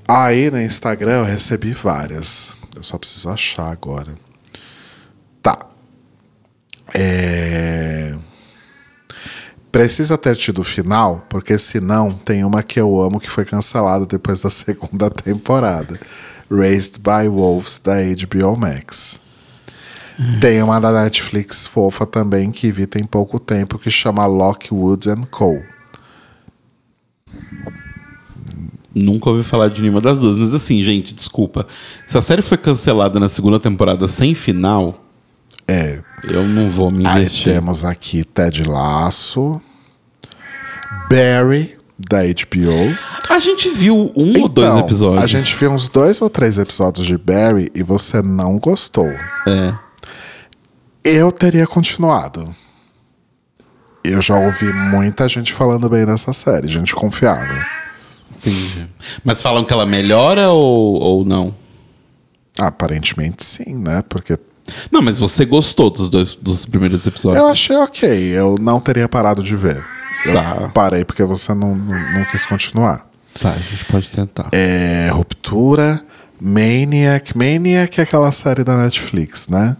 [0.05, 2.53] Aí no Instagram eu recebi várias.
[2.75, 4.15] Eu só preciso achar agora.
[5.41, 5.57] Tá.
[6.93, 8.15] É.
[9.71, 14.41] Precisa ter tido final, porque senão tem uma que eu amo que foi cancelada depois
[14.41, 15.99] da segunda temporada.
[16.51, 19.19] Raised by Wolves da HBO Max.
[20.39, 25.23] Tem uma da Netflix fofa também que vi tem pouco tempo que chama Lockwood and
[25.31, 25.59] Co.
[28.93, 30.37] Nunca ouvi falar de nenhuma das duas.
[30.37, 31.65] Mas assim, gente, desculpa.
[32.05, 35.03] Se a série foi cancelada na segunda temporada sem final,
[35.67, 35.99] É.
[36.29, 37.45] eu não vou me Aí investir.
[37.45, 39.59] temos aqui Ted Laço,
[41.09, 42.95] Barry da HBO.
[43.29, 45.23] A gente viu um ou dois Então, episódios.
[45.23, 49.07] A gente viu uns dois ou três episódios de Barry e você não gostou.
[49.47, 49.73] É.
[51.03, 52.53] Eu teria continuado.
[54.03, 57.61] Eu já ouvi muita gente falando bem dessa série, gente confiável.
[58.37, 58.87] Entendi.
[59.23, 61.55] Mas falam que ela melhora ou, ou não?
[62.59, 64.03] Aparentemente sim, né?
[64.07, 64.37] Porque
[64.91, 67.41] Não, mas você gostou dos dois dos primeiros episódios.
[67.41, 69.83] eu achei ok, eu não teria parado de ver.
[70.25, 70.69] Eu Tá.
[70.73, 73.09] parei porque você não, não, não quis continuar.
[73.41, 74.49] Tá, a gente pode tentar.
[74.51, 76.05] É, Ruptura,
[76.39, 77.35] Maniac.
[77.37, 79.75] Maniac é aquela série da Netflix, né?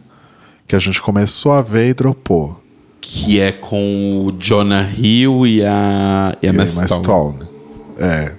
[0.67, 2.61] Que a gente começou a ver e dropou.
[3.01, 7.03] Que é com o Jonah Hill e a, e a E Emma Stone.
[7.03, 7.39] Stone.
[7.99, 8.33] É.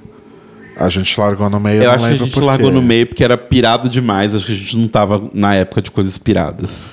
[0.77, 3.07] A gente largou no meio, eu, Eu não acho que a gente largou no meio
[3.07, 4.35] porque era pirado demais.
[4.35, 6.91] Acho que a gente não tava na época de coisas piradas.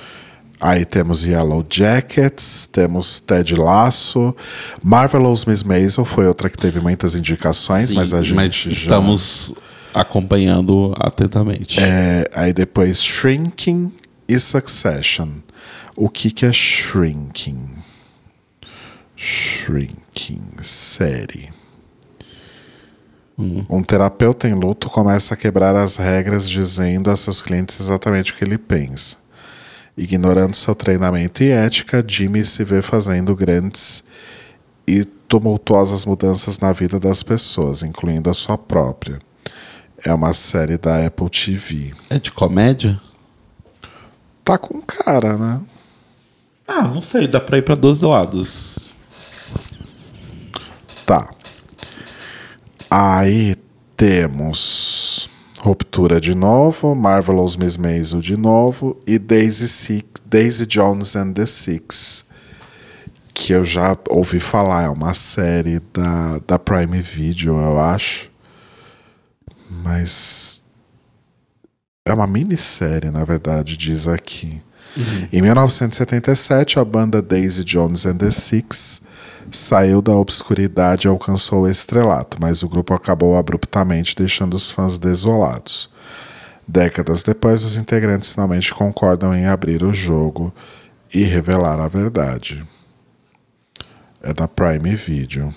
[0.60, 4.32] Aí temos Yellow Jackets, temos Ted Lasso,
[4.80, 8.70] Marvelous Miss Maisel foi outra que teve muitas indicações, Sim, mas a gente mas já...
[8.70, 9.52] estamos
[9.92, 11.80] acompanhando atentamente.
[11.80, 13.90] É, aí depois Shrinking
[14.32, 15.28] e Succession.
[15.94, 17.70] O que, que é Shrinking?
[19.14, 21.50] Shrinking, série.
[23.68, 28.36] Um terapeuta em luto começa a quebrar as regras dizendo a seus clientes exatamente o
[28.36, 29.16] que ele pensa.
[29.96, 34.04] Ignorando seu treinamento e ética, Jimmy se vê fazendo grandes
[34.86, 39.18] e tumultuosas mudanças na vida das pessoas, incluindo a sua própria.
[40.04, 41.92] É uma série da Apple TV.
[42.08, 43.00] É de comédia?
[44.44, 45.60] Tá com cara, né?
[46.66, 48.90] Ah, não sei, dá pra ir pra dois lados.
[51.06, 51.30] Tá.
[52.90, 53.56] Aí
[53.96, 55.28] temos
[55.62, 61.46] Ruptura de novo, Marvelous Miss Maisel de novo e Daisy, Six, Daisy Jones and the
[61.46, 62.24] Six,
[63.32, 68.28] que eu já ouvi falar, é uma série da, da Prime Video, eu acho.
[69.84, 70.51] Mas
[72.04, 74.60] é uma minissérie, na verdade, diz aqui.
[75.32, 79.00] Em 1977, a banda Daisy Jones and the Six
[79.50, 84.98] saiu da obscuridade e alcançou o estrelato, mas o grupo acabou abruptamente deixando os fãs
[84.98, 85.90] desolados.
[86.66, 90.52] Décadas depois, os integrantes finalmente concordam em abrir o jogo
[91.14, 92.64] e revelar a verdade.
[94.22, 95.54] É da Prime Video.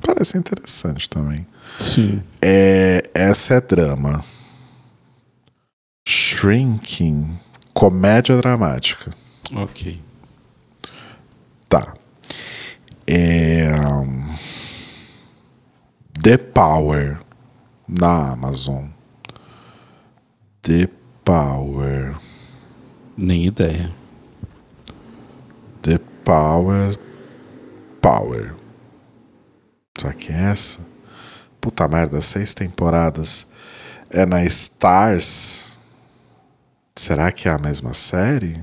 [0.00, 1.46] Parece interessante também.
[1.78, 2.22] Sim.
[2.40, 4.24] É, essa é drama.
[6.12, 7.38] Shrinking,
[7.72, 9.14] comédia dramática.
[9.54, 10.02] Ok.
[11.68, 11.94] Tá.
[13.06, 14.34] É, um,
[16.20, 17.20] The Power
[17.86, 18.88] na Amazon.
[20.62, 20.88] The
[21.24, 22.16] Power.
[23.16, 23.88] Nem ideia.
[25.82, 26.98] The Power.
[28.02, 28.56] Power.
[29.96, 30.80] Será que é essa?
[31.60, 33.46] Puta merda, seis temporadas.
[34.10, 35.69] É na Stars.
[37.00, 38.62] Será que é a mesma série?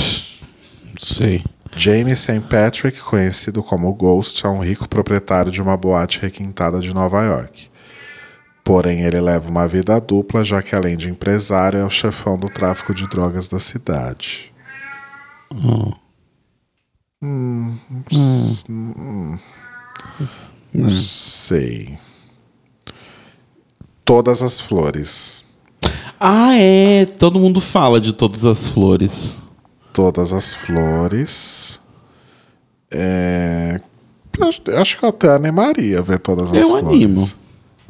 [0.00, 1.44] Não sei.
[1.76, 2.40] Jamie St.
[2.40, 7.68] Patrick, conhecido como Ghost, é um rico proprietário de uma boate requintada de Nova York.
[8.64, 12.48] Porém, ele leva uma vida dupla, já que além de empresário, é o chefão do
[12.48, 14.52] tráfico de drogas da cidade.
[17.22, 17.78] Hum,
[18.10, 19.38] s- hum.
[20.74, 21.96] Não sei.
[24.04, 25.43] Todas as flores.
[26.18, 27.06] Ah, é.
[27.06, 29.40] Todo mundo fala de todas as flores.
[29.92, 31.80] Todas as flores.
[32.90, 33.80] É,
[34.80, 36.86] acho- que eu até animaria ver todas as Eu flores.
[36.88, 37.30] animo.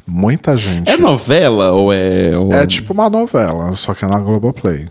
[0.07, 0.89] Muita gente.
[0.89, 2.37] É novela ou é.
[2.37, 2.51] Ou...
[2.53, 4.87] É tipo uma novela, só que é na Globoplay.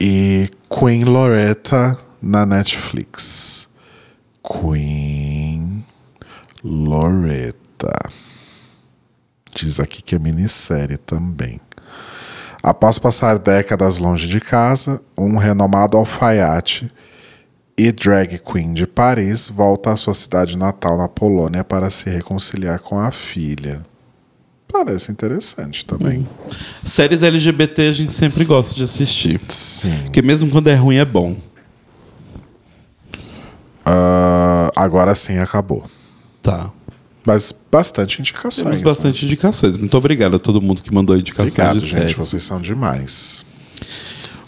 [0.00, 3.68] E Queen Loretta na Netflix.
[4.42, 5.84] Queen
[6.64, 7.92] Loretta.
[9.60, 11.60] Diz aqui que é minissérie também.
[12.62, 16.88] Após passar décadas longe de casa, um renomado alfaiate
[17.76, 22.78] e drag queen de Paris volta à sua cidade natal na Polônia para se reconciliar
[22.80, 23.84] com a filha.
[24.70, 26.28] Parece interessante também.
[26.84, 29.40] Séries LGBT a gente sempre gosta de assistir.
[29.48, 30.02] Sim.
[30.04, 31.36] Porque mesmo quando é ruim, é bom.
[33.84, 35.84] Ah, agora sim acabou.
[36.42, 36.70] Tá.
[37.28, 38.64] Mas bastante indicações.
[38.64, 38.84] Temos né?
[38.84, 39.76] bastante indicações.
[39.76, 41.98] Muito obrigado a todo mundo que mandou indicações Obrigado, de gente.
[41.98, 42.14] séries.
[42.14, 43.44] Vocês são demais.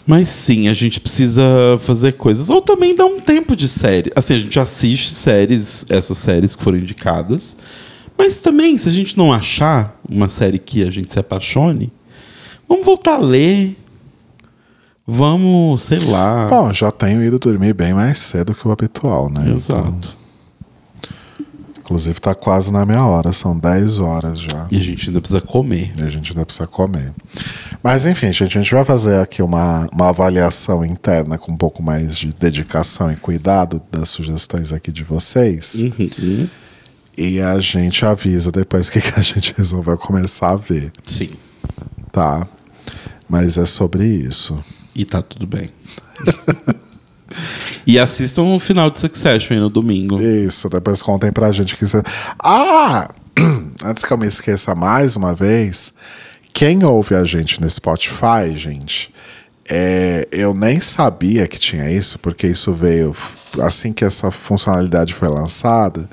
[0.07, 1.43] Mas sim, a gente precisa
[1.83, 2.49] fazer coisas.
[2.49, 4.11] Ou também dar um tempo de série.
[4.15, 7.55] Assim, a gente assiste séries, essas séries que foram indicadas.
[8.17, 11.93] Mas também, se a gente não achar uma série que a gente se apaixone,
[12.67, 13.77] vamos voltar a ler.
[15.05, 16.47] Vamos, sei lá.
[16.47, 19.41] Bom, já tenho ido dormir bem mais cedo que o habitual, né?
[19.41, 20.20] Então, Exato.
[21.83, 24.67] Inclusive tá quase na minha hora, são 10 horas já.
[24.71, 25.91] E a gente ainda precisa comer.
[25.99, 27.13] E a gente ainda precisa comer.
[27.83, 31.81] Mas enfim, gente, a gente vai fazer aqui uma, uma avaliação interna com um pouco
[31.83, 35.75] mais de dedicação e cuidado das sugestões aqui de vocês.
[35.75, 36.47] Uhum.
[37.17, 41.31] E a gente avisa depois o que, que a gente resolveu começar a ver, Sim.
[42.11, 42.47] tá?
[43.27, 44.57] Mas é sobre isso.
[44.95, 45.69] E tá tudo bem.
[47.85, 50.21] e assistam o final de Succession aí no domingo.
[50.21, 52.01] Isso, depois contem pra gente que você.
[52.39, 53.07] Ah!
[53.83, 55.93] Antes que eu me esqueça mais uma vez,
[56.53, 59.13] quem ouve a gente no Spotify, gente,
[59.69, 63.15] é, eu nem sabia que tinha isso, porque isso veio
[63.59, 66.09] assim que essa funcionalidade foi lançada,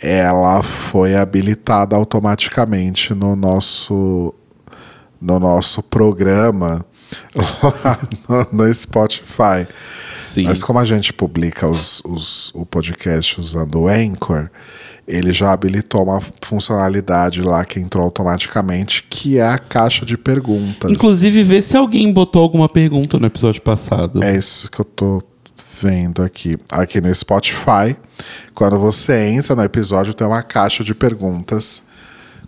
[0.00, 4.34] ela foi habilitada automaticamente no nosso
[5.20, 6.84] no nosso programa
[8.52, 9.66] no, Spotify.
[10.14, 10.44] Sim.
[10.44, 14.50] Mas como a gente publica os, os- o podcast usando o Anchor,
[15.06, 20.90] ele já habilitou uma funcionalidade lá que entrou automaticamente, que é a caixa de perguntas.
[20.90, 24.22] Inclusive, vê se alguém botou alguma pergunta no episódio passado.
[24.22, 25.22] É isso que eu tô
[25.80, 26.56] vendo aqui.
[26.70, 27.96] Aqui no Spotify,
[28.54, 31.82] quando você entra no episódio, tem uma caixa de perguntas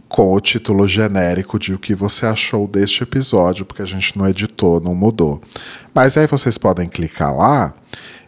[0.09, 4.29] com o título genérico de o que você achou deste episódio, porque a gente não
[4.29, 5.41] editou, não mudou.
[5.95, 7.75] Mas aí vocês podem clicar lá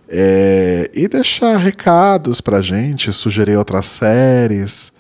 [0.09, 4.93] é, e deixar recados pra gente, sugerir outras séries,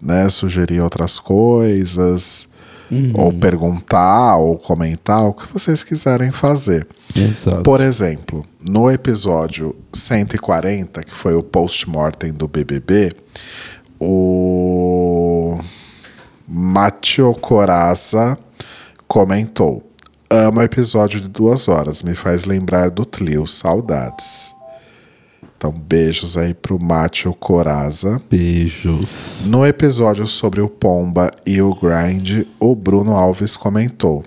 [0.00, 0.28] né?
[0.28, 2.48] Sugerir outras coisas,
[3.14, 6.86] ou perguntar, ou comentar, o que vocês quiserem fazer.
[7.16, 7.62] Exato.
[7.62, 13.12] Por exemplo, no episódio 140, que foi o post-mortem do BBB,
[13.98, 14.83] o
[16.46, 18.38] Matteo Coraza
[19.06, 19.82] comentou:
[20.28, 24.54] Amo o episódio de duas horas, me faz lembrar do Tlio, saudades.
[25.56, 28.20] Então, beijos aí pro Matteo Coraza.
[28.30, 29.46] Beijos.
[29.48, 34.22] No episódio sobre o Pomba e o Grind, o Bruno Alves comentou: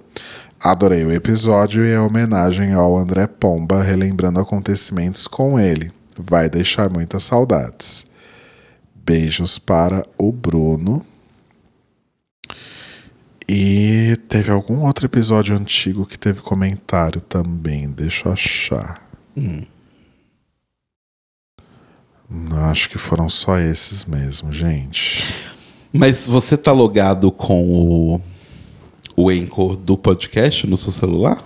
[0.59, 5.91] Adorei o episódio e a homenagem ao André Pomba, relembrando acontecimentos com ele.
[6.17, 8.07] Vai deixar muitas saudades.
[9.05, 11.05] Beijos para o Bruno.
[13.49, 17.89] E teve algum outro episódio antigo que teve comentário também.
[17.89, 19.01] Deixa eu achar.
[22.29, 25.33] Não, acho que foram só esses mesmo, gente.
[25.93, 28.21] Mas você tá logado com o,
[29.15, 31.41] o Anchor do podcast no seu celular?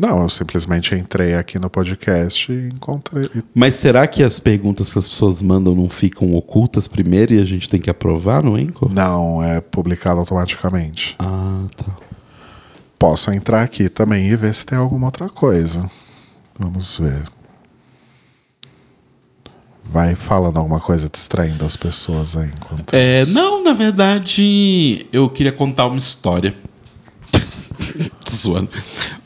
[0.00, 3.28] Não, eu simplesmente entrei aqui no podcast e encontrei.
[3.54, 7.44] Mas será que as perguntas que as pessoas mandam não ficam ocultas primeiro e a
[7.44, 8.90] gente tem que aprovar no Anchor?
[8.90, 11.16] Não, é publicado automaticamente.
[11.18, 11.96] Ah, tá.
[12.98, 15.90] Posso entrar aqui também e ver se tem alguma outra coisa.
[16.58, 17.26] Vamos ver.
[19.84, 22.94] Vai falando alguma coisa distraindo as pessoas aí enquanto.
[22.94, 26.54] É, não, na verdade, eu queria contar uma história.
[28.24, 28.70] Tô zoando.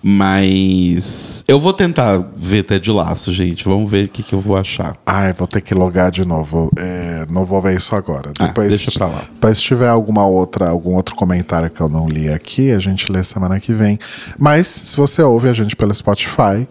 [0.06, 3.64] Mas eu vou tentar ver até de laço, gente.
[3.64, 4.98] Vamos ver o que, que eu vou achar.
[5.06, 6.70] Ai, vou ter que logar de novo.
[6.76, 8.30] É, não vou ver isso agora.
[8.38, 9.22] Ah, Depois, deixa pra lá.
[9.32, 13.10] Depois, se tiver alguma outra, algum outro comentário que eu não li aqui, a gente
[13.10, 13.98] lê semana que vem.
[14.38, 16.68] Mas, se você ouve a gente pelo Spotify,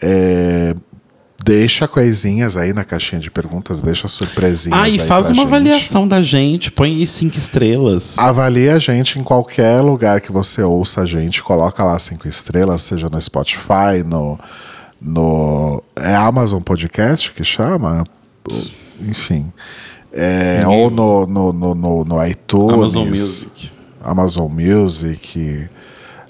[0.00, 0.72] é,
[1.44, 5.46] deixa coisinhas aí na caixinha de perguntas, deixa surpresinhas Ah, e aí faz uma gente.
[5.46, 6.70] avaliação da gente.
[6.70, 8.18] Põe aí cinco estrelas.
[8.18, 11.42] Avalie a gente em qualquer lugar que você ouça a gente.
[11.42, 14.38] Coloca lá cinco estrelas, seja no Spotify, no.
[15.00, 18.04] no é Amazon Podcast que chama?
[19.00, 19.52] Enfim.
[20.12, 22.74] É, ou no, no, no, no iTunes.
[22.74, 23.72] Amazon Music.
[24.02, 25.68] Amazon Music.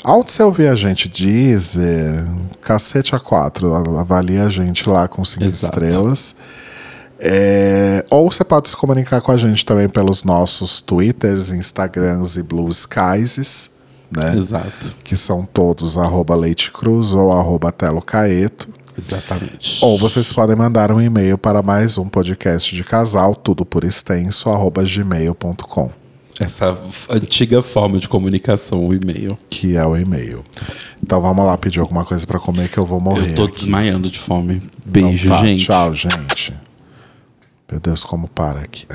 [0.05, 1.09] Aonde você ouvir a gente?
[1.09, 2.27] Deezer,
[2.61, 3.73] cacete a quatro.
[3.75, 5.65] Avalie a gente lá com cinco Exato.
[5.65, 6.35] estrelas.
[7.25, 12.43] É, ou você pode se comunicar com a gente também pelos nossos Twitters, Instagrams e
[12.43, 13.71] Blue Skies,
[14.11, 14.37] né?
[14.37, 14.97] Exato.
[15.05, 18.69] Que são todos arroba Leite Cruz ou arroba Telo Caeto.
[18.99, 19.85] Exatamente.
[19.85, 24.51] Ou vocês podem mandar um e-mail para mais um podcast de casal, tudo por extenso,
[24.51, 25.91] arroba gmail.com,
[26.41, 26.79] Essa
[27.11, 29.39] antiga forma de comunicação, o e-mail.
[29.51, 30.45] que é o e-mail.
[31.03, 33.31] Então vamos lá pedir alguma coisa para comer que eu vou morrer.
[33.31, 33.61] Eu tô aqui.
[33.61, 34.63] desmaiando de fome.
[34.85, 35.65] Beijo, tá, gente.
[35.65, 36.55] Tchau, gente.
[37.71, 38.87] Meu Deus, como para aqui.